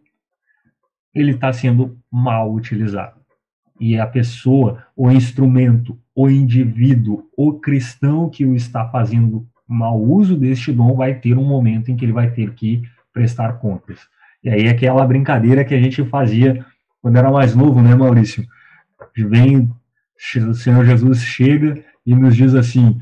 ele 1.14 1.32
está 1.32 1.52
sendo 1.52 1.98
mal 2.10 2.52
utilizado. 2.52 3.20
E 3.80 3.98
a 3.98 4.06
pessoa, 4.06 4.84
o 4.96 5.10
instrumento, 5.10 5.98
o 6.14 6.28
indivíduo, 6.28 7.24
o 7.36 7.54
cristão 7.54 8.28
que 8.28 8.44
o 8.44 8.54
está 8.54 8.88
fazendo 8.88 9.46
mau 9.66 10.00
uso 10.00 10.36
deste 10.36 10.70
dom 10.70 10.94
vai 10.94 11.14
ter 11.14 11.36
um 11.36 11.44
momento 11.44 11.90
em 11.90 11.96
que 11.96 12.04
ele 12.04 12.12
vai 12.12 12.30
ter 12.30 12.52
que 12.52 12.82
prestar 13.12 13.54
contas. 13.54 14.00
E 14.44 14.50
aí 14.50 14.68
aquela 14.68 15.06
brincadeira 15.06 15.64
que 15.64 15.74
a 15.74 15.80
gente 15.80 16.04
fazia 16.04 16.64
quando 17.00 17.16
era 17.16 17.30
mais 17.30 17.54
novo, 17.54 17.80
né, 17.80 17.94
Maurício? 17.94 18.46
Vem, 19.16 19.70
o 20.48 20.54
Senhor 20.54 20.84
Jesus 20.84 21.22
chega 21.22 21.82
e 22.06 22.14
nos 22.14 22.36
diz 22.36 22.54
assim: 22.54 23.00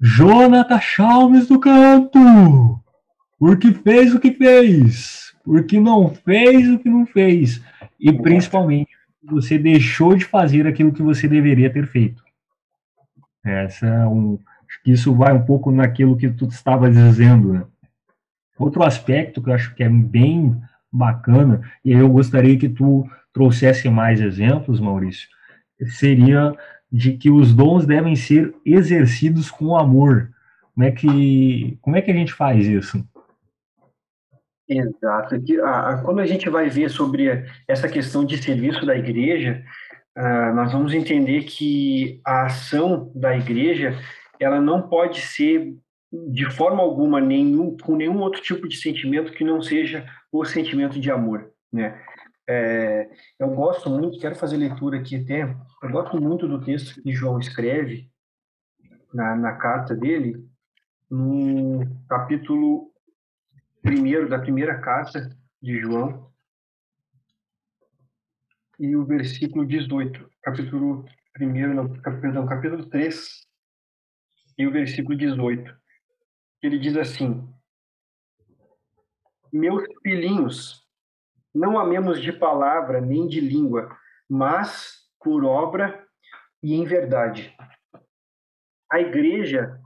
Jonathan 0.00 0.80
Chalmes 0.80 1.46
do 1.46 1.58
canto, 1.58 2.80
porque 3.38 3.72
fez 3.72 4.14
o 4.14 4.20
que 4.20 4.32
fez, 4.32 5.32
porque 5.44 5.80
não 5.80 6.08
fez 6.08 6.68
o 6.68 6.78
que 6.78 6.88
não 6.88 7.06
fez, 7.06 7.62
e 7.98 8.12
principalmente 8.12 8.90
você 9.22 9.58
deixou 9.58 10.14
de 10.16 10.24
fazer 10.24 10.66
aquilo 10.66 10.92
que 10.92 11.02
você 11.02 11.26
deveria 11.26 11.72
ter 11.72 11.86
feito. 11.86 12.22
Essa 13.44 13.86
é 13.86 14.06
um, 14.06 14.38
acho 14.68 14.82
que 14.82 14.92
isso 14.92 15.14
vai 15.14 15.32
um 15.32 15.44
pouco 15.44 15.70
naquilo 15.70 16.16
que 16.16 16.28
tu 16.28 16.46
estava 16.46 16.90
dizendo, 16.90 17.52
né? 17.52 17.64
Outro 18.58 18.82
aspecto 18.82 19.42
que 19.42 19.50
eu 19.50 19.54
acho 19.54 19.74
que 19.74 19.82
é 19.82 19.88
bem 19.88 20.60
bacana, 20.92 21.62
e 21.84 21.92
eu 21.92 22.08
gostaria 22.08 22.56
que 22.56 22.68
tu 22.68 23.08
trouxesse 23.32 23.88
mais 23.88 24.20
exemplos, 24.20 24.78
Maurício, 24.80 25.28
seria 25.86 26.54
de 26.94 27.14
que 27.14 27.28
os 27.28 27.52
dons 27.52 27.84
devem 27.84 28.14
ser 28.14 28.54
exercidos 28.64 29.50
com 29.50 29.76
amor. 29.76 30.30
Como 30.72 30.86
é 30.86 30.92
que, 30.92 31.76
como 31.82 31.96
é 31.96 32.00
que 32.00 32.12
a 32.12 32.14
gente 32.14 32.32
faz 32.32 32.64
isso? 32.64 33.04
Exato. 34.68 35.34
Quando 36.04 36.20
a 36.20 36.26
gente 36.26 36.48
vai 36.48 36.70
ver 36.70 36.88
sobre 36.88 37.44
essa 37.66 37.88
questão 37.88 38.24
de 38.24 38.40
serviço 38.40 38.86
da 38.86 38.96
igreja, 38.96 39.64
nós 40.54 40.72
vamos 40.72 40.94
entender 40.94 41.42
que 41.42 42.20
a 42.24 42.46
ação 42.46 43.10
da 43.12 43.36
igreja 43.36 43.98
ela 44.38 44.60
não 44.60 44.82
pode 44.82 45.20
ser 45.20 45.74
de 46.30 46.48
forma 46.52 46.80
alguma 46.80 47.20
nenhum 47.20 47.76
com 47.76 47.96
nenhum 47.96 48.20
outro 48.20 48.40
tipo 48.40 48.68
de 48.68 48.76
sentimento 48.76 49.32
que 49.32 49.42
não 49.42 49.60
seja 49.60 50.06
o 50.30 50.44
sentimento 50.44 51.00
de 51.00 51.10
amor, 51.10 51.50
né? 51.72 52.00
É, 52.46 53.10
eu 53.38 53.48
gosto 53.54 53.88
muito, 53.88 54.20
quero 54.20 54.36
fazer 54.36 54.56
leitura 54.56 54.98
aqui 54.98 55.16
até, 55.16 55.42
eu 55.82 55.90
gosto 55.90 56.20
muito 56.20 56.46
do 56.46 56.62
texto 56.62 57.02
que 57.02 57.12
João 57.12 57.38
escreve 57.38 58.10
na, 59.12 59.34
na 59.34 59.52
carta 59.56 59.94
dele, 59.94 60.46
no 61.10 61.80
capítulo 62.08 62.92
primeiro 63.80 64.28
da 64.28 64.38
primeira 64.38 64.78
carta 64.80 65.30
de 65.62 65.80
João, 65.80 66.30
e 68.78 68.96
o 68.96 69.04
versículo 69.04 69.64
18, 69.64 70.30
capítulo 70.42 71.06
primeiro, 71.32 71.74
não, 71.74 71.92
perdão, 72.20 72.46
capítulo 72.46 72.84
3, 72.86 73.46
e 74.58 74.66
o 74.66 74.72
versículo 74.72 75.16
18. 75.16 75.74
Ele 76.62 76.78
diz 76.78 76.96
assim: 76.96 77.48
Meus 79.52 79.84
filhinhos, 80.02 80.83
não 81.54 81.78
amemos 81.78 82.20
de 82.20 82.32
palavra 82.32 83.00
nem 83.00 83.28
de 83.28 83.40
língua, 83.40 83.96
mas 84.28 85.04
por 85.22 85.44
obra 85.44 86.04
e 86.62 86.74
em 86.74 86.84
verdade. 86.84 87.54
A 88.90 89.00
igreja 89.00 89.78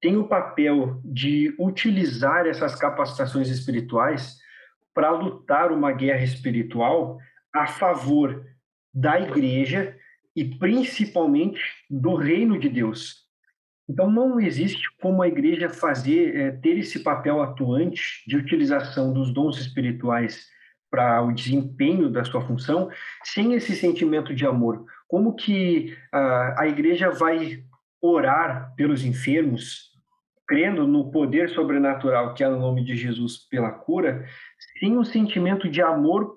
tem 0.00 0.16
o 0.16 0.28
papel 0.28 1.00
de 1.04 1.54
utilizar 1.58 2.46
essas 2.46 2.74
capacitações 2.74 3.48
espirituais 3.48 4.36
para 4.94 5.10
lutar 5.10 5.72
uma 5.72 5.92
guerra 5.92 6.22
espiritual 6.22 7.18
a 7.54 7.66
favor 7.66 8.44
da 8.92 9.18
igreja 9.18 9.96
e 10.34 10.44
principalmente 10.44 11.60
do 11.88 12.14
reino 12.14 12.58
de 12.58 12.68
Deus. 12.68 13.26
Então 13.88 14.10
não 14.10 14.40
existe 14.40 14.84
como 15.00 15.22
a 15.22 15.28
igreja 15.28 15.68
fazer 15.70 16.36
é, 16.36 16.50
ter 16.50 16.78
esse 16.78 17.02
papel 17.02 17.40
atuante 17.40 18.22
de 18.26 18.36
utilização 18.36 19.12
dos 19.12 19.32
dons 19.32 19.58
espirituais 19.58 20.46
para 20.90 21.22
o 21.22 21.32
desempenho 21.32 22.08
da 22.08 22.24
sua 22.24 22.40
função 22.40 22.90
sem 23.24 23.54
esse 23.54 23.74
sentimento 23.74 24.34
de 24.34 24.46
amor. 24.46 24.84
Como 25.08 25.34
que 25.34 25.96
uh, 26.14 26.58
a 26.58 26.66
igreja 26.66 27.10
vai 27.10 27.64
orar 28.00 28.74
pelos 28.76 29.04
enfermos, 29.04 29.92
crendo 30.46 30.86
no 30.86 31.10
poder 31.10 31.50
sobrenatural 31.50 32.34
que 32.34 32.44
é 32.44 32.48
no 32.48 32.58
nome 32.58 32.84
de 32.84 32.96
Jesus 32.96 33.38
pela 33.48 33.70
cura, 33.70 34.26
sem 34.78 34.96
um 34.96 35.04
sentimento 35.04 35.68
de 35.68 35.82
amor 35.82 36.36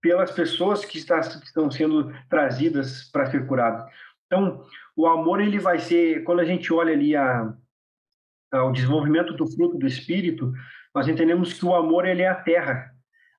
pelas 0.00 0.32
pessoas 0.32 0.84
que, 0.84 0.98
está, 0.98 1.20
que 1.20 1.46
estão 1.46 1.70
sendo 1.70 2.12
trazidas 2.28 3.04
para 3.10 3.30
ser 3.30 3.46
curadas. 3.46 3.84
Então, 4.26 4.64
o 4.96 5.06
amor 5.06 5.40
ele 5.40 5.58
vai 5.58 5.78
ser 5.78 6.24
quando 6.24 6.40
a 6.40 6.44
gente 6.44 6.72
olha 6.72 6.92
ali 6.92 7.14
a, 7.14 7.54
a, 8.52 8.64
o 8.64 8.72
desenvolvimento 8.72 9.32
do 9.34 9.46
fruto 9.46 9.78
do 9.78 9.86
espírito, 9.86 10.52
nós 10.94 11.08
entendemos 11.08 11.54
que 11.54 11.64
o 11.64 11.74
amor 11.74 12.06
ele 12.06 12.22
é 12.22 12.28
a 12.28 12.34
terra, 12.34 12.91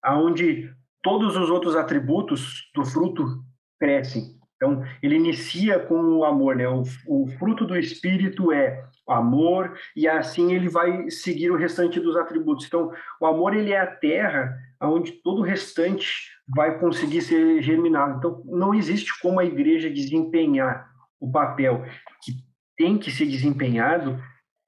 aonde 0.03 0.69
todos 1.01 1.35
os 1.35 1.49
outros 1.49 1.75
atributos 1.75 2.69
do 2.75 2.85
fruto 2.85 3.43
crescem. 3.79 4.37
Então, 4.55 4.83
ele 5.01 5.15
inicia 5.15 5.79
com 5.79 5.95
o 5.95 6.23
amor, 6.23 6.55
né? 6.55 6.67
O, 6.67 6.83
o 7.07 7.27
fruto 7.37 7.65
do 7.65 7.77
espírito 7.77 8.51
é 8.51 8.83
amor 9.07 9.77
e 9.95 10.07
assim 10.07 10.53
ele 10.53 10.69
vai 10.69 11.09
seguir 11.09 11.51
o 11.51 11.57
restante 11.57 11.99
dos 11.99 12.15
atributos. 12.15 12.65
Então, 12.65 12.91
o 13.19 13.25
amor 13.25 13.53
ele 13.53 13.73
é 13.73 13.79
a 13.79 13.87
terra 13.87 14.57
aonde 14.79 15.11
todo 15.23 15.39
o 15.39 15.45
restante 15.45 16.29
vai 16.47 16.79
conseguir 16.79 17.21
ser 17.21 17.61
germinado. 17.61 18.17
Então, 18.17 18.41
não 18.45 18.73
existe 18.73 19.19
como 19.21 19.39
a 19.39 19.45
igreja 19.45 19.89
desempenhar 19.89 20.89
o 21.19 21.31
papel 21.31 21.83
que 22.21 22.33
tem 22.77 22.97
que 22.97 23.11
ser 23.11 23.25
desempenhado 23.25 24.21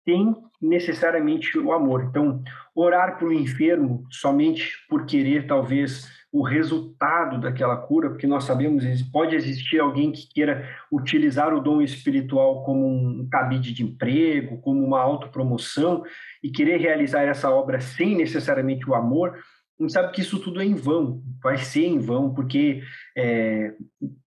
tem 0.05 0.35
necessariamente 0.61 1.57
o 1.57 1.71
amor. 1.71 2.05
Então, 2.09 2.41
orar 2.73 3.17
para 3.17 3.27
o 3.27 3.33
enfermo 3.33 4.05
somente 4.09 4.71
por 4.89 5.05
querer, 5.05 5.47
talvez, 5.47 6.09
o 6.31 6.43
resultado 6.43 7.39
daquela 7.39 7.77
cura, 7.77 8.09
porque 8.09 8.27
nós 8.27 8.43
sabemos 8.43 8.83
pode 9.11 9.35
existir 9.35 9.79
alguém 9.79 10.11
que 10.11 10.27
queira 10.33 10.67
utilizar 10.91 11.53
o 11.53 11.61
dom 11.61 11.81
espiritual 11.81 12.63
como 12.63 12.85
um 12.85 13.27
cabide 13.31 13.73
de 13.73 13.83
emprego, 13.83 14.59
como 14.59 14.83
uma 14.83 14.99
autopromoção, 14.99 16.03
e 16.43 16.49
querer 16.49 16.77
realizar 16.77 17.23
essa 17.23 17.49
obra 17.49 17.79
sem 17.79 18.17
necessariamente 18.17 18.89
o 18.89 18.93
amor, 18.93 19.39
a 19.79 19.83
gente 19.83 19.93
sabe 19.93 20.11
que 20.13 20.21
isso 20.21 20.39
tudo 20.39 20.61
é 20.61 20.65
em 20.65 20.73
vão, 20.73 21.21
vai 21.41 21.57
ser 21.57 21.85
em 21.85 21.99
vão, 21.99 22.33
porque 22.33 22.81
é, 23.17 23.73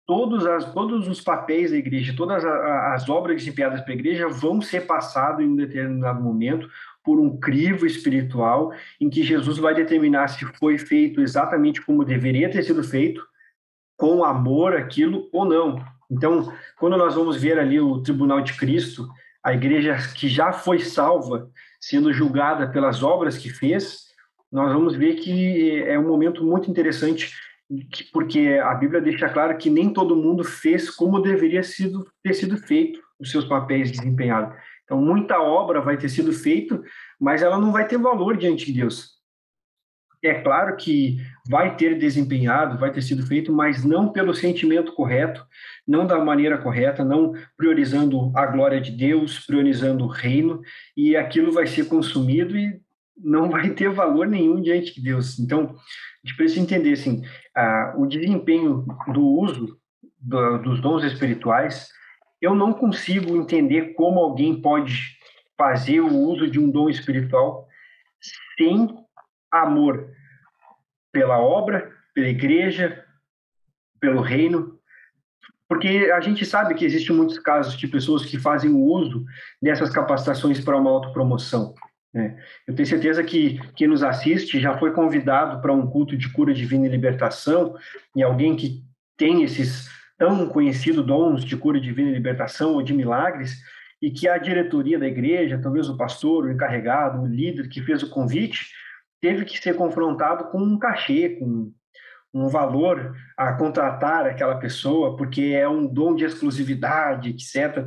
todos, 0.07 0.47
as, 0.47 0.73
todos 0.73 1.09
os 1.09 1.21
papéis 1.21 1.73
da 1.73 1.77
igreja, 1.77 2.15
todas 2.17 2.45
as 2.45 3.09
obras 3.09 3.37
desempenhadas 3.37 3.81
pela 3.81 3.99
igreja 3.99 4.29
vão 4.29 4.61
ser 4.61 4.87
passadas 4.87 5.45
em 5.45 5.49
um 5.49 5.57
determinado 5.57 6.23
momento 6.23 6.69
por 7.05 7.21
um 7.21 7.39
crivo 7.39 7.87
espiritual 7.87 8.73
em 9.01 9.11
que 9.11 9.23
Jesus 9.23 9.59
vai 9.59 9.75
determinar 9.75 10.29
se 10.29 10.45
foi 10.59 10.79
feito 10.79 11.21
exatamente 11.21 11.81
como 11.85 12.05
deveria 12.05 12.51
ter 12.51 12.63
sido 12.63 12.83
feito, 12.83 13.25
com 13.97 14.25
amor 14.25 14.75
aquilo 14.77 15.29
ou 15.33 15.45
não. 15.45 15.85
Então, 16.11 16.53
quando 16.79 16.97
nós 16.97 17.15
vamos 17.15 17.41
ver 17.41 17.59
ali 17.59 17.81
o 17.81 18.01
tribunal 18.01 18.41
de 18.41 18.57
Cristo, 18.57 19.09
a 19.43 19.55
igreja 19.55 19.97
que 20.15 20.29
já 20.29 20.53
foi 20.53 20.81
salva, 20.81 21.49
sendo 21.81 22.13
julgada 22.13 22.69
pelas 22.69 23.03
obras 23.03 23.39
que 23.39 23.49
fez, 23.49 24.07
nós 24.51 24.73
vamos 24.73 24.95
ver 24.95 25.15
que 25.15 25.83
é 25.83 25.99
um 25.99 26.07
momento 26.07 26.45
muito 26.45 26.71
interessante 26.71 27.33
porque 28.13 28.61
a 28.63 28.75
Bíblia 28.75 29.01
deixa 29.01 29.29
claro 29.29 29.57
que 29.59 29.69
nem 29.69 29.93
todo 29.93 30.17
mundo 30.17 30.45
fez 30.45 30.89
como 30.91 31.21
deveria 31.21 31.63
sido, 31.63 32.07
ter 32.23 32.35
sido 32.35 32.57
feito 32.57 33.01
os 33.19 33.31
seus 33.31 33.45
papéis 33.45 33.91
desempenhados. 33.91 34.57
Então, 34.85 35.01
muita 35.01 35.41
obra 35.41 35.81
vai 35.81 35.97
ter 35.97 36.09
sido 36.09 36.33
feita, 36.33 36.81
mas 37.21 37.43
ela 37.43 37.59
não 37.59 37.73
vai 37.73 37.89
ter 37.89 37.99
valor 37.99 38.37
diante 38.37 38.67
de 38.67 38.81
Deus. 38.81 39.17
É 40.23 40.35
claro 40.43 40.77
que 40.77 41.19
vai 41.49 41.77
ter 41.77 41.99
desempenhado, 41.99 42.79
vai 42.79 42.91
ter 42.91 43.03
sido 43.03 43.27
feito, 43.27 43.53
mas 43.53 43.85
não 43.85 44.13
pelo 44.13 44.35
sentimento 44.35 44.93
correto, 44.93 45.45
não 45.87 46.07
da 46.07 46.19
maneira 46.19 46.59
correta, 46.59 47.05
não 47.05 47.33
priorizando 47.57 48.33
a 48.35 48.47
glória 48.47 48.81
de 48.81 48.91
Deus, 48.91 49.41
priorizando 49.45 50.05
o 50.05 50.09
reino, 50.09 50.63
e 50.97 51.17
aquilo 51.17 51.53
vai 51.53 51.67
ser 51.67 51.87
consumido 51.87 52.57
e 52.57 52.81
não 53.17 53.49
vai 53.51 53.71
ter 53.71 53.91
valor 53.91 54.27
nenhum 54.27 54.61
diante 54.61 54.95
de 54.95 55.03
Deus. 55.03 55.39
Então, 55.39 55.75
a 56.25 56.27
gente 56.27 56.37
precisa 56.37 56.61
entender 56.61 56.93
assim, 56.93 57.23
o 57.97 58.07
desempenho 58.07 58.85
do 59.13 59.25
uso 59.25 59.79
do, 60.19 60.59
dos 60.59 60.81
dons 60.81 61.05
espirituais, 61.05 61.89
eu 62.41 62.55
não 62.55 62.73
consigo 62.73 63.37
entender 63.37 63.95
como 63.95 64.21
alguém 64.21 64.61
pode 64.61 65.17
fazer 65.57 66.01
o 66.01 66.15
uso 66.15 66.51
de 66.51 66.59
um 66.59 66.71
dom 66.71 66.91
espiritual 66.91 67.67
sem 68.59 68.89
amor 69.51 70.11
pela 71.13 71.39
obra, 71.39 71.91
pela 72.13 72.29
igreja, 72.29 73.05
pelo 73.99 74.21
reino, 74.21 74.79
porque 75.69 76.11
a 76.15 76.21
gente 76.21 76.45
sabe 76.45 76.75
que 76.75 76.85
existem 76.85 77.15
muitos 77.15 77.39
casos 77.39 77.77
de 77.77 77.89
pessoas 77.89 78.25
que 78.25 78.39
fazem 78.39 78.71
o 78.71 78.81
uso 78.81 79.25
dessas 79.61 79.91
capacitações 79.91 80.61
para 80.61 80.77
uma 80.77 80.91
autopromoção. 80.91 81.75
Né? 82.17 82.35
Eu 82.67 82.75
tenho 82.75 82.89
certeza 82.89 83.23
que 83.23 83.61
quem 83.75 83.87
nos 83.87 84.03
assiste 84.03 84.59
já 84.59 84.79
foi 84.79 84.91
convidado 84.93 85.61
para 85.61 85.75
um 85.75 85.87
culto 85.87 86.17
de 86.17 86.33
cura 86.33 86.55
divina 86.55 86.87
e 86.87 86.89
libertação, 86.89 87.77
e 88.17 88.23
alguém 88.23 88.57
que 88.57 88.83
tem 89.19 89.43
esses 89.43 89.91
tão 90.17 90.49
conhecidos 90.49 91.05
dons 91.05 91.45
de 91.45 91.55
cura 91.59 91.79
divina 91.79 92.09
e 92.09 92.15
libertação 92.15 92.73
ou 92.73 92.83
de 92.83 92.95
milagres, 92.95 93.59
e 94.01 94.11
que 94.11 94.27
a 94.27 94.39
diretoria 94.39 94.99
da 94.99 95.07
igreja, 95.07 95.61
talvez 95.63 95.91
o 95.91 95.97
pastor, 95.97 96.47
o 96.47 96.51
encarregado, 96.51 97.21
o 97.21 97.27
líder 97.27 97.69
que 97.69 97.83
fez 97.83 98.03
o 98.03 98.09
convite, 98.09 98.71
teve 99.21 99.45
que 99.45 99.59
ser 99.59 99.77
confrontado 99.77 100.45
com 100.45 100.59
um 100.59 100.79
cachê, 100.79 101.37
com 101.39 101.71
um 102.33 102.49
valor 102.49 103.15
a 103.37 103.53
contratar 103.53 104.25
aquela 104.25 104.57
pessoa, 104.57 105.19
porque 105.19 105.53
é 105.55 105.69
um 105.69 105.87
dom 105.87 106.15
de 106.15 106.25
exclusividade, 106.25 107.29
etc. 107.29 107.87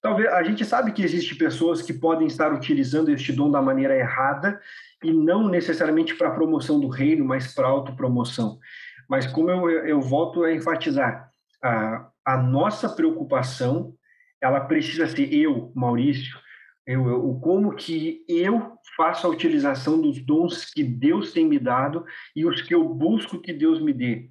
Talvez 0.00 0.28
a 0.28 0.42
gente 0.42 0.64
sabe 0.64 0.92
que 0.92 1.02
existe 1.02 1.34
pessoas 1.34 1.82
que 1.82 1.92
podem 1.92 2.26
estar 2.26 2.52
utilizando 2.52 3.10
este 3.10 3.32
dom 3.32 3.50
da 3.50 3.60
maneira 3.60 3.96
errada 3.96 4.60
e 5.02 5.12
não 5.12 5.48
necessariamente 5.48 6.14
para 6.14 6.28
a 6.28 6.34
promoção 6.34 6.78
do 6.78 6.88
reino, 6.88 7.24
mas 7.24 7.52
para 7.52 7.66
autopromoção. 7.66 8.58
Mas 9.08 9.26
como 9.26 9.50
eu, 9.50 9.68
eu 9.86 10.00
volto 10.00 10.44
a 10.44 10.52
enfatizar, 10.52 11.30
a, 11.62 12.08
a 12.24 12.36
nossa 12.36 12.88
preocupação, 12.88 13.94
ela 14.40 14.60
precisa 14.60 15.06
ser 15.08 15.32
eu, 15.34 15.72
Maurício, 15.74 16.38
eu, 16.86 17.06
eu, 17.06 17.34
como 17.42 17.74
que 17.74 18.24
eu 18.28 18.78
faço 18.96 19.26
a 19.26 19.30
utilização 19.30 20.00
dos 20.00 20.24
dons 20.24 20.64
que 20.72 20.82
Deus 20.82 21.32
tem 21.32 21.46
me 21.46 21.58
dado 21.58 22.04
e 22.34 22.46
os 22.46 22.62
que 22.62 22.74
eu 22.74 22.88
busco 22.88 23.40
que 23.40 23.52
Deus 23.52 23.80
me 23.80 23.92
dê. 23.92 24.30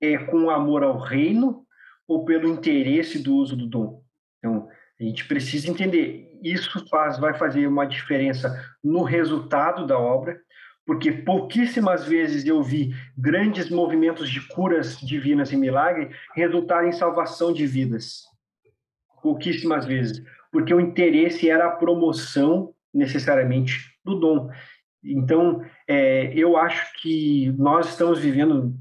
É 0.00 0.16
com 0.18 0.50
amor 0.50 0.84
ao 0.84 0.98
reino 0.98 1.66
ou 2.06 2.24
pelo 2.24 2.48
interesse 2.48 3.18
do 3.18 3.34
uso 3.34 3.56
do 3.56 3.66
dom? 3.66 4.02
Então, 4.38 4.68
a 4.98 5.04
gente 5.04 5.26
precisa 5.26 5.70
entender. 5.70 6.30
Isso 6.42 6.86
faz, 6.88 7.18
vai 7.18 7.34
fazer 7.34 7.66
uma 7.66 7.86
diferença 7.86 8.54
no 8.82 9.02
resultado 9.02 9.86
da 9.86 9.98
obra, 9.98 10.40
porque 10.86 11.10
pouquíssimas 11.10 12.04
vezes 12.04 12.46
eu 12.46 12.62
vi 12.62 12.94
grandes 13.16 13.68
movimentos 13.68 14.30
de 14.30 14.40
curas 14.48 14.98
divinas 15.00 15.52
e 15.52 15.56
milagre 15.56 16.10
resultar 16.34 16.86
em 16.86 16.92
salvação 16.92 17.52
de 17.52 17.66
vidas. 17.66 18.22
Pouquíssimas 19.22 19.84
vezes 19.84 20.22
porque 20.56 20.72
o 20.72 20.80
interesse 20.80 21.50
era 21.50 21.66
a 21.66 21.70
promoção 21.72 22.72
necessariamente 22.92 23.92
do 24.02 24.18
dom. 24.18 24.50
Então, 25.04 25.62
é, 25.86 26.32
eu 26.34 26.56
acho 26.56 26.94
que 27.00 27.54
nós 27.58 27.90
estamos 27.90 28.18
vivendo, 28.18 28.74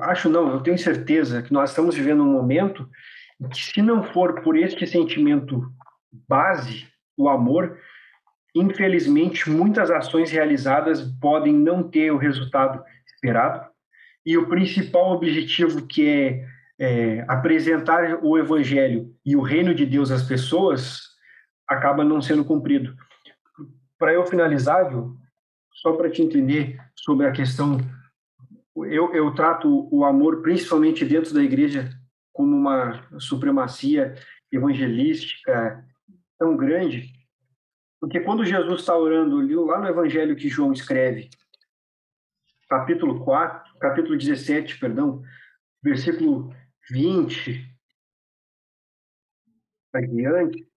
acho 0.00 0.30
não, 0.30 0.50
eu 0.50 0.60
tenho 0.60 0.78
certeza 0.78 1.42
que 1.42 1.52
nós 1.52 1.68
estamos 1.68 1.94
vivendo 1.94 2.22
um 2.22 2.32
momento 2.32 2.88
que, 3.46 3.72
se 3.72 3.82
não 3.82 4.02
for 4.02 4.42
por 4.42 4.56
este 4.56 4.86
sentimento 4.86 5.70
base, 6.28 6.86
o 7.16 7.28
amor, 7.28 7.78
infelizmente, 8.54 9.48
muitas 9.50 9.90
ações 9.90 10.30
realizadas 10.30 11.02
podem 11.20 11.52
não 11.52 11.82
ter 11.82 12.10
o 12.10 12.16
resultado 12.16 12.82
esperado. 13.06 13.68
E 14.26 14.36
o 14.36 14.48
principal 14.48 15.12
objetivo, 15.12 15.86
que 15.86 16.06
é, 16.06 16.46
é 16.78 17.24
apresentar 17.28 18.18
o 18.22 18.36
evangelho 18.36 19.14
e 19.24 19.36
o 19.36 19.42
reino 19.42 19.74
de 19.74 19.86
Deus 19.86 20.10
às 20.10 20.22
pessoas, 20.22 21.00
acaba 21.66 22.04
não 22.04 22.20
sendo 22.20 22.44
cumprido. 22.44 22.94
Para 23.98 24.12
eu 24.12 24.24
finalizar, 24.26 24.88
viu, 24.88 25.16
só 25.72 25.92
para 25.92 26.10
te 26.10 26.22
entender 26.22 26.78
sobre 26.94 27.26
a 27.26 27.32
questão, 27.32 27.78
eu, 28.76 29.14
eu 29.14 29.32
trato 29.34 29.88
o 29.92 30.04
amor 30.04 30.42
principalmente 30.42 31.04
dentro 31.04 31.34
da 31.34 31.42
igreja 31.42 31.90
como 32.38 32.54
uma 32.54 33.18
supremacia 33.18 34.14
evangelística 34.52 35.84
tão 36.38 36.56
grande, 36.56 37.12
porque 38.00 38.20
quando 38.20 38.44
Jesus 38.44 38.78
está 38.78 38.96
orando, 38.96 39.40
lá 39.64 39.80
no 39.80 39.88
evangelho 39.88 40.36
que 40.36 40.48
João 40.48 40.72
escreve, 40.72 41.28
capítulo 42.68 43.24
4, 43.24 43.76
capítulo 43.80 44.16
17, 44.16 44.78
perdão, 44.78 45.20
versículo 45.82 46.54
20 46.88 47.76
adiante, 49.92 50.70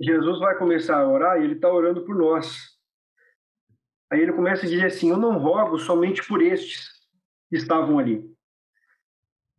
Jesus 0.00 0.40
vai 0.40 0.58
começar 0.58 0.98
a 0.98 1.08
orar 1.08 1.40
e 1.40 1.44
ele 1.44 1.54
está 1.54 1.72
orando 1.72 2.04
por 2.04 2.16
nós. 2.16 2.76
Aí 4.10 4.20
ele 4.20 4.32
começa 4.32 4.66
a 4.66 4.68
dizer 4.68 4.86
assim: 4.86 5.10
Eu 5.10 5.16
não 5.16 5.38
rogo 5.38 5.78
somente 5.78 6.26
por 6.26 6.42
estes 6.42 6.90
que 7.48 7.54
estavam 7.54 8.00
ali, 8.00 8.33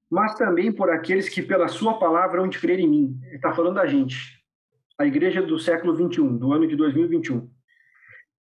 mas 0.10 0.36
também 0.36 0.72
por 0.72 0.90
aqueles 0.90 1.30
que 1.30 1.42
pela 1.42 1.68
Sua 1.68 1.98
palavra 1.98 2.42
hão 2.42 2.48
de 2.48 2.60
crer 2.60 2.80
em 2.80 2.88
mim. 2.88 3.20
Ele 3.26 3.36
está 3.36 3.54
falando 3.54 3.76
da 3.76 3.86
gente, 3.86 4.16
a 4.98 5.06
igreja 5.06 5.42
do 5.42 5.60
século 5.60 5.96
21, 5.96 6.38
do 6.38 6.54
ano 6.54 6.68
de 6.68 6.76
2021. 6.76 7.50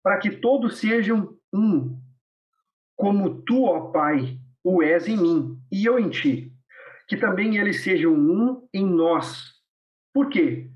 Para 0.02 0.18
que 0.18 0.30
todos 0.30 0.78
sejam 0.78 1.36
um, 1.52 1.98
como 2.96 3.42
tu, 3.42 3.64
ó 3.64 3.90
Pai, 3.90 4.38
o 4.64 4.82
és 4.82 5.06
em 5.06 5.16
mim 5.16 5.58
e 5.70 5.84
eu 5.84 5.98
em 5.98 6.08
ti. 6.08 6.52
Que 7.08 7.16
também 7.16 7.56
eles 7.56 7.82
sejam 7.82 8.12
um 8.12 8.66
em 8.72 8.86
nós. 8.86 9.52
Por 10.12 10.28
quê? 10.28 10.70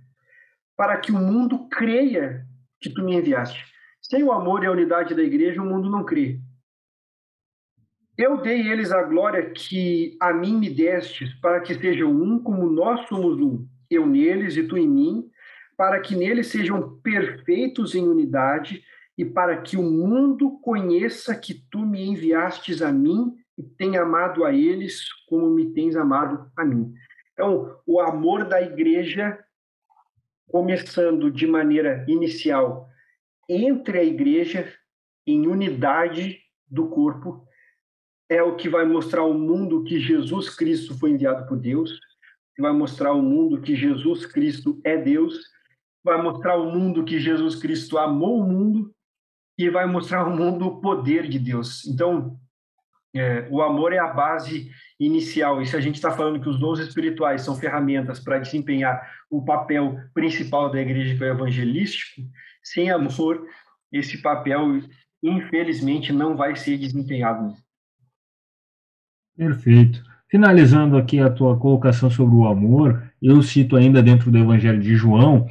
para 0.77 0.97
que 0.99 1.13
o 1.13 1.19
mundo 1.19 1.69
creia 1.69 2.47
que 2.81 2.91
tu 2.91 3.03
me 3.03 3.15
enviaste. 3.15 3.65
Sem 4.03 4.23
o 4.23 4.33
amor 4.33 4.63
e 4.63 4.67
a 4.67 4.73
unidade 4.73 5.15
da 5.15 5.23
igreja, 5.23 5.63
o 5.63 5.67
mundo 5.67 5.89
não 5.89 6.05
crê. 6.05 6.41
Eu 8.17 8.41
dei 8.41 8.69
eles 8.69 8.93
a 8.93 9.03
glória 9.03 9.51
que 9.51 10.17
a 10.21 10.33
mim 10.33 10.57
me 10.57 10.71
destes, 10.71 11.35
para 11.41 11.61
que 11.61 11.75
sejam 11.75 12.13
um 12.13 12.41
como 12.41 12.71
nós 12.71 13.09
somos 13.09 13.41
um, 13.41 13.67
eu 13.91 14.07
neles 14.07 14.57
e 14.57 14.63
tu 14.63 14.79
em 14.79 14.89
mim, 14.89 15.29
para 15.77 16.01
que 16.01 16.15
neles 16.15 16.47
sejam 16.47 16.97
perfeitos 17.01 17.95
em 17.95 18.07
unidade 18.07 18.85
e 19.19 19.25
para 19.25 19.61
que 19.61 19.77
o 19.77 19.83
mundo 19.83 20.59
conheça 20.61 21.35
que 21.35 21.55
tu 21.69 21.81
me 21.81 22.07
enviastes 22.07 22.83
a 22.83 22.93
mim 22.93 23.35
e 23.59 23.63
tenha 23.63 24.03
amado 24.03 24.45
a 24.45 24.53
eles 24.53 25.09
como 25.29 25.51
me 25.51 25.73
tens 25.73 25.97
amado 25.97 26.49
a 26.57 26.65
mim. 26.65 26.95
Então, 27.33 27.77
o 27.85 28.01
amor 28.01 28.45
da 28.45 28.63
igreja 28.63 29.39
começando 30.47 31.33
de 31.33 31.49
maneira 31.49 32.05
inicial 32.07 32.89
entre 33.49 33.99
a 33.99 34.05
igreja, 34.05 34.73
em 35.27 35.49
unidade 35.49 36.39
do 36.69 36.89
corpo, 36.89 37.45
é 38.35 38.43
o 38.43 38.57
que 38.57 38.69
vai 38.69 38.85
mostrar 38.85 39.21
ao 39.21 39.33
mundo 39.33 39.85
que 39.85 40.01
Jesus 40.01 40.55
Cristo 40.55 40.99
foi 40.99 41.11
enviado 41.11 41.47
por 41.47 41.57
Deus, 41.57 42.01
vai 42.59 42.73
mostrar 42.73 43.11
ao 43.11 43.23
mundo 43.23 43.61
que 43.61 43.77
Jesus 43.77 44.27
Cristo 44.27 44.81
é 44.85 44.97
Deus, 44.97 45.39
vai 46.03 46.21
mostrar 46.21 46.53
ao 46.53 46.67
mundo 46.67 47.05
que 47.05 47.19
Jesus 47.19 47.57
Cristo 47.57 47.97
amou 47.97 48.41
o 48.41 48.47
mundo 48.47 48.95
e 49.57 49.71
vai 49.71 49.87
mostrar 49.87 50.21
ao 50.21 50.31
mundo 50.31 50.67
o 50.67 50.81
poder 50.81 51.29
de 51.29 51.39
Deus. 51.39 51.87
Então, 51.87 52.37
é, 53.15 53.47
o 53.51 53.63
amor 53.63 53.93
é 53.93 53.99
a 53.99 54.09
base 54.09 54.71
inicial. 54.99 55.63
E 55.63 55.67
se 55.67 55.77
a 55.77 55.81
gente 55.81 55.95
está 55.95 56.11
falando 56.11 56.41
que 56.41 56.49
os 56.49 56.59
dons 56.59 56.81
espirituais 56.81 57.43
são 57.43 57.55
ferramentas 57.55 58.19
para 58.19 58.41
desempenhar 58.41 59.01
o 59.31 59.45
papel 59.45 60.01
principal 60.13 60.71
da 60.71 60.81
igreja, 60.81 61.17
que 61.17 61.23
é 61.23 61.29
o 61.29 61.35
evangelístico, 61.35 62.23
sem 62.63 62.91
amor, 62.91 63.47
esse 63.93 64.21
papel, 64.21 64.81
infelizmente, 65.23 66.13
não 66.13 66.37
vai 66.37 66.57
ser 66.57 66.77
desempenhado. 66.77 67.55
Perfeito. 69.37 70.03
Finalizando 70.29 70.97
aqui 70.97 71.21
a 71.21 71.31
tua 71.31 71.57
colocação 71.57 72.11
sobre 72.11 72.35
o 72.35 72.47
amor, 72.47 73.03
eu 73.21 73.43
cito 73.43 73.77
ainda 73.77 74.03
dentro 74.03 74.31
do 74.31 74.39
Evangelho 74.39 74.81
de 74.81 74.95
João, 74.95 75.47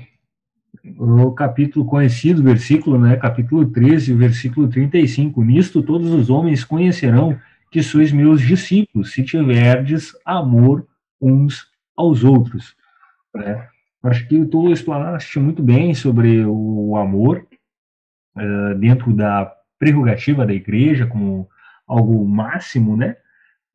o 0.97 1.31
capítulo 1.31 1.85
conhecido, 1.85 2.43
versículo, 2.43 2.99
né, 2.99 3.15
capítulo 3.15 3.65
13, 3.65 4.13
versículo 4.13 4.67
35. 4.67 5.43
Nisto 5.43 5.81
todos 5.81 6.11
os 6.11 6.29
homens 6.29 6.63
conhecerão 6.63 7.39
que 7.71 7.81
sois 7.81 8.11
meus 8.11 8.41
discípulos, 8.41 9.13
se 9.13 9.23
tiverdes 9.23 10.11
amor 10.25 10.85
uns 11.21 11.67
aos 11.95 12.23
outros. 12.23 12.75
Né? 13.33 13.67
Acho 14.03 14.27
que 14.27 14.45
tu 14.45 14.69
explanaste 14.71 15.39
muito 15.39 15.63
bem 15.63 15.93
sobre 15.95 16.45
o 16.45 16.97
amor 16.97 17.45
uh, 18.35 18.75
dentro 18.77 19.13
da 19.13 19.51
prerrogativa 19.79 20.45
da 20.45 20.53
igreja 20.53 21.07
como 21.07 21.47
algo 21.87 22.25
máximo, 22.27 22.97
né? 22.97 23.15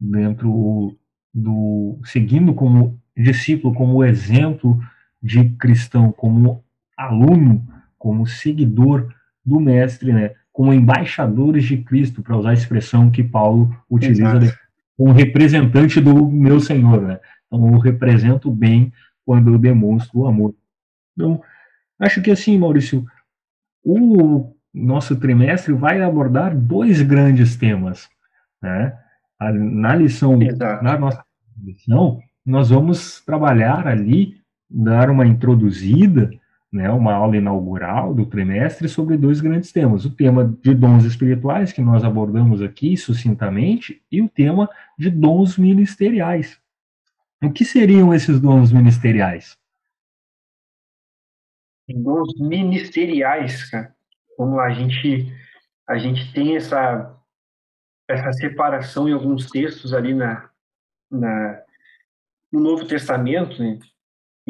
Dentro 0.00 0.96
do 1.34 1.98
seguindo 2.04 2.54
como 2.54 3.00
discípulo, 3.16 3.74
como 3.74 4.04
exemplo 4.04 4.80
de 5.22 5.50
cristão, 5.50 6.12
como 6.12 6.64
aluno, 6.96 7.66
como 7.98 8.26
seguidor 8.26 9.12
do 9.44 9.58
mestre, 9.58 10.12
né? 10.12 10.34
como 10.52 10.72
embaixadores 10.72 11.64
de 11.64 11.78
Cristo, 11.78 12.22
para 12.22 12.36
usar 12.36 12.50
a 12.50 12.54
expressão 12.54 13.10
que 13.10 13.22
Paulo 13.22 13.74
utiliza, 13.88 14.56
como 14.96 15.12
representante 15.12 16.00
do 16.00 16.28
meu 16.28 16.58
Senhor. 16.60 17.00
Né? 17.00 17.20
Então, 17.46 17.72
eu 17.72 17.78
represento 17.78 18.50
bem 18.50 18.92
quando 19.24 19.52
eu 19.52 19.58
demonstro 19.58 20.20
o 20.20 20.26
amor. 20.26 20.54
Então, 21.14 21.40
acho 21.98 22.20
que 22.22 22.30
assim, 22.30 22.58
Maurício, 22.58 23.06
o 23.84 24.52
nosso 24.74 25.16
trimestre 25.16 25.72
vai 25.72 26.02
abordar 26.02 26.56
dois 26.56 27.02
grandes 27.02 27.56
temas, 27.56 28.08
né? 28.62 28.96
Na 29.40 29.94
lição, 29.94 30.40
Exato. 30.42 30.82
na 30.82 30.98
nossa 30.98 31.24
lição, 31.62 32.20
nós 32.44 32.70
vamos 32.70 33.20
trabalhar 33.24 33.86
ali, 33.86 34.40
dar 34.68 35.10
uma 35.10 35.26
introduzida, 35.26 36.30
né, 36.72 36.90
uma 36.90 37.14
aula 37.14 37.36
inaugural 37.36 38.14
do 38.14 38.26
trimestre 38.26 38.88
sobre 38.88 39.16
dois 39.16 39.40
grandes 39.40 39.72
temas: 39.72 40.04
o 40.04 40.10
tema 40.10 40.44
de 40.62 40.74
dons 40.74 41.04
espirituais, 41.04 41.72
que 41.72 41.80
nós 41.80 42.04
abordamos 42.04 42.60
aqui 42.62 42.96
sucintamente, 42.96 44.02
e 44.10 44.20
o 44.20 44.28
tema 44.28 44.68
de 44.98 45.10
dons 45.10 45.56
ministeriais. 45.56 46.58
O 47.42 47.50
que 47.52 47.64
seriam 47.64 48.12
esses 48.12 48.40
dons 48.40 48.72
ministeriais? 48.72 49.56
Dons 51.88 52.34
ministeriais, 52.40 53.70
cara. 53.70 53.94
Vamos 54.36 54.56
lá, 54.56 54.66
a 54.66 54.74
gente, 54.74 55.32
a 55.88 55.98
gente 55.98 56.32
tem 56.32 56.56
essa, 56.56 57.17
essa 58.08 58.32
separação 58.32 59.08
em 59.08 59.12
alguns 59.12 59.50
textos 59.50 59.92
ali 59.92 60.14
na, 60.14 60.48
na, 61.10 61.60
no 62.50 62.60
Novo 62.60 62.86
Testamento, 62.86 63.62
né? 63.62 63.78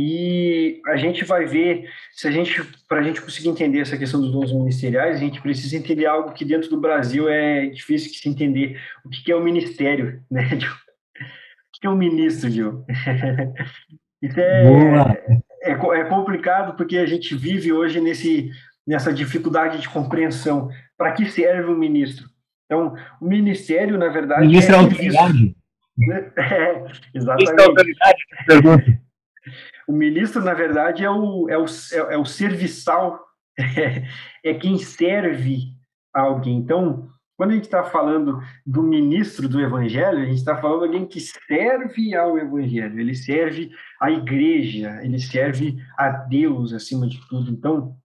E 0.00 0.80
a 0.86 0.96
gente 0.96 1.24
vai 1.24 1.44
ver, 1.44 1.90
se 2.12 2.28
a 2.28 2.30
gente, 2.30 2.62
para 2.88 3.00
a 3.00 3.02
gente 3.02 3.20
conseguir 3.20 3.48
entender 3.48 3.80
essa 3.80 3.98
questão 3.98 4.20
dos 4.20 4.30
dons 4.30 4.52
ministeriais, 4.52 5.16
a 5.16 5.18
gente 5.18 5.42
precisa 5.42 5.76
entender 5.76 6.06
algo 6.06 6.32
que 6.32 6.44
dentro 6.44 6.70
do 6.70 6.80
Brasil 6.80 7.28
é 7.28 7.66
difícil 7.66 8.12
de 8.12 8.18
se 8.18 8.28
entender. 8.28 8.80
O 9.04 9.08
que 9.08 9.32
é 9.32 9.34
o 9.34 9.42
ministério, 9.42 10.22
né? 10.30 10.48
O 10.52 11.80
que 11.80 11.84
é 11.84 11.90
um 11.90 11.96
ministro, 11.96 12.48
Gil? 12.48 12.84
Isso 14.22 14.38
é, 14.38 14.62
é, 15.62 15.72
é, 15.72 16.04
complicado 16.04 16.76
porque 16.76 16.96
a 16.98 17.06
gente 17.06 17.34
vive 17.34 17.72
hoje 17.72 18.00
nesse, 18.00 18.52
nessa 18.86 19.12
dificuldade 19.12 19.80
de 19.80 19.88
compreensão. 19.88 20.70
Para 20.96 21.12
que 21.12 21.26
serve 21.26 21.72
um 21.72 21.76
ministro? 21.76 22.28
Então, 22.68 22.94
o 23.20 23.26
ministério, 23.26 23.96
na 23.96 24.08
verdade. 24.08 24.46
Ministro 24.46 24.74
é, 24.74 24.78
é 24.78 24.80
autoridade. 24.80 25.56
É, 26.00 26.84
exatamente. 27.12 27.60
É 27.60 27.64
autoridade, 27.64 29.00
o 29.88 29.92
ministro, 29.92 30.44
na 30.44 30.52
verdade, 30.52 31.02
é 31.02 31.10
o, 31.10 31.48
é 31.48 31.56
o, 31.56 31.64
é, 32.10 32.18
o 32.18 32.26
serviçal, 32.26 33.24
é, 33.58 34.04
é 34.44 34.54
quem 34.54 34.76
serve 34.76 35.72
a 36.14 36.20
alguém. 36.20 36.58
Então, 36.58 37.08
quando 37.34 37.52
a 37.52 37.54
gente 37.54 37.64
está 37.64 37.82
falando 37.82 38.42
do 38.66 38.82
ministro 38.82 39.48
do 39.48 39.60
evangelho, 39.60 40.18
a 40.18 40.24
gente 40.26 40.36
está 40.36 40.60
falando 40.60 40.80
de 40.80 40.86
alguém 40.86 41.06
que 41.06 41.20
serve 41.20 42.14
ao 42.14 42.36
evangelho, 42.36 43.00
ele 43.00 43.14
serve 43.14 43.70
à 44.00 44.10
igreja, 44.10 45.00
ele 45.02 45.18
serve 45.18 45.82
a 45.96 46.10
Deus 46.10 46.72
acima 46.74 47.08
de 47.08 47.18
tudo. 47.28 47.50
Então, 47.50 47.96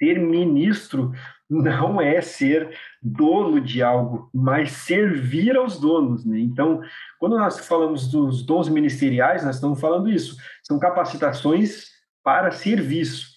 ser 0.00 0.18
ministro 0.18 1.12
não 1.48 2.00
é 2.00 2.20
ser 2.20 2.70
dono 3.02 3.60
de 3.60 3.82
algo, 3.82 4.30
mas 4.32 4.70
servir 4.70 5.56
aos 5.56 5.78
donos. 5.78 6.24
Né? 6.24 6.38
Então, 6.38 6.80
quando 7.18 7.36
nós 7.36 7.66
falamos 7.66 8.08
dos 8.08 8.44
dons 8.44 8.68
ministeriais, 8.68 9.44
nós 9.44 9.56
estamos 9.56 9.80
falando 9.80 10.08
isso, 10.08 10.36
são 10.62 10.78
capacitações 10.78 11.88
para 12.22 12.50
serviço. 12.50 13.28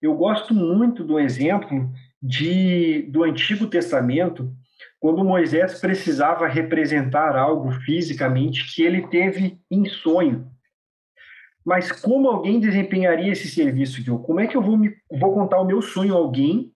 Eu 0.00 0.14
gosto 0.14 0.54
muito 0.54 1.04
do 1.04 1.20
exemplo 1.20 1.90
de, 2.22 3.02
do 3.10 3.22
Antigo 3.22 3.66
Testamento, 3.66 4.50
quando 4.98 5.24
Moisés 5.24 5.80
precisava 5.80 6.48
representar 6.48 7.36
algo 7.36 7.70
fisicamente 7.70 8.74
que 8.74 8.82
ele 8.82 9.06
teve 9.08 9.60
em 9.70 9.84
sonho. 9.84 10.50
Mas 11.68 11.92
como 11.92 12.30
alguém 12.30 12.58
desempenharia 12.58 13.30
esse 13.30 13.46
serviço, 13.46 14.02
Joe? 14.02 14.22
Como 14.24 14.40
é 14.40 14.46
que 14.46 14.56
eu 14.56 14.62
vou, 14.62 14.78
me, 14.78 14.96
vou 15.20 15.34
contar 15.34 15.60
o 15.60 15.66
meu 15.66 15.82
sonho 15.82 16.14
a 16.14 16.16
alguém 16.16 16.72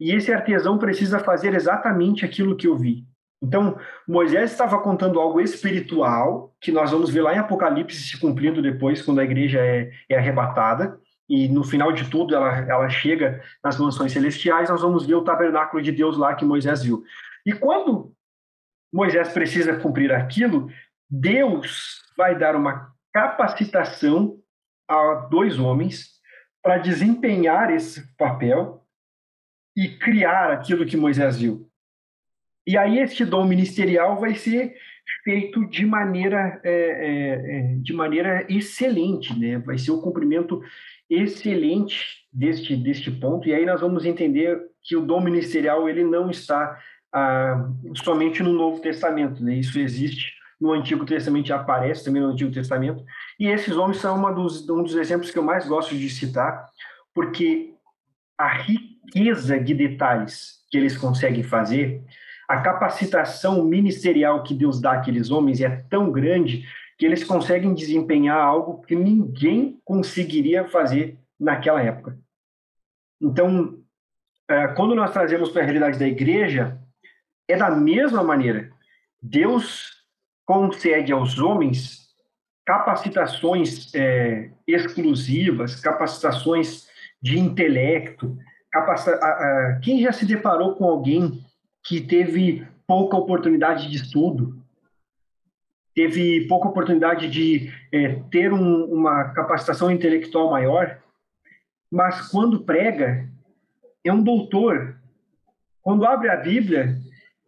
e 0.00 0.10
esse 0.10 0.32
artesão 0.32 0.78
precisa 0.78 1.18
fazer 1.18 1.52
exatamente 1.52 2.24
aquilo 2.24 2.56
que 2.56 2.66
eu 2.66 2.74
vi? 2.78 3.04
Então, 3.42 3.78
Moisés 4.08 4.52
estava 4.52 4.78
contando 4.78 5.20
algo 5.20 5.38
espiritual, 5.38 6.56
que 6.62 6.72
nós 6.72 6.92
vamos 6.92 7.10
ver 7.10 7.20
lá 7.20 7.34
em 7.34 7.38
Apocalipse 7.38 8.04
se 8.04 8.18
cumprindo 8.18 8.62
depois, 8.62 9.02
quando 9.02 9.18
a 9.18 9.24
igreja 9.24 9.60
é, 9.60 9.90
é 10.08 10.16
arrebatada 10.16 10.98
e 11.28 11.46
no 11.46 11.62
final 11.62 11.92
de 11.92 12.08
tudo 12.08 12.34
ela, 12.34 12.56
ela 12.60 12.88
chega 12.88 13.42
nas 13.62 13.78
mansões 13.78 14.12
celestiais, 14.12 14.70
nós 14.70 14.80
vamos 14.80 15.04
ver 15.04 15.16
o 15.16 15.24
tabernáculo 15.24 15.82
de 15.82 15.92
Deus 15.92 16.16
lá 16.16 16.34
que 16.34 16.42
Moisés 16.42 16.82
viu. 16.82 17.04
E 17.44 17.52
quando 17.52 18.14
Moisés 18.90 19.28
precisa 19.28 19.76
cumprir 19.76 20.10
aquilo, 20.10 20.70
Deus 21.06 22.00
vai 22.16 22.34
dar 22.34 22.56
uma 22.56 22.95
capacitação 23.16 24.38
a 24.86 25.26
dois 25.30 25.58
homens 25.58 26.20
para 26.62 26.76
desempenhar 26.76 27.72
esse 27.74 28.14
papel 28.14 28.84
e 29.74 29.88
criar 29.88 30.52
aquilo 30.52 30.84
que 30.84 30.98
Moisés 30.98 31.38
viu. 31.38 31.66
E 32.66 32.76
aí 32.76 32.98
este 32.98 33.24
dom 33.24 33.46
ministerial 33.46 34.20
vai 34.20 34.34
ser 34.34 34.76
feito 35.24 35.64
de 35.66 35.86
maneira, 35.86 36.60
é, 36.62 36.70
é, 36.70 37.58
é 37.58 37.62
de 37.78 37.94
maneira 37.94 38.44
excelente, 38.50 39.38
né? 39.38 39.56
Vai 39.60 39.78
ser 39.78 39.92
o 39.92 40.02
cumprimento 40.02 40.62
excelente 41.08 42.26
deste, 42.30 42.76
deste 42.76 43.10
ponto. 43.10 43.48
E 43.48 43.54
aí 43.54 43.64
nós 43.64 43.80
vamos 43.80 44.04
entender 44.04 44.60
que 44.82 44.94
o 44.94 45.06
dom 45.06 45.22
ministerial 45.22 45.88
ele 45.88 46.04
não 46.04 46.28
está 46.28 46.78
ah, 47.14 47.66
somente 47.94 48.42
no 48.42 48.52
Novo 48.52 48.82
Testamento, 48.82 49.42
né? 49.42 49.54
Isso 49.54 49.78
existe 49.78 50.35
no 50.60 50.72
Antigo 50.72 51.04
Testamento, 51.04 51.52
aparece 51.52 52.04
também 52.04 52.22
no 52.22 52.28
Antigo 52.28 52.50
Testamento. 52.50 53.04
E 53.38 53.46
esses 53.46 53.76
homens 53.76 53.98
são 53.98 54.16
uma 54.16 54.32
dos, 54.32 54.68
um 54.68 54.82
dos 54.82 54.94
exemplos 54.94 55.30
que 55.30 55.38
eu 55.38 55.42
mais 55.42 55.66
gosto 55.68 55.96
de 55.96 56.08
citar, 56.08 56.68
porque 57.14 57.74
a 58.38 58.48
riqueza 58.48 59.58
de 59.58 59.74
detalhes 59.74 60.64
que 60.70 60.76
eles 60.76 60.96
conseguem 60.96 61.42
fazer, 61.42 62.02
a 62.48 62.60
capacitação 62.60 63.64
ministerial 63.64 64.42
que 64.42 64.54
Deus 64.54 64.80
dá 64.80 64.92
àqueles 64.92 65.30
homens 65.30 65.60
é 65.60 65.84
tão 65.88 66.10
grande 66.10 66.64
que 66.98 67.04
eles 67.04 67.22
conseguem 67.24 67.74
desempenhar 67.74 68.38
algo 68.38 68.82
que 68.82 68.94
ninguém 68.94 69.78
conseguiria 69.84 70.64
fazer 70.64 71.18
naquela 71.38 71.82
época. 71.82 72.18
Então, 73.20 73.78
é, 74.48 74.68
quando 74.68 74.94
nós 74.94 75.12
trazemos 75.12 75.50
para 75.50 75.62
a 75.62 75.64
realidade 75.64 75.98
da 75.98 76.06
igreja, 76.06 76.80
é 77.48 77.56
da 77.56 77.70
mesma 77.70 78.22
maneira. 78.22 78.70
Deus 79.20 79.95
concede 80.46 81.12
aos 81.12 81.38
homens 81.38 82.06
capacitações 82.64 83.94
é, 83.94 84.50
exclusivas, 84.66 85.76
capacitações 85.80 86.88
de 87.20 87.38
intelecto. 87.38 88.36
Capacita 88.70 89.80
quem 89.82 90.00
já 90.00 90.12
se 90.12 90.24
deparou 90.24 90.74
com 90.74 90.84
alguém 90.84 91.44
que 91.84 92.00
teve 92.00 92.66
pouca 92.86 93.16
oportunidade 93.16 93.88
de 93.88 93.96
estudo, 93.96 94.60
teve 95.94 96.46
pouca 96.46 96.68
oportunidade 96.68 97.28
de 97.28 97.72
é, 97.92 98.20
ter 98.30 98.52
um, 98.52 98.84
uma 98.84 99.30
capacitação 99.30 99.90
intelectual 99.90 100.50
maior, 100.50 100.98
mas 101.90 102.28
quando 102.28 102.64
prega, 102.64 103.28
é 104.04 104.12
um 104.12 104.22
doutor. 104.22 104.96
Quando 105.80 106.04
abre 106.04 106.28
a 106.28 106.36
Bíblia, 106.36 106.98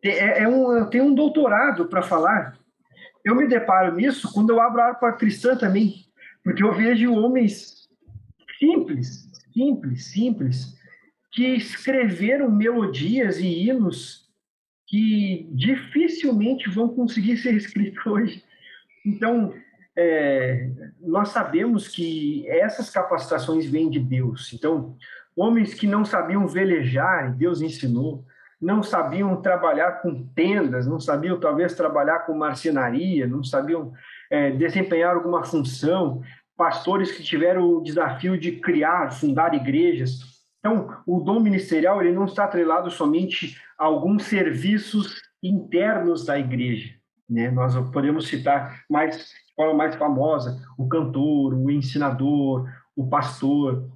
é, 0.02 0.42
é 0.42 0.48
um, 0.48 0.88
tem 0.88 1.00
um 1.00 1.14
doutorado 1.14 1.86
para 1.86 2.02
falar. 2.02 2.58
Eu 3.24 3.34
me 3.34 3.46
deparo 3.46 3.94
nisso 3.94 4.32
quando 4.32 4.50
eu 4.50 4.60
abro 4.60 4.80
a 4.80 4.86
harpa 4.86 5.12
cristã 5.12 5.56
também, 5.56 6.06
porque 6.42 6.62
eu 6.62 6.74
vejo 6.74 7.12
homens 7.12 7.88
simples, 8.58 9.30
simples, 9.52 10.04
simples, 10.06 10.78
que 11.32 11.44
escreveram 11.54 12.50
melodias 12.50 13.38
e 13.38 13.68
hinos 13.68 14.28
que 14.86 15.46
dificilmente 15.52 16.70
vão 16.70 16.88
conseguir 16.88 17.36
ser 17.36 17.54
escritos 17.54 18.04
hoje. 18.06 18.42
Então, 19.04 19.54
é, 19.94 20.70
nós 21.00 21.28
sabemos 21.30 21.88
que 21.88 22.48
essas 22.48 22.88
capacitações 22.90 23.66
vêm 23.66 23.90
de 23.90 23.98
Deus. 23.98 24.52
Então, 24.52 24.96
homens 25.36 25.74
que 25.74 25.86
não 25.86 26.04
sabiam 26.04 26.46
velejar, 26.46 27.36
Deus 27.36 27.60
ensinou, 27.60 28.24
não 28.60 28.82
sabiam 28.82 29.40
trabalhar 29.40 30.02
com 30.02 30.26
tendas, 30.34 30.86
não 30.86 30.98
sabiam 30.98 31.38
talvez 31.38 31.74
trabalhar 31.74 32.20
com 32.20 32.34
marcenaria, 32.34 33.26
não 33.26 33.44
sabiam 33.44 33.92
é, 34.30 34.50
desempenhar 34.50 35.14
alguma 35.14 35.44
função, 35.44 36.22
pastores 36.56 37.12
que 37.12 37.22
tiveram 37.22 37.68
o 37.70 37.82
desafio 37.82 38.38
de 38.38 38.52
criar, 38.52 39.12
fundar 39.12 39.54
igrejas. 39.54 40.20
Então, 40.58 40.96
o 41.06 41.20
dom 41.20 41.38
ministerial 41.38 42.02
ele 42.02 42.12
não 42.12 42.24
está 42.24 42.44
atrelado 42.44 42.90
somente 42.90 43.56
a 43.78 43.84
alguns 43.84 44.24
serviços 44.24 45.22
internos 45.40 46.26
da 46.26 46.36
igreja. 46.36 46.94
Né? 47.30 47.48
Nós 47.50 47.76
podemos 47.90 48.26
citar 48.26 48.82
mais 48.90 49.16
de 49.16 49.54
forma 49.54 49.74
mais 49.74 49.94
famosa 49.94 50.60
o 50.76 50.88
cantor, 50.88 51.54
o 51.54 51.70
ensinador, 51.70 52.68
o 52.96 53.08
pastor, 53.08 53.88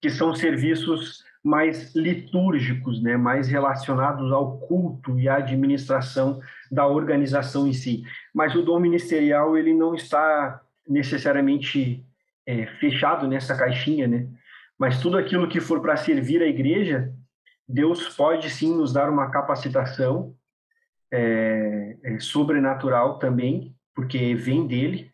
que 0.00 0.08
são 0.08 0.34
serviços 0.34 1.25
mais 1.46 1.94
litúrgicos, 1.94 3.00
né, 3.00 3.16
mais 3.16 3.46
relacionados 3.46 4.32
ao 4.32 4.58
culto 4.58 5.16
e 5.16 5.28
à 5.28 5.36
administração 5.36 6.40
da 6.68 6.84
organização 6.88 7.68
em 7.68 7.72
si. 7.72 8.02
Mas 8.34 8.56
o 8.56 8.62
dom 8.62 8.80
ministerial 8.80 9.56
ele 9.56 9.72
não 9.72 9.94
está 9.94 10.60
necessariamente 10.88 12.04
é, 12.44 12.66
fechado 12.80 13.28
nessa 13.28 13.56
caixinha, 13.56 14.08
né? 14.08 14.26
Mas 14.76 15.00
tudo 15.00 15.16
aquilo 15.16 15.48
que 15.48 15.60
for 15.60 15.80
para 15.80 15.96
servir 15.96 16.42
a 16.42 16.48
igreja, 16.48 17.14
Deus 17.68 18.08
pode 18.08 18.50
sim 18.50 18.76
nos 18.76 18.92
dar 18.92 19.08
uma 19.08 19.30
capacitação 19.30 20.34
é, 21.12 21.96
é, 22.02 22.18
sobrenatural 22.18 23.20
também, 23.20 23.72
porque 23.94 24.34
vem 24.34 24.66
dele, 24.66 25.12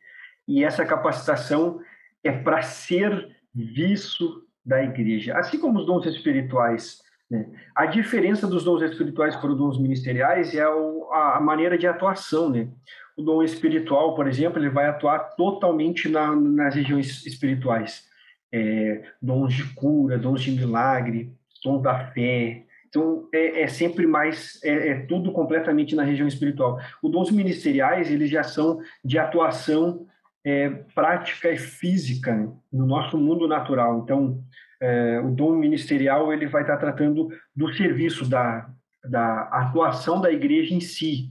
e 0.49 0.65
essa 0.65 0.83
capacitação 0.87 1.79
é 2.25 2.33
para 2.33 2.63
serviço 2.63 4.43
da 4.65 4.83
igreja, 4.83 5.37
assim 5.37 5.59
como 5.59 5.79
os 5.79 5.87
dons 5.87 6.07
espirituais. 6.07 7.01
Né? 7.31 7.47
A 7.75 7.87
diferença 7.87 8.47
dos 8.47 8.65
dons 8.65 8.83
espirituais 8.83 9.35
para 9.35 9.51
os 9.51 9.57
dons 9.57 9.79
ministeriais 9.79 10.55
é 10.55 10.63
a, 10.63 11.37
a 11.37 11.41
maneira 11.41 11.77
de 11.79 11.87
atuação, 11.87 12.51
né? 12.51 12.69
O 13.17 13.23
dom 13.23 13.43
espiritual, 13.43 14.15
por 14.15 14.27
exemplo, 14.27 14.59
ele 14.59 14.71
vai 14.71 14.87
atuar 14.87 15.19
totalmente 15.37 16.09
na, 16.09 16.35
nas 16.35 16.75
regiões 16.75 17.25
espirituais. 17.27 18.05
É, 18.51 19.03
dons 19.21 19.53
de 19.53 19.65
cura, 19.75 20.19
dons 20.19 20.43
de 20.43 20.51
milagre, 20.51 21.33
dons 21.63 21.83
da 21.83 22.07
fé. 22.13 22.65
Então, 22.89 23.29
é, 23.33 23.63
é 23.63 23.67
sempre 23.67 24.07
mais, 24.07 24.61
é, 24.63 24.89
é, 24.89 24.95
tudo 25.07 25.33
completamente 25.33 25.95
na 25.95 26.03
região 26.03 26.29
espiritual. 26.29 26.79
Os 27.03 27.11
dons 27.11 27.31
ministeriais, 27.31 28.11
eles 28.11 28.31
já 28.31 28.43
são 28.43 28.81
de 29.05 29.19
atuação 29.19 30.07
é, 30.45 30.71
prática 30.95 31.51
e 31.51 31.57
física 31.57 32.35
no 32.73 32.87
nosso 32.87 33.17
mundo 33.17 33.47
natural. 33.47 34.01
Então, 34.03 34.43
é, 34.81 35.21
o 35.21 35.31
dom 35.31 35.53
ministerial, 35.53 36.33
ele 36.33 36.47
vai 36.47 36.63
estar 36.63 36.77
tratando 36.77 37.29
do 37.55 37.73
serviço, 37.75 38.29
da, 38.29 38.69
da 39.05 39.43
atuação 39.43 40.21
da 40.21 40.33
igreja 40.33 40.75
em 40.75 40.81
si, 40.81 41.31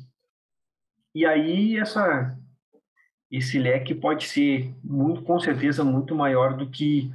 e 1.14 1.26
aí 1.26 1.78
essa 1.78 2.38
esse 3.30 3.57
leque 3.57 3.95
pode 3.95 4.28
ser 4.28 4.74
muito, 4.84 5.22
com 5.22 5.39
certeza 5.39 5.86
muito 5.86 6.14
maior 6.14 6.53
do 6.57 6.70
que 6.70 7.09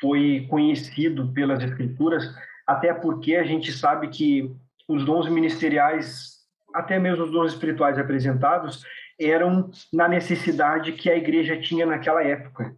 foi 0.00 0.46
conhecido 0.48 1.32
pelas 1.32 1.60
escrituras, 1.62 2.32
até 2.64 2.94
porque 2.94 3.34
a 3.34 3.42
gente 3.42 3.72
sabe 3.72 4.08
que 4.08 4.54
os 4.86 5.04
dons 5.04 5.28
ministeriais, 5.28 6.38
até 6.72 6.98
mesmo 7.00 7.24
os 7.24 7.32
dons 7.32 7.52
espirituais 7.52 7.98
apresentados, 7.98 8.84
eram 9.18 9.70
na 9.92 10.08
necessidade 10.08 10.92
que 10.92 11.10
a 11.10 11.16
igreja 11.16 11.60
tinha 11.60 11.84
naquela 11.84 12.22
época, 12.22 12.76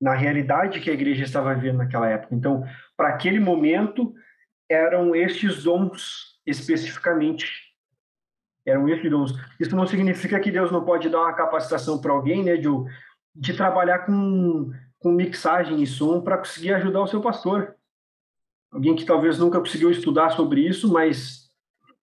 na 0.00 0.14
realidade 0.14 0.80
que 0.80 0.90
a 0.90 0.94
igreja 0.94 1.24
estava 1.24 1.54
vivendo 1.54 1.78
naquela 1.78 2.08
época. 2.08 2.34
Então, 2.34 2.64
para 2.96 3.08
aquele 3.08 3.40
momento, 3.40 4.14
eram 4.68 5.14
estes 5.14 5.64
dons 5.64 6.36
especificamente 6.46 7.66
eram 8.66 8.88
esses 8.88 9.08
dons. 9.08 9.32
Isso 9.60 9.76
não 9.76 9.86
significa 9.86 10.40
que 10.40 10.50
Deus 10.50 10.72
não 10.72 10.84
pode 10.84 11.08
dar 11.08 11.20
uma 11.20 11.32
capacitação 11.32 12.00
para 12.00 12.12
alguém, 12.12 12.42
né, 12.42 12.56
de, 12.56 12.68
de 13.34 13.54
trabalhar 13.54 14.00
com, 14.00 14.72
com 14.98 15.12
mixagem 15.12 15.82
e 15.82 15.86
som 15.86 16.20
para 16.20 16.38
conseguir 16.38 16.74
ajudar 16.74 17.00
o 17.00 17.06
seu 17.06 17.20
pastor. 17.20 17.76
Alguém 18.72 18.96
que 18.96 19.04
talvez 19.04 19.38
nunca 19.38 19.60
conseguiu 19.60 19.90
estudar 19.90 20.30
sobre 20.30 20.66
isso, 20.66 20.92
mas, 20.92 21.48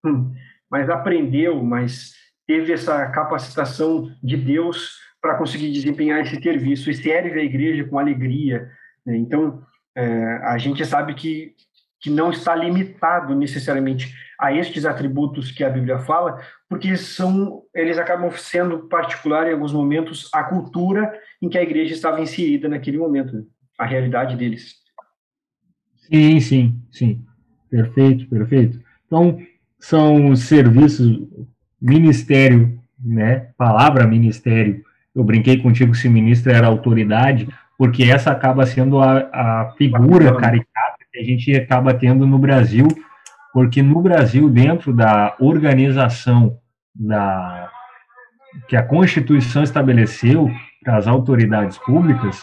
hum, 0.05 0.33
mas 0.71 0.89
aprendeu, 0.89 1.63
mas 1.63 2.15
teve 2.47 2.73
essa 2.73 3.07
capacitação 3.07 4.11
de 4.23 4.37
Deus 4.37 4.99
para 5.21 5.37
conseguir 5.37 5.71
desempenhar 5.71 6.21
esse 6.21 6.41
serviço 6.43 6.91
e 6.91 6.95
serve 6.95 7.39
a 7.39 7.45
igreja 7.45 7.85
com 7.85 7.99
alegria. 7.99 8.69
Né? 9.07 9.17
Então, 9.17 9.63
é, 9.95 10.41
a 10.43 10.59
gente 10.59 10.85
sabe 10.85 11.15
que, 11.15 11.55
que 12.01 12.11
não 12.11 12.31
está 12.31 12.55
limitado 12.55 13.35
necessariamente 13.35 14.13
a 14.39 14.53
estes 14.53 14.85
atributos 14.85 15.53
que 15.53 15.63
a 15.63 15.71
Bíblia 15.71 16.01
fala, 16.01 16.41
porque 16.69 16.97
são 16.97 17.63
eles 17.73 17.97
acabam 17.97 18.29
sendo 18.33 18.89
particular 18.89 19.47
em 19.47 19.53
alguns 19.53 19.73
momentos 19.73 20.29
a 20.35 20.43
cultura 20.43 21.13
em 21.41 21.49
que 21.49 21.57
a 21.57 21.63
igreja 21.63 21.95
estava 21.95 22.21
inserida 22.21 22.69
naquele 22.69 22.99
momento, 22.99 23.47
a 23.79 23.87
realidade 23.87 24.37
deles. 24.37 24.75
Sim, 25.97 26.41
sim, 26.41 26.83
sim. 26.91 27.25
Perfeito, 27.71 28.29
perfeito. 28.29 28.83
Então, 29.07 29.39
são 29.79 30.35
serviços 30.35 31.21
ministério, 31.83 32.79
né? 32.99 33.49
Palavra 33.59 34.07
ministério. 34.07 34.83
Eu 35.15 35.25
brinquei 35.25 35.61
contigo 35.61 35.95
se 35.95 36.09
ministro 36.09 36.53
era 36.53 36.69
autoridade, 36.69 37.49
porque 37.77 38.05
essa 38.05 38.31
acaba 38.31 38.65
sendo 38.65 39.01
a, 39.01 39.19
a 39.33 39.75
figura 39.77 40.35
caricata 40.37 40.99
que 41.13 41.19
a 41.19 41.25
gente 41.25 41.55
acaba 41.55 41.93
tendo 41.93 42.27
no 42.27 42.39
Brasil 42.39 42.89
porque 43.53 43.83
no 43.83 44.01
Brasil, 44.01 44.49
dentro 44.49 44.93
da 44.93 45.37
organização 45.39 46.59
da, 46.95 47.71
que 48.67 48.75
a 48.75 48.83
Constituição 48.83 49.63
estabeleceu 49.63 50.51
para 50.83 50.97
as 50.97 51.07
autoridades 51.07 51.77
públicas, 51.79 52.41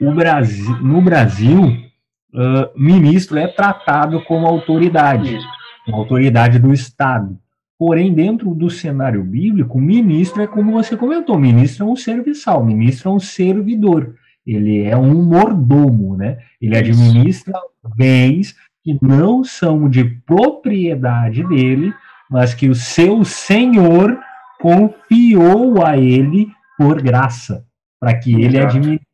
o 0.00 0.12
Brasil, 0.12 0.76
no 0.76 1.02
Brasil, 1.02 1.64
uh, 1.64 2.70
ministro 2.76 3.36
é 3.36 3.48
tratado 3.48 4.22
como 4.24 4.46
autoridade, 4.46 5.36
como 5.84 5.96
autoridade 5.96 6.58
do 6.60 6.72
Estado. 6.72 7.36
Porém, 7.78 8.12
dentro 8.12 8.54
do 8.54 8.68
cenário 8.68 9.22
bíblico, 9.22 9.80
ministro 9.80 10.42
é 10.42 10.48
como 10.48 10.72
você 10.72 10.96
comentou, 10.96 11.38
ministro 11.38 11.86
é 11.86 11.88
um 11.88 11.94
serviçal, 11.94 12.64
ministro 12.64 13.10
é 13.10 13.12
um 13.12 13.20
servidor, 13.20 14.16
ele 14.44 14.82
é 14.82 14.96
um 14.96 15.22
mordomo, 15.22 16.16
né? 16.16 16.38
Ele 16.60 16.76
administra 16.76 17.52
bens 17.96 18.56
que 18.82 18.98
não 19.00 19.44
são 19.44 19.88
de 19.88 20.04
propriedade 20.04 21.46
dele, 21.46 21.94
mas 22.28 22.52
que 22.52 22.68
o 22.68 22.74
seu 22.74 23.24
Senhor 23.24 24.18
confiou 24.60 25.84
a 25.84 25.96
ele 25.96 26.48
por 26.76 27.00
graça, 27.00 27.64
para 28.00 28.18
que 28.18 28.34
ele 28.34 28.58
administre 28.58 29.06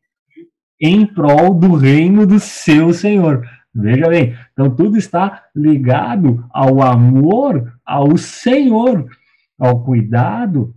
em 0.81 1.05
prol 1.05 1.53
do 1.53 1.75
reino 1.75 2.25
do 2.25 2.39
seu 2.39 2.93
Senhor. 2.93 3.47
Veja 3.73 4.07
bem, 4.07 4.35
então 4.53 4.73
tudo 4.73 4.97
está 4.97 5.43
ligado 5.55 6.45
ao 6.51 6.81
amor 6.81 7.74
ao 7.85 8.17
Senhor, 8.17 9.07
ao 9.59 9.83
cuidado, 9.83 10.73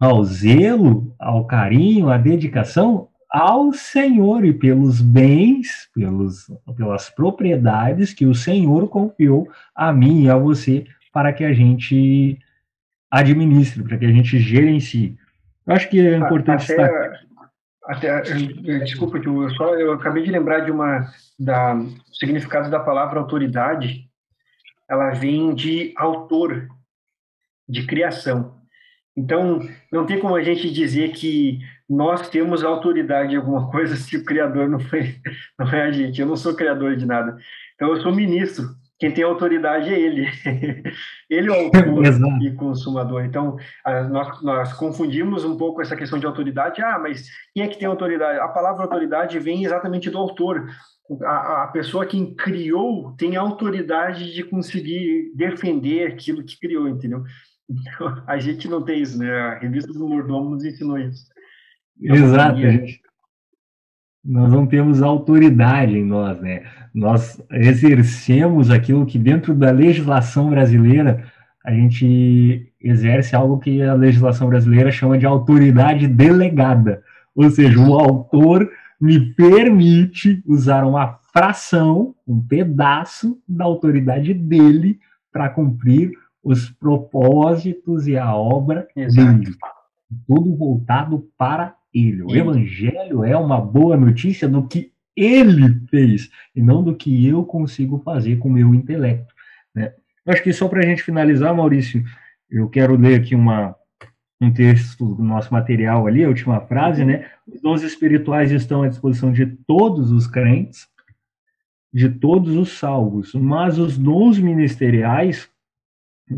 ao 0.00 0.24
zelo, 0.24 1.14
ao 1.18 1.46
carinho, 1.46 2.10
à 2.10 2.18
dedicação 2.18 3.08
ao 3.30 3.72
Senhor 3.72 4.44
e 4.44 4.52
pelos 4.52 5.00
bens, 5.00 5.88
pelos, 5.94 6.50
pelas 6.76 7.10
propriedades 7.10 8.14
que 8.14 8.24
o 8.24 8.34
Senhor 8.34 8.88
confiou 8.88 9.48
a 9.74 9.92
mim 9.92 10.24
e 10.24 10.30
a 10.30 10.36
você 10.36 10.86
para 11.12 11.32
que 11.32 11.44
a 11.44 11.52
gente 11.52 12.38
administre, 13.10 13.82
para 13.82 13.98
que 13.98 14.06
a 14.06 14.12
gente 14.12 14.38
gerencie. 14.38 15.16
Eu 15.66 15.74
acho 15.74 15.88
que 15.88 16.00
é 16.00 16.16
importante 16.16 16.72
até, 16.72 16.82
destacar. 16.82 17.20
Até, 17.84 18.20
desculpa, 18.84 19.18
eu 19.18 19.50
só 19.50 19.74
eu 19.74 19.92
acabei 19.92 20.22
de 20.22 20.30
lembrar 20.30 20.60
de 20.60 20.70
uma 20.70 21.10
da 21.38 21.76
significado 22.12 22.70
da 22.70 22.80
palavra 22.80 23.20
autoridade. 23.20 24.07
Ela 24.88 25.10
vem 25.10 25.54
de 25.54 25.92
autor, 25.96 26.68
de 27.68 27.86
criação. 27.86 28.58
Então, 29.16 29.60
não 29.90 30.06
tem 30.06 30.20
como 30.20 30.36
a 30.36 30.42
gente 30.42 30.70
dizer 30.70 31.10
que 31.10 31.58
nós 31.88 32.28
temos 32.30 32.62
autoridade 32.62 33.34
em 33.34 33.36
alguma 33.36 33.68
coisa 33.72 33.96
se 33.96 34.16
o 34.16 34.24
criador 34.24 34.68
não 34.68 34.78
foi, 34.78 35.16
não 35.58 35.68
é 35.68 35.82
a 35.82 35.90
gente. 35.90 36.20
Eu 36.20 36.26
não 36.26 36.36
sou 36.36 36.54
criador 36.54 36.96
de 36.96 37.04
nada. 37.04 37.36
Então, 37.74 37.88
eu 37.88 38.00
sou 38.00 38.14
ministro. 38.14 38.64
Quem 38.98 39.12
tem 39.12 39.22
autoridade 39.22 39.94
é 39.94 39.98
ele. 39.98 40.26
ele 41.30 41.48
é 41.48 41.52
o 41.52 41.64
autor 41.74 42.42
e 42.42 42.52
consumador. 42.52 43.24
Então, 43.24 43.56
nós, 44.10 44.42
nós 44.42 44.72
confundimos 44.72 45.44
um 45.44 45.56
pouco 45.56 45.80
essa 45.80 45.96
questão 45.96 46.18
de 46.18 46.26
autoridade. 46.26 46.82
Ah, 46.82 46.98
mas 46.98 47.28
quem 47.54 47.62
é 47.64 47.68
que 47.68 47.78
tem 47.78 47.86
autoridade? 47.86 48.40
A 48.40 48.48
palavra 48.48 48.82
autoridade 48.82 49.38
vem 49.38 49.64
exatamente 49.64 50.10
do 50.10 50.18
autor. 50.18 50.68
A, 51.22 51.64
a 51.64 51.66
pessoa 51.68 52.04
que 52.04 52.34
criou 52.34 53.12
tem 53.12 53.36
autoridade 53.36 54.32
de 54.34 54.44
conseguir 54.44 55.32
defender 55.34 56.08
aquilo 56.08 56.44
que 56.44 56.58
criou, 56.58 56.88
entendeu? 56.88 57.24
Então, 57.68 58.22
a 58.26 58.38
gente 58.38 58.68
não 58.68 58.82
tem 58.82 59.02
isso, 59.02 59.18
né? 59.18 59.30
A 59.30 59.58
revista 59.58 59.92
do 59.92 60.08
Mordomo 60.08 60.50
nos 60.50 60.64
ensinou 60.64 60.98
isso. 60.98 61.26
Exato. 62.00 62.60
Gente, 62.60 63.00
nós 64.24 64.52
não 64.52 64.66
temos 64.66 65.02
autoridade 65.02 65.96
em 65.96 66.04
nós, 66.04 66.40
né? 66.40 66.64
Nós 66.94 67.42
exercemos 67.50 68.70
aquilo 68.70 69.06
que 69.06 69.18
dentro 69.18 69.54
da 69.54 69.70
legislação 69.70 70.50
brasileira 70.50 71.24
a 71.64 71.72
gente 71.72 72.72
exerce 72.80 73.34
algo 73.34 73.58
que 73.58 73.82
a 73.82 73.94
legislação 73.94 74.48
brasileira 74.48 74.90
chama 74.90 75.18
de 75.18 75.26
autoridade 75.26 76.06
delegada. 76.06 77.02
Ou 77.34 77.50
seja, 77.50 77.78
o 77.78 77.98
autor 77.98 78.68
me 79.00 79.32
permite 79.34 80.42
usar 80.46 80.84
uma 80.84 81.18
fração, 81.32 82.14
um 82.26 82.40
pedaço 82.40 83.40
da 83.48 83.64
autoridade 83.64 84.34
dele 84.34 84.98
para 85.32 85.48
cumprir 85.48 86.12
os 86.42 86.70
propósitos 86.70 88.08
e 88.08 88.16
a 88.16 88.34
obra 88.34 88.88
Exato. 88.96 89.38
dele. 89.38 89.56
Tudo 90.26 90.56
voltado 90.56 91.28
para 91.36 91.74
ele. 91.94 92.22
O 92.22 92.34
evangelho 92.34 93.24
é 93.24 93.36
uma 93.36 93.60
boa 93.60 93.96
notícia 93.96 94.48
do 94.48 94.66
que 94.66 94.92
ele 95.16 95.80
fez 95.90 96.30
e 96.54 96.62
não 96.62 96.82
do 96.82 96.94
que 96.94 97.26
eu 97.26 97.44
consigo 97.44 97.98
fazer 97.98 98.36
com 98.38 98.48
o 98.48 98.52
meu 98.52 98.74
intelecto. 98.74 99.34
Né? 99.74 99.92
Acho 100.26 100.42
que 100.42 100.52
só 100.52 100.68
para 100.68 100.80
a 100.80 100.86
gente 100.86 101.02
finalizar, 101.02 101.54
Maurício, 101.54 102.04
eu 102.50 102.68
quero 102.68 102.96
ler 102.96 103.20
aqui 103.20 103.34
uma, 103.34 103.74
um 104.40 104.52
texto 104.52 105.14
do 105.14 105.22
nosso 105.22 105.52
material 105.52 106.06
ali, 106.06 106.24
a 106.24 106.28
última 106.28 106.60
frase, 106.60 107.04
né? 107.04 107.28
Os 107.46 107.60
dons 107.60 107.82
espirituais 107.82 108.52
estão 108.52 108.82
à 108.82 108.88
disposição 108.88 109.32
de 109.32 109.46
todos 109.46 110.12
os 110.12 110.26
crentes, 110.26 110.86
de 111.92 112.08
todos 112.08 112.54
os 112.54 112.78
salvos, 112.78 113.34
mas 113.34 113.78
os 113.78 113.98
dons 113.98 114.38
ministeriais 114.38 115.50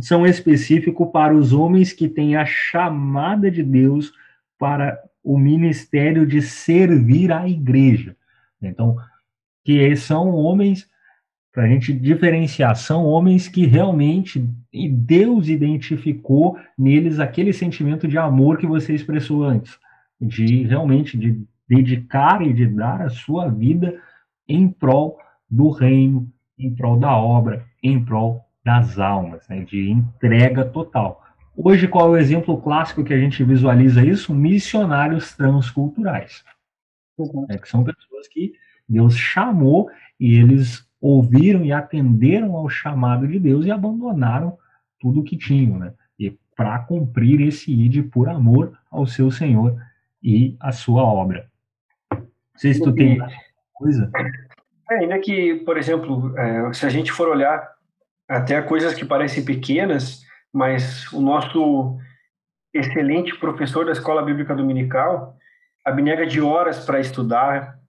são 0.01 0.27
específicos 0.27 1.09
para 1.13 1.35
os 1.35 1.53
homens 1.53 1.93
que 1.93 2.09
têm 2.09 2.37
a 2.37 2.47
chamada 2.47 3.51
de 3.51 3.63
Deus 3.63 4.13
para 4.59 4.99
o 5.23 5.39
ministério 5.39 6.27
de 6.27 6.41
servir 6.41 7.33
à 7.33 7.49
igreja. 7.49 8.17
Então, 8.63 8.97
que 9.65 9.95
são 9.97 10.31
homens, 10.31 10.89
para 11.53 11.65
a 11.65 11.69
gente 11.69 11.93
diferenciar, 11.93 12.77
são 12.77 13.05
homens 13.05 13.49
que 13.49 13.67
realmente 13.67 14.49
Deus 14.91 15.49
identificou 15.49 16.57
neles 16.79 17.19
aquele 17.19 17.53
sentimento 17.53 18.07
de 18.07 18.17
amor 18.17 18.57
que 18.57 18.67
você 18.67 18.95
expressou 18.95 19.43
antes, 19.43 19.77
de 20.21 20.63
realmente 20.63 21.19
de 21.19 21.43
dedicar 21.69 22.43
e 22.43 22.53
de 22.53 22.67
dar 22.67 23.03
a 23.03 23.11
sua 23.11 23.49
vida 23.49 24.01
em 24.49 24.69
prol 24.69 25.19
do 25.49 25.71
reino, 25.71 26.33
em 26.59 26.73
prol 26.75 26.99
da 26.99 27.17
obra, 27.17 27.65
em 27.83 28.05
prol 28.05 28.45
das 28.65 28.99
almas, 28.99 29.49
né, 29.49 29.65
de 29.65 29.91
entrega 29.91 30.65
total. 30.65 31.25
Hoje, 31.57 31.89
qual 31.89 32.09
é 32.09 32.11
o 32.11 32.17
exemplo 32.17 32.61
clássico 32.61 33.03
que 33.03 33.13
a 33.13 33.19
gente 33.19 33.43
visualiza 33.43 34.05
isso? 34.05 34.33
Missionários 34.35 35.35
transculturais. 35.35 36.45
Uhum. 37.19 37.47
É, 37.51 37.59
que 37.59 37.69
são 37.69 37.83
pessoas 37.85 38.29
que 38.29 38.53
Deus 38.89 39.17
chamou 39.17 39.91
e 40.19 40.37
eles 40.37 40.89
ouviram 41.01 41.65
e 41.65 41.73
atenderam 41.73 42.55
ao 42.55 42.69
chamado 42.69 43.27
de 43.27 43.39
Deus 43.39 43.65
e 43.65 43.71
abandonaram 43.71 44.59
tudo 44.99 45.21
o 45.21 45.25
que 45.25 45.37
tinham, 45.37 45.79
né? 45.79 45.95
E 46.19 46.37
para 46.55 46.79
cumprir 46.81 47.41
esse 47.41 47.73
id 47.73 48.11
por 48.11 48.29
amor 48.29 48.79
ao 48.91 49.07
seu 49.07 49.31
Senhor 49.31 49.81
e 50.23 50.57
à 50.61 50.73
sua 50.73 51.03
obra. 51.03 51.49
Não 52.13 52.21
sei 52.57 52.75
se 52.75 52.83
tu 52.83 52.93
tem 52.93 53.19
coisa. 53.73 54.11
É, 54.91 54.97
ainda 54.97 55.19
que, 55.19 55.55
por 55.65 55.79
exemplo, 55.79 56.37
é, 56.39 56.73
se 56.75 56.85
a 56.85 56.91
gente 56.91 57.11
for 57.11 57.29
olhar 57.29 57.67
até 58.29 58.61
coisas 58.61 58.93
que 58.93 59.05
parecem 59.05 59.45
pequenas, 59.45 60.23
mas 60.53 61.11
o 61.13 61.21
nosso 61.21 61.99
excelente 62.75 63.35
professor 63.39 63.87
da 63.87 63.93
escola 63.93 64.23
bíblica 64.23 64.55
dominical 64.55 65.37
abnega 65.85 66.27
de 66.27 66.41
horas 66.41 66.85
para 66.85 67.01
estudar, 67.01 67.80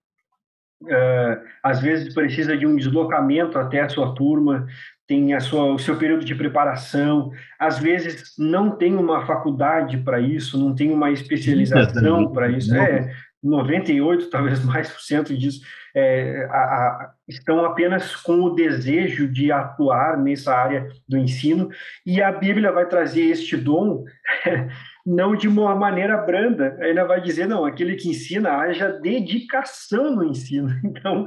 uh, 0.81 1.41
às 1.63 1.79
vezes 1.81 2.13
precisa 2.13 2.57
de 2.57 2.65
um 2.65 2.75
deslocamento 2.75 3.57
até 3.57 3.81
a 3.81 3.89
sua 3.89 4.13
turma, 4.13 4.67
tem 5.07 5.33
a 5.33 5.39
sua, 5.39 5.73
o 5.73 5.79
seu 5.79 5.97
período 5.97 6.23
de 6.23 6.33
preparação, 6.33 7.31
às 7.59 7.79
vezes 7.79 8.33
não 8.37 8.71
tem 8.71 8.95
uma 8.95 9.25
faculdade 9.25 9.97
para 9.97 10.19
isso, 10.19 10.57
não 10.57 10.73
tem 10.73 10.91
uma 10.91 11.11
especialização 11.11 12.31
para 12.31 12.49
isso. 12.49 12.73
É, 12.73 13.11
98, 13.43 14.29
talvez 14.29 14.63
mais 14.65 14.89
por 14.89 15.01
cento 15.01 15.35
disso, 15.35 15.61
é, 15.93 16.47
a, 16.49 16.57
a, 16.57 17.11
estão 17.27 17.65
apenas 17.65 18.15
com 18.15 18.41
o 18.41 18.55
desejo 18.55 19.27
de 19.27 19.51
atuar 19.51 20.17
nessa 20.17 20.55
área 20.55 20.87
do 21.07 21.17
ensino, 21.17 21.69
e 22.05 22.21
a 22.21 22.31
Bíblia 22.31 22.71
vai 22.71 22.85
trazer 22.85 23.23
este 23.23 23.57
dom 23.57 24.05
não 25.05 25.35
de 25.35 25.47
uma 25.47 25.75
maneira 25.75 26.17
branda, 26.17 26.77
ainda 26.81 27.05
vai 27.05 27.21
dizer, 27.21 27.47
não, 27.47 27.65
aquele 27.65 27.95
que 27.95 28.09
ensina 28.09 28.57
haja 28.57 28.89
dedicação 28.89 30.15
no 30.15 30.23
ensino. 30.23 30.69
Então, 30.83 31.25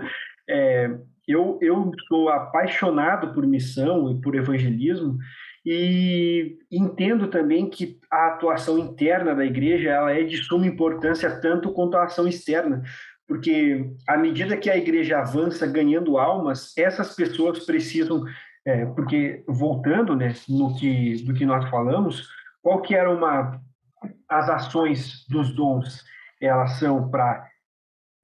é, 0.49 0.91
eu, 1.27 1.59
eu 1.61 1.91
sou 2.09 2.29
apaixonado 2.29 3.33
por 3.33 3.47
missão 3.47 4.11
e 4.11 4.21
por 4.21 4.35
evangelismo, 4.35 5.19
e 5.65 6.59
entendo 6.71 7.29
também 7.29 7.71
que 7.71 7.99
a 8.11 8.29
atuação 8.29 8.79
interna 8.79 9.35
da 9.35 9.45
igreja 9.45 9.91
ela 9.91 10.13
é 10.13 10.23
de 10.23 10.37
suma 10.37 10.67
importância 10.67 11.41
tanto 11.41 11.73
quanto 11.73 11.97
a 11.97 12.05
ação 12.05 12.29
externa, 12.29 12.83
porque 13.27 13.91
à 14.07 14.19
medida 14.19 14.57
que 14.59 14.69
a 14.69 14.77
igreja 14.77 15.19
avança 15.19 15.67
ganhando 15.67 16.19
almas, 16.19 16.77
essas 16.77 17.17
pessoas 17.17 17.65
precisam, 17.65 18.25
é, 18.67 18.85
porque 18.85 19.43
voltando, 19.49 20.15
né, 20.15 20.35
no 20.47 20.77
que 20.77 21.23
do 21.25 21.33
que 21.33 21.47
nós 21.47 21.69
falamos, 21.71 22.29
qual 22.65 22.81
que 22.81 22.95
era 22.95 23.11
uma 23.11 23.61
as 24.27 24.49
ações 24.49 25.27
dos 25.29 25.55
dons? 25.55 26.03
Elas 26.41 26.79
são 26.79 27.11
para 27.11 27.47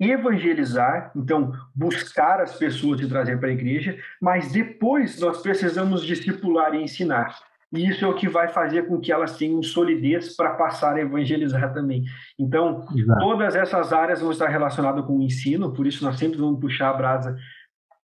evangelizar, 0.01 1.13
então 1.15 1.53
buscar 1.75 2.41
as 2.41 2.57
pessoas 2.57 3.01
e 3.03 3.09
trazer 3.09 3.39
para 3.39 3.51
a 3.51 3.53
igreja, 3.53 3.99
mas 4.21 4.51
depois 4.51 5.21
nós 5.21 5.43
precisamos 5.43 6.03
discipular 6.03 6.75
e 6.75 6.83
ensinar. 6.83 7.37
E 7.71 7.87
isso 7.87 8.05
é 8.05 8.09
o 8.09 8.15
que 8.15 8.29
vai 8.29 8.49
fazer 8.49 8.89
com 8.89 8.99
que 8.99 9.13
elas 9.13 9.37
tenham 9.37 9.63
solidez 9.63 10.35
para 10.35 10.55
passar 10.55 10.97
a 10.97 11.01
evangelizar 11.01 11.73
também. 11.73 12.05
Então, 12.39 12.85
Exato. 12.97 13.21
todas 13.21 13.55
essas 13.55 13.93
áreas 13.93 14.23
vão 14.23 14.33
estar 14.33 14.49
relacionadas 14.49 15.05
com 15.05 15.19
o 15.19 15.23
ensino, 15.23 15.73
por 15.73 15.87
isso 15.87 16.03
nós 16.03 16.19
sempre 16.19 16.39
vamos 16.39 16.59
puxar 16.59 16.89
a 16.89 16.95
brasa 16.95 17.37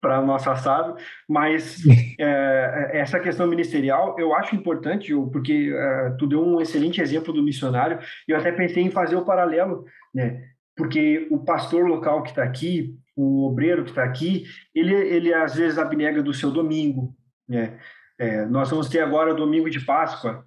para 0.01 0.21
o 0.21 0.27
nosso 0.27 0.49
assado, 0.49 0.97
mas 1.29 1.83
é, 2.19 2.91
essa 2.95 3.19
questão 3.19 3.47
ministerial 3.47 4.17
eu 4.19 4.35
acho 4.35 4.55
importante, 4.55 5.13
porque 5.33 5.73
é, 5.75 6.11
tu 6.19 6.27
deu 6.27 6.45
um 6.45 6.61
excelente 6.61 7.01
exemplo 7.01 7.33
do 7.33 7.43
missionário, 7.43 7.99
e 8.27 8.33
eu 8.33 8.37
até 8.37 8.53
pensei 8.53 8.83
em 8.83 8.91
fazer 8.91 9.17
o 9.17 9.25
paralelo, 9.25 9.85
né? 10.15 10.43
porque 10.77 11.27
o 11.31 11.39
pastor 11.39 11.87
local 11.87 12.23
que 12.23 12.31
está 12.31 12.45
aqui, 12.45 12.97
o 13.17 13.45
obreiro 13.49 13.83
que 13.83 13.91
está 13.91 14.05
aqui, 14.05 14.45
ele, 14.73 14.95
ele 14.95 15.35
às 15.35 15.57
vezes 15.57 15.77
abnega 15.77 16.23
do 16.23 16.33
seu 16.33 16.53
domingo. 16.53 17.13
Né? 17.49 17.77
É, 18.17 18.47
nós 18.47 18.71
vamos 18.71 18.89
ter 18.89 19.01
agora 19.01 19.33
o 19.33 19.37
domingo 19.37 19.69
de 19.69 19.81
Páscoa, 19.81 20.47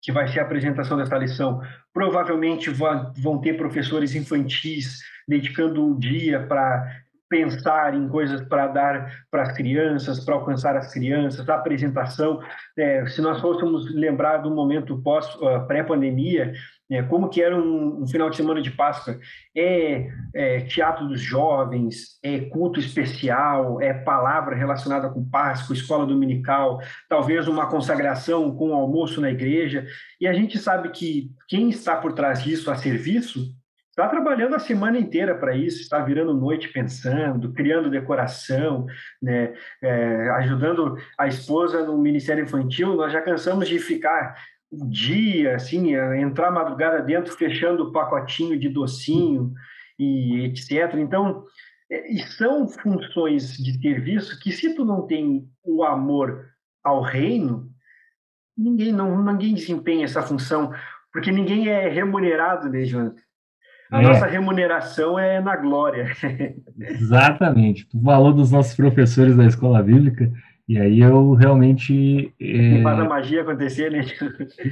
que 0.00 0.12
vai 0.12 0.28
ser 0.28 0.38
a 0.38 0.44
apresentação 0.44 0.96
dessa 0.96 1.18
lição. 1.18 1.60
Provavelmente 1.92 2.70
vão, 2.70 3.12
vão 3.16 3.40
ter 3.40 3.56
professores 3.56 4.14
infantis 4.14 5.00
dedicando 5.26 5.84
o 5.84 5.98
dia 5.98 6.46
para 6.46 7.02
pensar 7.30 7.94
em 7.94 8.08
coisas 8.08 8.42
para 8.42 8.66
dar 8.66 9.24
para 9.30 9.44
as 9.44 9.52
crianças, 9.52 10.24
para 10.24 10.34
alcançar 10.34 10.76
as 10.76 10.92
crianças, 10.92 11.48
a 11.48 11.54
apresentação. 11.54 12.40
É, 12.76 13.06
se 13.06 13.22
nós 13.22 13.40
fôssemos 13.40 13.94
lembrar 13.94 14.38
do 14.38 14.50
momento 14.50 15.00
pós 15.00 15.32
uh, 15.36 15.64
pré-pandemia, 15.68 16.52
é, 16.90 17.02
como 17.04 17.28
que 17.28 17.40
era 17.40 17.56
um, 17.56 18.02
um, 18.02 18.06
final 18.08 18.28
de 18.28 18.36
semana 18.36 18.60
de 18.60 18.72
Páscoa? 18.72 19.16
É, 19.56 20.08
é, 20.34 20.60
teatro 20.62 21.06
dos 21.06 21.20
jovens, 21.20 22.18
é 22.20 22.40
culto 22.40 22.80
especial, 22.80 23.80
é 23.80 23.94
palavra 23.94 24.56
relacionada 24.56 25.08
com 25.08 25.24
Páscoa, 25.24 25.72
escola 25.72 26.04
dominical, 26.04 26.80
talvez 27.08 27.46
uma 27.46 27.68
consagração 27.68 28.52
com 28.56 28.74
almoço 28.74 29.20
na 29.20 29.30
igreja. 29.30 29.86
E 30.20 30.26
a 30.26 30.32
gente 30.32 30.58
sabe 30.58 30.88
que 30.88 31.30
quem 31.46 31.68
está 31.68 31.94
por 31.94 32.12
trás 32.12 32.42
disso 32.42 32.68
a 32.72 32.74
serviço 32.74 33.54
está 34.00 34.08
trabalhando 34.08 34.54
a 34.54 34.58
semana 34.58 34.98
inteira 34.98 35.34
para 35.34 35.54
isso, 35.54 35.82
está 35.82 35.98
virando 35.98 36.32
noite 36.32 36.68
pensando, 36.68 37.52
criando 37.52 37.90
decoração, 37.90 38.86
né, 39.20 39.52
é, 39.82 40.30
ajudando 40.30 40.96
a 41.18 41.26
esposa 41.26 41.84
no 41.84 41.98
Ministério 41.98 42.42
Infantil. 42.42 42.96
Nós 42.96 43.12
já 43.12 43.20
cansamos 43.20 43.68
de 43.68 43.78
ficar 43.78 44.34
o 44.70 44.88
dia, 44.88 45.56
assim, 45.56 45.94
entrar 45.94 46.50
madrugada 46.50 47.02
dentro, 47.02 47.32
fechando 47.34 47.84
o 47.84 47.92
pacotinho 47.92 48.58
de 48.58 48.68
docinho 48.68 49.52
e 49.98 50.44
etc. 50.46 50.94
Então, 50.94 51.44
é, 51.90 52.16
são 52.38 52.68
funções 52.68 53.56
de 53.56 53.78
serviço 53.80 54.38
que 54.40 54.50
se 54.50 54.74
tu 54.74 54.84
não 54.84 55.06
tem 55.06 55.46
o 55.62 55.84
amor 55.84 56.46
ao 56.82 57.02
reino, 57.02 57.68
ninguém 58.56 58.92
não 58.92 59.22
ninguém 59.22 59.54
desempenha 59.54 60.04
essa 60.04 60.22
função, 60.22 60.72
porque 61.12 61.30
ninguém 61.30 61.68
é 61.68 61.88
remunerado, 61.88 62.70
né, 62.70 62.84
Jonathan? 62.84 63.29
A 63.90 64.00
é. 64.00 64.02
nossa 64.02 64.26
remuneração 64.26 65.18
é 65.18 65.40
na 65.40 65.56
glória. 65.56 66.12
Exatamente. 66.78 67.86
Tu 67.86 68.00
falou 68.00 68.32
dos 68.32 68.50
nossos 68.50 68.74
professores 68.74 69.36
da 69.36 69.44
escola 69.44 69.82
bíblica, 69.82 70.30
e 70.68 70.78
aí 70.78 71.00
eu 71.00 71.34
realmente. 71.34 72.32
É, 72.40 72.82
faz 72.82 73.00
a 73.00 73.04
magia 73.04 73.42
acontecer, 73.42 73.90
né? 73.90 74.04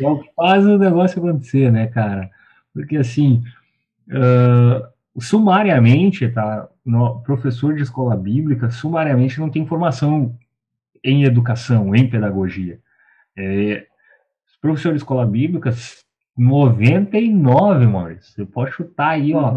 É 0.01 0.09
o 0.09 0.21
que 0.21 0.31
faz 0.37 0.65
o 0.65 0.79
negócio 0.79 1.19
acontecer, 1.19 1.73
né, 1.73 1.89
cara? 1.89 2.31
Porque 2.73 2.97
assim, 2.97 3.43
uh, 4.09 5.21
sumariamente, 5.21 6.29
tá? 6.29 6.69
No, 6.85 7.21
professor 7.23 7.75
de 7.75 7.83
escola 7.83 8.17
bíblica, 8.17 8.71
sumariamente 8.71 9.41
não 9.41 9.51
tem 9.51 9.67
formação 9.67 10.37
em 11.05 11.25
educação, 11.25 11.95
em 11.95 12.09
pedagogia. 12.09 12.79
É, 13.37 13.87
professor 14.61 14.93
de 14.93 14.99
escola 14.99 15.27
bíblica 15.27 15.73
99, 16.39 17.87
Maurício. 17.87 18.33
Você 18.33 18.47
pode 18.47 18.73
chutar 18.73 19.11
aí, 19.11 19.35
ó. 19.35 19.53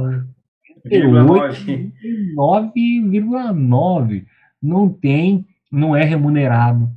9,9. 2.35 4.25
Não 4.61 4.89
tem, 4.89 5.45
não 5.71 5.95
é 5.95 6.03
remunerado, 6.03 6.89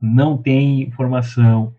não 0.00 0.36
tem 0.36 0.82
informação. 0.82 1.74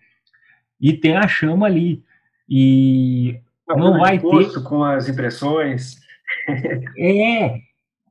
E 0.82 0.92
tem 0.94 1.16
a 1.16 1.28
chama 1.28 1.68
ali. 1.68 2.04
E 2.50 3.40
não, 3.68 3.78
não 3.78 4.00
vai 4.00 4.18
ter. 4.20 4.64
com 4.64 4.84
as 4.84 5.08
impressões. 5.08 6.00
é. 6.98 7.60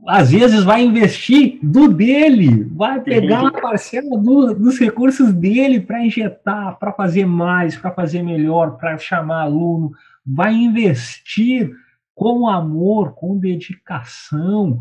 Às 0.06 0.30
vezes 0.30 0.62
vai 0.64 0.82
investir 0.82 1.58
do 1.62 1.88
dele, 1.88 2.64
vai 2.64 3.00
pegar 3.00 3.40
uma 3.42 3.52
parcela 3.52 4.18
do, 4.18 4.54
dos 4.54 4.78
recursos 4.78 5.32
dele 5.32 5.80
para 5.80 6.04
injetar, 6.04 6.78
para 6.78 6.92
fazer 6.92 7.24
mais, 7.26 7.76
para 7.76 7.90
fazer 7.90 8.22
melhor, 8.22 8.76
para 8.76 8.98
chamar 8.98 9.42
aluno, 9.42 9.92
vai 10.26 10.52
investir 10.54 11.70
com 12.14 12.48
amor, 12.48 13.14
com 13.14 13.38
dedicação 13.38 14.78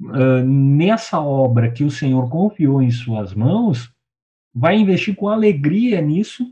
uh, 0.00 0.44
nessa 0.44 1.20
obra 1.20 1.70
que 1.70 1.84
o 1.84 1.90
Senhor 1.90 2.28
confiou 2.28 2.82
em 2.82 2.90
suas 2.90 3.34
mãos, 3.34 3.90
vai 4.54 4.76
investir 4.76 5.16
com 5.16 5.28
alegria 5.28 6.00
nisso 6.00 6.46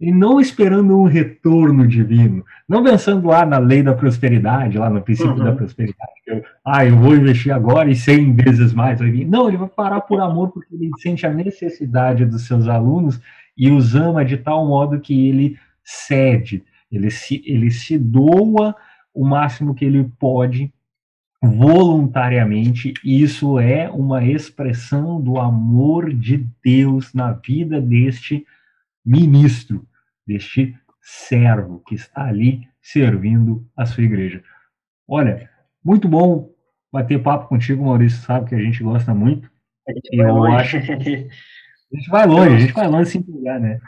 e 0.00 0.10
não 0.10 0.40
esperando 0.40 0.98
um 0.98 1.04
retorno 1.04 1.86
divino, 1.86 2.42
não 2.66 2.82
pensando 2.82 3.28
lá 3.28 3.44
na 3.44 3.58
lei 3.58 3.82
da 3.82 3.92
prosperidade, 3.92 4.78
lá 4.78 4.88
no 4.88 5.02
princípio 5.02 5.34
uhum. 5.34 5.44
da 5.44 5.52
prosperidade. 5.52 6.10
Eu, 6.26 6.42
ah, 6.64 6.86
eu 6.86 6.96
vou 6.96 7.14
investir 7.14 7.52
agora 7.52 7.90
e 7.90 7.94
cem 7.94 8.32
vezes 8.32 8.72
mais 8.72 8.98
vai 8.98 9.10
vir. 9.10 9.26
Não, 9.26 9.46
ele 9.46 9.58
vai 9.58 9.68
parar 9.68 10.00
por 10.00 10.18
amor 10.18 10.52
porque 10.52 10.74
ele 10.74 10.90
sente 11.00 11.26
a 11.26 11.30
necessidade 11.30 12.24
dos 12.24 12.46
seus 12.46 12.66
alunos 12.66 13.20
e 13.54 13.70
os 13.70 13.94
ama 13.94 14.24
de 14.24 14.38
tal 14.38 14.66
modo 14.66 15.00
que 15.00 15.28
ele 15.28 15.58
cede, 15.84 16.64
ele 16.90 17.10
se, 17.10 17.42
ele 17.44 17.70
se 17.70 17.98
doa 17.98 18.74
o 19.12 19.26
máximo 19.26 19.74
que 19.74 19.84
ele 19.84 20.10
pode 20.18 20.72
voluntariamente. 21.42 22.94
Isso 23.04 23.58
é 23.58 23.90
uma 23.90 24.24
expressão 24.24 25.20
do 25.20 25.38
amor 25.38 26.14
de 26.14 26.46
Deus 26.64 27.12
na 27.12 27.32
vida 27.32 27.82
deste 27.82 28.46
ministro 29.04 29.86
deste 30.30 30.76
servo 31.00 31.82
que 31.86 31.94
está 31.94 32.24
ali 32.24 32.68
servindo 32.80 33.66
a 33.76 33.84
sua 33.84 34.04
igreja. 34.04 34.42
Olha, 35.08 35.50
muito 35.84 36.08
bom 36.08 36.50
bater 36.92 37.20
papo 37.20 37.48
contigo, 37.48 37.84
Maurício, 37.84 38.22
sabe 38.22 38.48
que 38.48 38.54
a 38.54 38.58
gente 38.58 38.82
gosta 38.82 39.12
muito. 39.12 39.50
Gente 39.88 40.16
eu 40.16 40.44
acho 40.44 40.80
que 40.80 40.92
a 40.92 41.96
gente 41.96 42.10
vai 42.10 42.26
longe, 42.26 42.54
a 42.54 42.58
gente 42.58 42.72
vai 42.72 42.86
longe 42.86 43.10
sem 43.10 43.22
pegar, 43.22 43.58
né? 43.58 43.80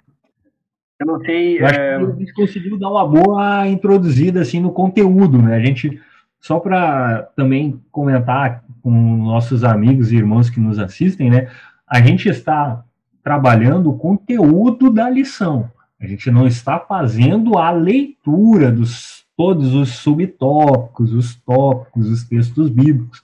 Eu 1.01 1.07
não 1.07 1.21
sei. 1.21 1.61
Eu 1.61 1.67
é... 1.67 1.97
a 1.97 2.11
gente 2.11 2.33
conseguiu 2.33 2.79
dar 2.79 2.91
uma 2.91 3.07
boa 3.07 3.69
introduzida 3.69 4.41
assim 4.41 4.61
no 4.61 4.73
conteúdo, 4.73 5.41
né? 5.41 5.55
A 5.55 5.61
gente 5.61 6.01
só 6.41 6.59
para 6.59 7.23
também 7.37 7.81
comentar 7.93 8.65
com 8.83 8.91
nossos 8.91 9.63
amigos 9.63 10.11
e 10.11 10.17
irmãos 10.17 10.51
que 10.51 10.59
nos 10.59 10.79
assistem, 10.79 11.31
né? 11.31 11.49
A 11.87 12.01
gente 12.01 12.29
está 12.29 12.85
trabalhando 13.23 13.91
o 13.91 13.99
conteúdo 13.99 14.91
da 14.91 15.09
lição. 15.09 15.71
A 16.03 16.07
gente 16.07 16.31
não 16.31 16.47
está 16.47 16.81
fazendo 16.81 17.57
a 17.57 17.71
leitura 17.71 18.73
dos 18.73 19.23
todos 19.37 19.75
os 19.75 19.91
subtópicos, 19.91 21.13
os 21.13 21.35
tópicos, 21.37 22.09
os 22.09 22.25
textos 22.25 22.69
bíblicos. 22.69 23.23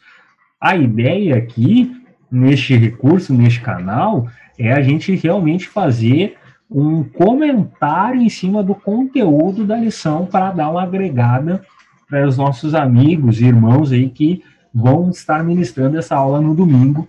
A 0.60 0.76
ideia 0.76 1.36
aqui, 1.36 1.92
neste 2.30 2.76
recurso, 2.76 3.34
neste 3.34 3.60
canal, 3.60 4.28
é 4.58 4.72
a 4.72 4.80
gente 4.80 5.14
realmente 5.14 5.68
fazer 5.68 6.36
um 6.70 7.02
comentário 7.02 8.20
em 8.20 8.28
cima 8.28 8.62
do 8.62 8.74
conteúdo 8.74 9.66
da 9.66 9.76
lição 9.76 10.26
para 10.26 10.50
dar 10.50 10.70
uma 10.70 10.82
agregada 10.82 11.62
para 12.08 12.26
os 12.26 12.36
nossos 12.36 12.74
amigos 12.74 13.40
e 13.40 13.46
irmãos 13.46 13.92
aí 13.92 14.08
que 14.08 14.42
vão 14.72 15.10
estar 15.10 15.42
ministrando 15.44 15.98
essa 15.98 16.16
aula 16.16 16.40
no 16.40 16.54
domingo, 16.54 17.08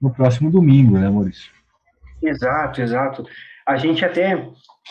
no 0.00 0.10
próximo 0.10 0.50
domingo, 0.50 0.98
né, 0.98 1.08
Maurício? 1.08 1.50
Exato, 2.22 2.80
exato. 2.80 3.24
A 3.66 3.76
gente 3.76 4.04
até 4.04 4.48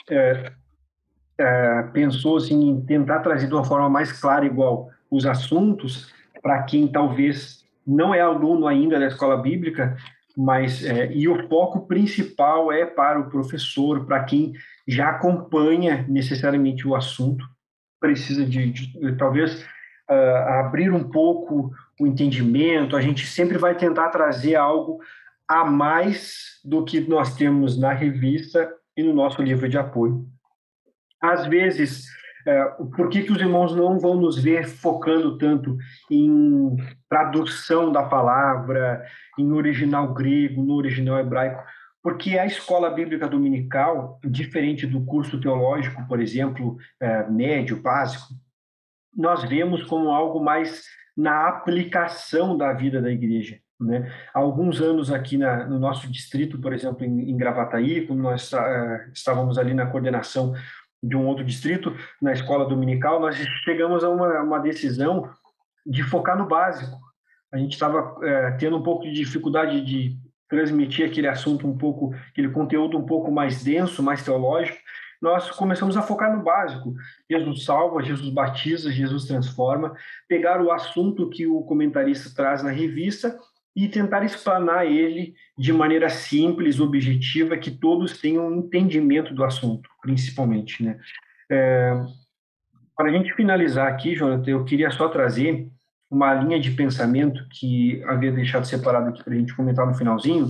é, 0.09 0.51
é, 1.37 1.83
pensou 1.93 2.37
assim, 2.37 2.69
em 2.69 2.81
tentar 2.81 3.19
trazer 3.19 3.47
de 3.47 3.53
uma 3.53 3.63
forma 3.63 3.89
mais 3.89 4.11
clara, 4.11 4.45
igual 4.45 4.89
os 5.09 5.25
assuntos, 5.25 6.13
para 6.41 6.63
quem 6.63 6.87
talvez 6.87 7.63
não 7.85 8.13
é 8.13 8.21
aluno 8.21 8.67
ainda 8.67 8.99
da 8.99 9.07
escola 9.07 9.37
bíblica, 9.37 9.97
mas 10.35 10.83
é, 10.83 11.11
e 11.11 11.27
o 11.27 11.47
foco 11.47 11.87
principal 11.87 12.71
é 12.71 12.85
para 12.85 13.19
o 13.19 13.29
professor, 13.29 14.05
para 14.05 14.23
quem 14.23 14.53
já 14.87 15.09
acompanha 15.09 16.05
necessariamente 16.09 16.87
o 16.87 16.95
assunto, 16.95 17.45
precisa 17.99 18.45
de, 18.45 18.71
de, 18.71 19.15
talvez 19.15 19.63
uh, 20.09 20.49
abrir 20.59 20.91
um 20.91 21.03
pouco 21.03 21.71
o 21.99 22.07
entendimento. 22.07 22.97
A 22.97 23.01
gente 23.01 23.25
sempre 23.25 23.57
vai 23.57 23.75
tentar 23.75 24.09
trazer 24.09 24.55
algo 24.55 24.99
a 25.47 25.63
mais 25.63 26.59
do 26.65 26.83
que 26.83 26.99
nós 27.01 27.35
temos 27.35 27.79
na 27.79 27.93
revista 27.93 28.69
e 28.95 29.03
no 29.03 29.13
nosso 29.13 29.41
livro 29.41 29.67
de 29.67 29.77
apoio. 29.77 30.25
Às 31.21 31.47
vezes, 31.47 32.05
é, 32.45 32.65
por 32.95 33.09
que, 33.09 33.23
que 33.23 33.31
os 33.31 33.39
irmãos 33.39 33.75
não 33.75 33.99
vão 33.99 34.15
nos 34.15 34.41
ver 34.41 34.67
focando 34.67 35.37
tanto 35.37 35.77
em 36.11 36.75
tradução 37.09 37.91
da 37.91 38.03
palavra, 38.03 39.05
em 39.39 39.51
original 39.51 40.13
grego, 40.13 40.61
no 40.61 40.75
original 40.75 41.19
hebraico? 41.19 41.63
Porque 42.01 42.37
a 42.37 42.45
escola 42.45 42.89
bíblica 42.89 43.29
dominical, 43.29 44.19
diferente 44.25 44.85
do 44.85 45.05
curso 45.05 45.39
teológico, 45.39 46.05
por 46.05 46.19
exemplo, 46.19 46.77
é, 46.99 47.29
médio, 47.29 47.81
básico, 47.81 48.33
nós 49.15 49.43
vemos 49.43 49.83
como 49.83 50.09
algo 50.09 50.43
mais 50.43 50.83
na 51.15 51.47
aplicação 51.47 52.57
da 52.57 52.73
vida 52.73 53.01
da 53.01 53.11
igreja. 53.11 53.62
Né? 53.84 54.11
Há 54.34 54.39
alguns 54.39 54.81
anos 54.81 55.11
aqui 55.11 55.38
na, 55.38 55.65
no 55.65 55.77
nosso 55.77 56.09
distrito, 56.11 56.59
por 56.59 56.73
exemplo, 56.73 57.03
em, 57.05 57.29
em 57.29 57.38
Gravataí, 57.38 58.07
quando 58.07 58.21
nós 58.21 58.51
uh, 58.53 59.11
estávamos 59.13 59.57
ali 59.57 59.73
na 59.73 59.86
coordenação 59.86 60.53
de 61.01 61.17
um 61.17 61.27
outro 61.27 61.43
distrito, 61.43 61.93
na 62.21 62.31
escola 62.31 62.65
dominical, 62.65 63.19
nós 63.19 63.36
chegamos 63.65 64.03
a 64.03 64.09
uma, 64.09 64.41
uma 64.41 64.59
decisão 64.59 65.29
de 65.86 66.01
focar 66.01 66.38
no 66.38 66.47
básico. 66.47 66.97
A 67.51 67.57
gente 67.57 67.73
estava 67.73 68.13
uh, 68.13 68.57
tendo 68.57 68.77
um 68.77 68.84
pouco 68.84 69.03
de 69.03 69.11
dificuldade 69.11 69.81
de 69.81 70.17
transmitir 70.47 71.05
aquele 71.05 71.27
assunto 71.27 71.67
um 71.67 71.77
pouco, 71.77 72.15
aquele 72.29 72.49
conteúdo 72.49 72.97
um 72.97 73.05
pouco 73.05 73.31
mais 73.31 73.63
denso, 73.63 74.01
mais 74.01 74.23
teológico, 74.23 74.77
nós 75.21 75.49
começamos 75.51 75.95
a 75.95 76.01
focar 76.01 76.36
no 76.36 76.43
básico. 76.43 76.93
Jesus 77.29 77.63
salva, 77.63 78.03
Jesus 78.03 78.29
batiza, 78.29 78.91
Jesus 78.91 79.25
transforma. 79.25 79.95
Pegar 80.27 80.61
o 80.61 80.69
assunto 80.71 81.29
que 81.29 81.47
o 81.47 81.61
comentarista 81.61 82.29
traz 82.36 82.61
na 82.61 82.69
revista 82.69 83.38
e 83.76 83.88
tentar 83.88 84.24
explanar 84.24 84.86
ele 84.86 85.34
de 85.57 85.74
maneira 85.74 86.09
simples, 86.09 86.80
objetiva, 86.80 87.57
que 87.57 87.71
todos 87.71 88.19
tenham 88.19 88.47
um 88.47 88.57
entendimento 88.57 89.34
do 89.34 89.43
assunto, 89.43 89.89
principalmente, 90.01 90.84
né? 90.84 90.99
É, 91.49 91.93
para 92.95 93.09
a 93.09 93.11
gente 93.11 93.34
finalizar 93.34 93.88
aqui, 93.88 94.15
Jonathan, 94.15 94.51
eu 94.51 94.63
queria 94.63 94.91
só 94.91 95.07
trazer 95.09 95.67
uma 96.09 96.34
linha 96.36 96.59
de 96.59 96.69
pensamento 96.71 97.43
que 97.49 98.03
havia 98.03 98.32
deixado 98.32 98.65
separado 98.65 99.09
aqui 99.09 99.24
para 99.24 99.34
a 99.34 99.38
gente 99.38 99.55
comentar 99.55 99.86
no 99.88 99.95
finalzinho, 99.95 100.47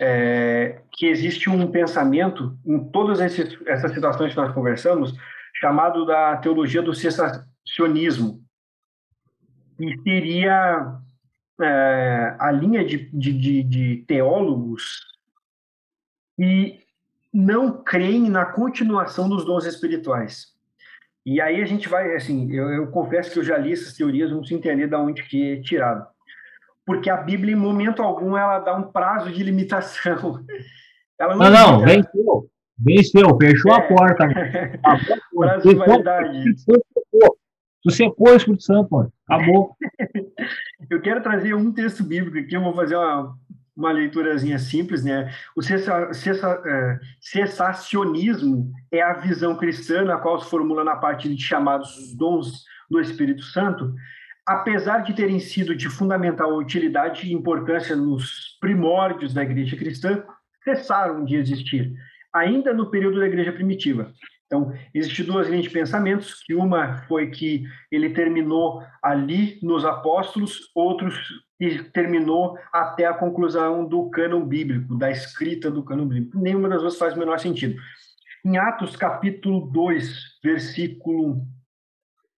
é, 0.00 0.80
que 0.92 1.06
existe 1.06 1.50
um 1.50 1.70
pensamento 1.70 2.56
em 2.64 2.90
todas 2.90 3.20
esses, 3.20 3.58
essas 3.66 3.92
situações 3.92 4.32
que 4.32 4.40
nós 4.40 4.54
conversamos, 4.54 5.14
chamado 5.56 6.06
da 6.06 6.36
teologia 6.38 6.80
do 6.80 6.94
cessacionismo, 6.94 8.40
e 9.78 9.94
seria 10.02 10.98
é, 11.60 12.36
a 12.38 12.50
linha 12.50 12.84
de, 12.84 13.10
de, 13.12 13.32
de, 13.32 13.62
de 13.62 13.96
teólogos 14.06 15.06
e 16.38 16.80
não 17.32 17.82
creem 17.82 18.30
na 18.30 18.46
continuação 18.46 19.28
dos 19.28 19.44
dons 19.44 19.64
espirituais. 19.64 20.54
E 21.26 21.40
aí 21.40 21.60
a 21.60 21.66
gente 21.66 21.88
vai, 21.88 22.14
assim, 22.14 22.50
eu, 22.52 22.70
eu, 22.70 22.86
confesso 22.88 23.30
que 23.30 23.38
eu 23.38 23.44
já 23.44 23.58
li 23.58 23.72
essas 23.72 23.92
teorias, 23.92 24.30
não 24.30 24.38
preciso 24.38 24.58
entender 24.58 24.88
de 24.88 24.94
onde 24.94 25.22
que 25.24 25.52
é 25.52 25.60
tirado. 25.60 26.06
Porque 26.86 27.10
a 27.10 27.18
Bíblia, 27.18 27.52
em 27.52 27.58
momento 27.58 28.02
algum, 28.02 28.36
ela 28.36 28.60
dá 28.60 28.74
um 28.74 28.90
prazo 28.90 29.30
de 29.30 29.42
limitação. 29.42 30.42
Ela 31.18 31.34
não, 31.34 31.50
não, 31.50 31.72
não 31.72 31.80
venceu. 31.80 32.50
Venceu, 32.78 33.36
fechou 33.38 33.72
é. 33.72 33.76
a 33.76 33.88
porta. 33.88 34.28
prazo 35.36 35.68
de 35.68 35.74
validade. 35.74 36.54
Tu 37.82 37.90
secou 37.90 38.30
o 38.30 38.36
Espírito 38.36 38.62
Santo, 38.62 39.12
acabou. 39.28 39.76
Eu 40.90 41.00
quero 41.00 41.22
trazer 41.22 41.54
um 41.54 41.72
texto 41.72 42.02
bíblico 42.02 42.38
aqui, 42.38 42.54
eu 42.54 42.62
vou 42.62 42.74
fazer 42.74 42.96
uma, 42.96 43.36
uma 43.76 43.92
leiturazinha 43.92 44.58
simples, 44.58 45.04
né? 45.04 45.32
O 45.56 45.60
é, 45.60 47.00
cessacionismo 47.20 48.72
é 48.90 49.02
a 49.02 49.14
visão 49.14 49.56
cristã 49.56 50.04
na 50.04 50.16
qual 50.16 50.40
se 50.40 50.50
formula 50.50 50.84
na 50.84 50.96
parte 50.96 51.32
de 51.32 51.42
chamados 51.42 52.14
dons 52.16 52.64
do 52.90 53.00
Espírito 53.00 53.42
Santo, 53.42 53.94
apesar 54.46 55.00
de 55.00 55.14
terem 55.14 55.38
sido 55.38 55.76
de 55.76 55.88
fundamental 55.88 56.56
utilidade 56.56 57.26
e 57.26 57.32
importância 57.32 57.94
nos 57.94 58.56
primórdios 58.60 59.34
da 59.34 59.42
igreja 59.42 59.76
cristã, 59.76 60.24
cessaram 60.64 61.24
de 61.24 61.36
existir, 61.36 61.92
ainda 62.32 62.72
no 62.72 62.90
período 62.90 63.20
da 63.20 63.26
igreja 63.26 63.52
primitiva. 63.52 64.12
Então, 64.48 64.72
existem 64.94 65.26
duas 65.26 65.46
linhas 65.46 65.64
de 65.64 65.70
pensamentos, 65.70 66.42
que 66.42 66.54
uma 66.54 67.02
foi 67.02 67.30
que 67.30 67.64
ele 67.92 68.10
terminou 68.10 68.82
ali 69.02 69.58
nos 69.62 69.84
apóstolos, 69.84 70.70
outros 70.74 71.14
que 71.58 71.84
terminou 71.90 72.58
até 72.72 73.04
a 73.04 73.12
conclusão 73.12 73.86
do 73.86 74.08
cânon 74.08 74.42
bíblico, 74.46 74.96
da 74.96 75.10
escrita 75.10 75.70
do 75.70 75.84
cânon 75.84 76.06
bíblico. 76.06 76.38
Nenhuma 76.38 76.68
das 76.68 76.80
duas 76.80 76.96
faz 76.96 77.14
o 77.14 77.18
menor 77.18 77.38
sentido. 77.38 77.78
Em 78.42 78.56
Atos 78.56 78.96
capítulo 78.96 79.70
2, 79.70 80.40
versículo 80.42 81.44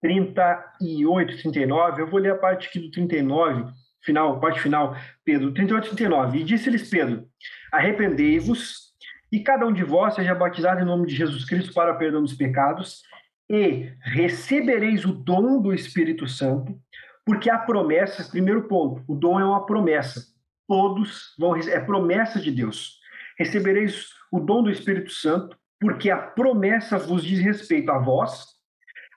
38, 0.02 1.42
39. 1.42 2.02
Eu 2.02 2.08
vou 2.08 2.18
ler 2.18 2.32
a 2.32 2.38
parte 2.38 2.68
aqui 2.68 2.80
do 2.80 2.90
39, 2.90 3.70
final, 4.02 4.40
parte 4.40 4.61
final, 4.61 4.96
Pedro, 5.24 5.52
38, 5.52 5.90
39. 5.90 6.38
E 6.38 6.44
disse-lhes 6.44 6.88
Pedro: 6.90 7.24
Arrependei-vos, 7.70 8.89
e 9.32 9.40
cada 9.40 9.66
um 9.66 9.72
de 9.72 9.84
vós 9.84 10.14
seja 10.14 10.34
batizado 10.34 10.80
em 10.80 10.84
nome 10.84 11.06
de 11.06 11.14
Jesus 11.14 11.44
Cristo 11.44 11.72
para 11.72 11.94
perdão 11.94 12.22
dos 12.22 12.34
pecados, 12.34 13.02
e 13.48 13.92
recebereis 14.00 15.04
o 15.04 15.12
dom 15.12 15.60
do 15.60 15.74
Espírito 15.74 16.26
Santo, 16.28 16.78
porque 17.24 17.50
há 17.50 17.58
promessas. 17.58 18.28
Primeiro 18.28 18.68
ponto: 18.68 19.02
o 19.08 19.14
dom 19.14 19.40
é 19.40 19.44
uma 19.44 19.66
promessa. 19.66 20.22
Todos 20.68 21.34
vão 21.38 21.56
é 21.56 21.80
promessa 21.80 22.40
de 22.40 22.50
Deus. 22.50 22.98
Recebereis 23.38 24.10
o 24.30 24.38
dom 24.38 24.62
do 24.62 24.70
Espírito 24.70 25.10
Santo, 25.10 25.56
porque 25.80 26.10
a 26.10 26.16
promessa 26.16 26.98
vos 26.98 27.24
diz 27.24 27.40
respeito 27.40 27.90
a 27.90 27.98
vós, 27.98 28.46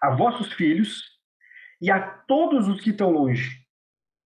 a 0.02 0.10
vossos 0.12 0.52
filhos 0.54 1.04
e 1.82 1.92
a 1.92 2.00
todos 2.00 2.68
os 2.68 2.82
que 2.82 2.90
estão 2.90 3.12
longe, 3.12 3.60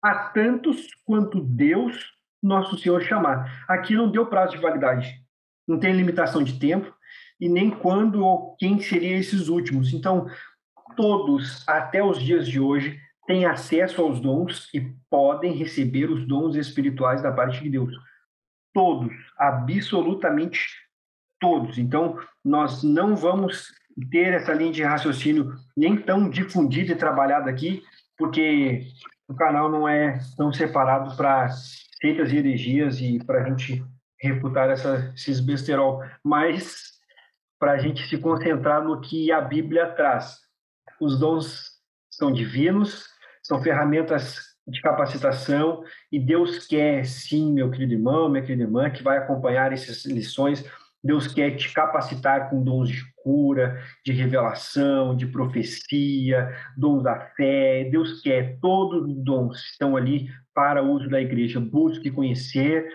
a 0.02 0.30
tantos 0.30 0.88
quanto 1.04 1.42
Deus, 1.42 2.14
nosso 2.42 2.78
Senhor, 2.78 3.02
chamar. 3.02 3.66
Aqui 3.68 3.96
não 3.96 4.10
deu 4.10 4.28
prazo 4.28 4.54
de 4.54 4.62
validade, 4.62 5.14
não 5.70 5.80
tem 5.80 5.94
limitação 5.94 6.44
de 6.44 6.58
tempo 6.58 6.92
e 7.40 7.48
nem 7.48 7.70
quando 7.70 8.26
ou 8.26 8.56
quem 8.58 8.82
seriam 8.82 9.20
esses 9.20 9.48
últimos. 9.48 9.94
Então, 9.94 10.28
todos, 10.98 11.64
até 11.70 12.04
os 12.04 12.20
dias 12.20 12.48
de 12.48 12.60
hoje, 12.60 13.00
têm 13.28 13.46
acesso 13.46 14.02
aos 14.02 14.20
dons 14.20 14.68
e 14.74 14.82
podem 15.12 15.54
receber 15.54 16.10
os 16.10 16.28
dons 16.28 16.56
espirituais 16.56 17.22
da 17.22 17.32
parte 17.32 17.62
de 17.62 17.70
Deus. 17.70 17.94
Todos, 18.74 19.14
absolutamente 19.38 20.60
todos. 21.40 21.78
Então, 21.78 22.18
nós 22.44 22.82
não 22.84 23.16
vamos 23.16 23.72
ter 24.10 24.34
essa 24.34 24.54
linha 24.54 24.72
de 24.72 24.84
raciocínio 24.84 25.54
nem 25.78 25.96
tão 25.96 26.30
difundida 26.30 26.94
e 26.94 26.98
trabalhada 26.98 27.48
aqui, 27.50 27.84
porque 28.18 28.88
o 29.28 29.36
canal 29.36 29.70
não 29.70 29.88
é 29.88 30.18
tão 30.36 30.52
separado 30.52 31.16
para 31.16 31.50
seitas 32.02 32.32
e 32.32 32.38
heresias 32.38 33.00
e 33.00 33.24
para 33.24 33.44
a 33.44 33.50
gente 33.50 33.86
refutar 34.20 34.70
essa, 34.70 35.12
esses 35.16 35.40
besterol, 35.40 36.04
mas 36.24 37.00
para 37.60 37.74
a 37.74 37.78
gente 37.78 38.08
se 38.08 38.18
concentrar 38.18 38.84
no 38.84 39.02
que 39.02 39.32
a 39.32 39.42
Bíblia 39.42 39.88
traz. 39.88 40.38
Os 41.00 41.20
dons 41.20 41.72
são 42.10 42.32
divinos, 42.32 43.06
são 43.44 43.62
ferramentas 43.62 44.50
de 44.68 44.82
capacitação 44.82 45.84
e 46.12 46.20
Deus 46.20 46.68
quer, 46.68 47.06
sim, 47.06 47.54
meu 47.54 47.72
querido 47.72 47.94
irmão, 47.94 48.30
minha 48.30 48.44
querida 48.44 48.64
irmã, 48.64 48.90
que 48.90 49.04
vai 49.04 49.18
acompanhar 49.18 49.74
essas 49.74 50.06
lições, 50.06 50.64
Deus 51.04 51.28
quer 51.28 51.56
te 51.56 51.74
capacitar 51.74 52.50
com 52.50 52.62
dons 52.62 52.90
de 52.90 53.04
cura, 53.24 53.82
de 54.06 54.12
revelação, 54.12 55.16
de 55.16 55.28
profecia, 55.28 56.54
dons 56.76 57.04
da 57.04 57.20
fé. 57.38 57.86
Deus 57.90 58.22
quer 58.22 58.60
todos 58.60 59.08
os 59.08 59.24
dons 59.24 59.58
estão 59.72 59.96
ali 59.96 60.30
para 60.54 60.84
uso 60.84 61.10
da 61.10 61.22
igreja. 61.22 61.60
Busque 61.60 62.12
conhecer, 62.12 62.90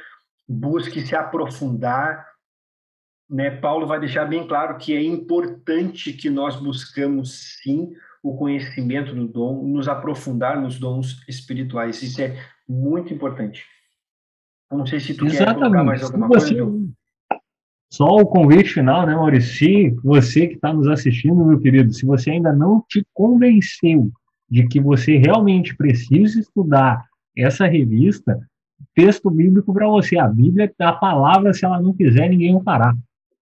busque 0.48 1.00
se 1.00 1.14
aprofundar. 1.14 2.26
Né? 3.28 3.50
Paulo 3.50 3.86
vai 3.86 3.98
deixar 3.98 4.26
bem 4.26 4.46
claro 4.46 4.76
que 4.76 4.94
é 4.94 5.02
importante 5.02 6.12
que 6.12 6.28
nós 6.28 6.56
buscamos 6.56 7.58
sim 7.62 7.92
o 8.22 8.36
conhecimento 8.36 9.14
do 9.14 9.28
dom, 9.28 9.62
nos 9.66 9.86
aprofundar 9.86 10.60
nos 10.60 10.78
dons 10.78 11.22
espirituais. 11.28 12.02
Isso 12.02 12.22
é 12.22 12.42
muito 12.66 13.12
importante. 13.12 13.64
Não 14.70 14.86
sei 14.86 14.98
se 14.98 15.14
tu 15.14 15.26
Exatamente. 15.26 15.54
quer 15.54 15.60
colocar 15.60 15.84
mais 15.84 16.02
alguma 16.02 16.28
você, 16.28 16.54
coisa. 16.54 16.88
Só 17.92 18.06
o 18.06 18.26
convite 18.26 18.70
final, 18.70 19.06
né, 19.06 19.14
Maurício? 19.14 19.54
Se 19.56 19.96
você 20.02 20.48
que 20.48 20.54
está 20.54 20.72
nos 20.72 20.88
assistindo, 20.88 21.44
meu 21.44 21.60
querido, 21.60 21.92
se 21.92 22.04
você 22.04 22.30
ainda 22.30 22.52
não 22.52 22.84
te 22.88 23.06
convenceu 23.12 24.10
de 24.50 24.66
que 24.66 24.80
você 24.80 25.16
realmente 25.16 25.76
precisa 25.76 26.40
estudar 26.40 27.04
essa 27.36 27.66
revista, 27.66 28.38
texto 28.94 29.30
bíblico 29.30 29.72
para 29.72 29.88
você. 29.88 30.18
A 30.18 30.28
Bíblia, 30.28 30.72
a 30.80 30.92
palavra, 30.92 31.52
se 31.52 31.64
ela 31.64 31.80
não 31.80 31.92
quiser, 31.92 32.28
ninguém 32.28 32.54
o 32.54 32.60
fará. 32.60 32.94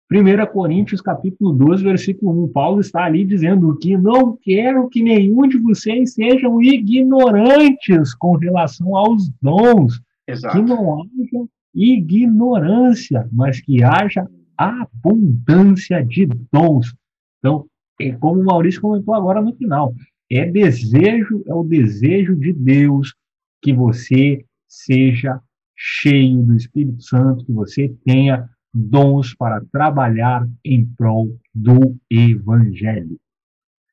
1 0.10 0.54
Coríntios 0.54 1.02
capítulo 1.02 1.52
12, 1.52 1.84
versículo 1.84 2.46
1, 2.46 2.48
Paulo 2.50 2.80
está 2.80 3.04
ali 3.04 3.26
dizendo 3.26 3.76
que 3.78 3.98
não 3.98 4.38
quero 4.42 4.88
que 4.88 5.04
nenhum 5.04 5.46
de 5.48 5.58
vocês 5.58 6.14
sejam 6.14 6.62
ignorantes 6.62 8.14
com 8.16 8.38
relação 8.38 8.96
aos 8.96 9.30
dons, 9.42 10.02
Exato. 10.26 10.56
que 10.56 10.64
não 10.64 11.02
haja 11.02 11.48
ignorância, 11.76 13.28
mas 13.34 13.60
que 13.60 13.84
haja 13.84 14.26
abundância 14.58 16.04
de 16.04 16.26
dons. 16.52 16.96
Então, 17.40 17.66
é 18.00 18.14
como 18.14 18.42
o 18.42 18.46
Maurício 18.46 18.82
comentou 18.82 19.14
agora 19.14 19.42
no 19.42 19.54
final, 19.56 19.94
é 20.32 20.46
desejo, 20.46 21.44
é 21.46 21.54
o 21.54 21.64
desejo 21.64 22.36
de 22.36 22.54
Deus 22.54 23.14
que 23.62 23.74
você 23.74 24.44
seja 24.68 25.40
cheio 25.76 26.42
do 26.44 26.56
Espírito 26.56 27.02
Santo, 27.02 27.46
que 27.46 27.52
você 27.52 27.96
tenha 28.04 28.50
dons 28.74 29.34
para 29.36 29.62
trabalhar 29.72 30.48
em 30.64 30.86
prol 30.86 31.38
do 31.54 31.96
Evangelho. 32.10 33.20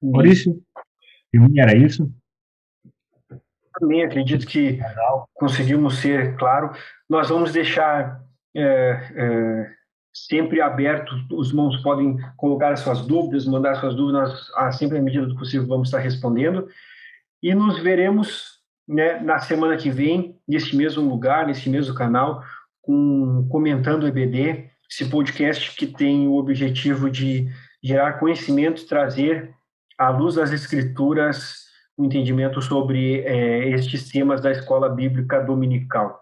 Maurício, 0.03 0.62
era 1.57 1.77
isso? 1.77 2.11
Também 3.79 4.05
acredito 4.05 4.47
que 4.47 4.79
conseguimos 5.35 5.99
ser 5.99 6.37
claro. 6.37 6.70
Nós 7.09 7.29
vamos 7.29 7.53
deixar 7.53 8.22
é, 8.55 8.62
é, 9.16 9.75
sempre 10.12 10.61
aberto, 10.61 11.12
os 11.33 11.49
irmãos 11.49 11.77
podem 11.83 12.16
colocar 12.37 12.72
as 12.72 12.81
suas 12.81 13.05
dúvidas, 13.05 13.47
mandar 13.47 13.75
suas 13.77 13.95
dúvidas, 13.95 14.51
nós, 14.55 14.77
sempre 14.77 14.99
à 14.99 15.03
medida 15.03 15.27
do 15.27 15.37
possível 15.37 15.66
vamos 15.66 15.89
estar 15.89 15.99
respondendo. 15.99 16.68
E 17.43 17.53
nos 17.55 17.83
veremos 17.83 18.54
né, 18.87 19.20
na 19.20 19.39
semana 19.39 19.76
que 19.76 19.91
vem, 19.91 20.39
neste 20.47 20.76
mesmo 20.76 21.09
lugar, 21.09 21.47
neste 21.47 21.68
mesmo 21.68 21.95
canal, 21.95 22.43
com 22.82 23.47
Comentando 23.49 24.05
o 24.05 24.07
EBD, 24.07 24.70
esse 24.91 25.09
podcast 25.09 25.74
que 25.74 25.87
tem 25.87 26.28
o 26.28 26.35
objetivo 26.35 27.11
de 27.11 27.49
gerar 27.82 28.14
conhecimento 28.14 28.87
trazer 28.87 29.55
à 29.99 30.11
luz 30.11 30.35
das 30.35 30.53
escrituras 30.53 31.64
um 31.97 32.05
entendimento 32.07 32.61
sobre 32.61 33.20
é, 33.20 33.68
estes 33.70 34.09
temas 34.09 34.41
da 34.41 34.51
escola 34.51 34.89
bíblica 34.89 35.41
dominical. 35.41 36.20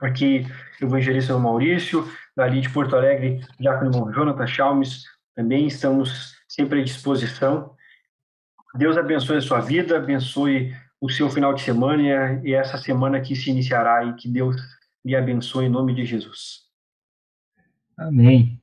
Aqui, 0.00 0.46
o 0.80 0.86
evangelista 0.86 1.36
Maurício, 1.38 2.06
dali 2.36 2.60
de 2.60 2.70
Porto 2.70 2.96
Alegre, 2.96 3.40
Diácono 3.58 4.12
Jonathan 4.12 4.46
Chalmes, 4.46 5.04
também 5.34 5.66
estamos 5.66 6.34
sempre 6.48 6.80
à 6.80 6.84
disposição. 6.84 7.74
Deus 8.74 8.96
abençoe 8.96 9.36
a 9.36 9.40
sua 9.40 9.60
vida, 9.60 9.96
abençoe 9.96 10.74
o 11.04 11.10
seu 11.10 11.28
final 11.28 11.52
de 11.52 11.60
semana 11.60 12.40
e 12.42 12.54
essa 12.54 12.78
semana 12.78 13.20
que 13.20 13.36
se 13.36 13.50
iniciará 13.50 14.02
e 14.06 14.14
que 14.14 14.26
Deus 14.26 14.56
lhe 15.04 15.14
abençoe 15.14 15.66
em 15.66 15.68
nome 15.68 15.94
de 15.94 16.06
Jesus. 16.06 16.62
Amém. 17.94 18.58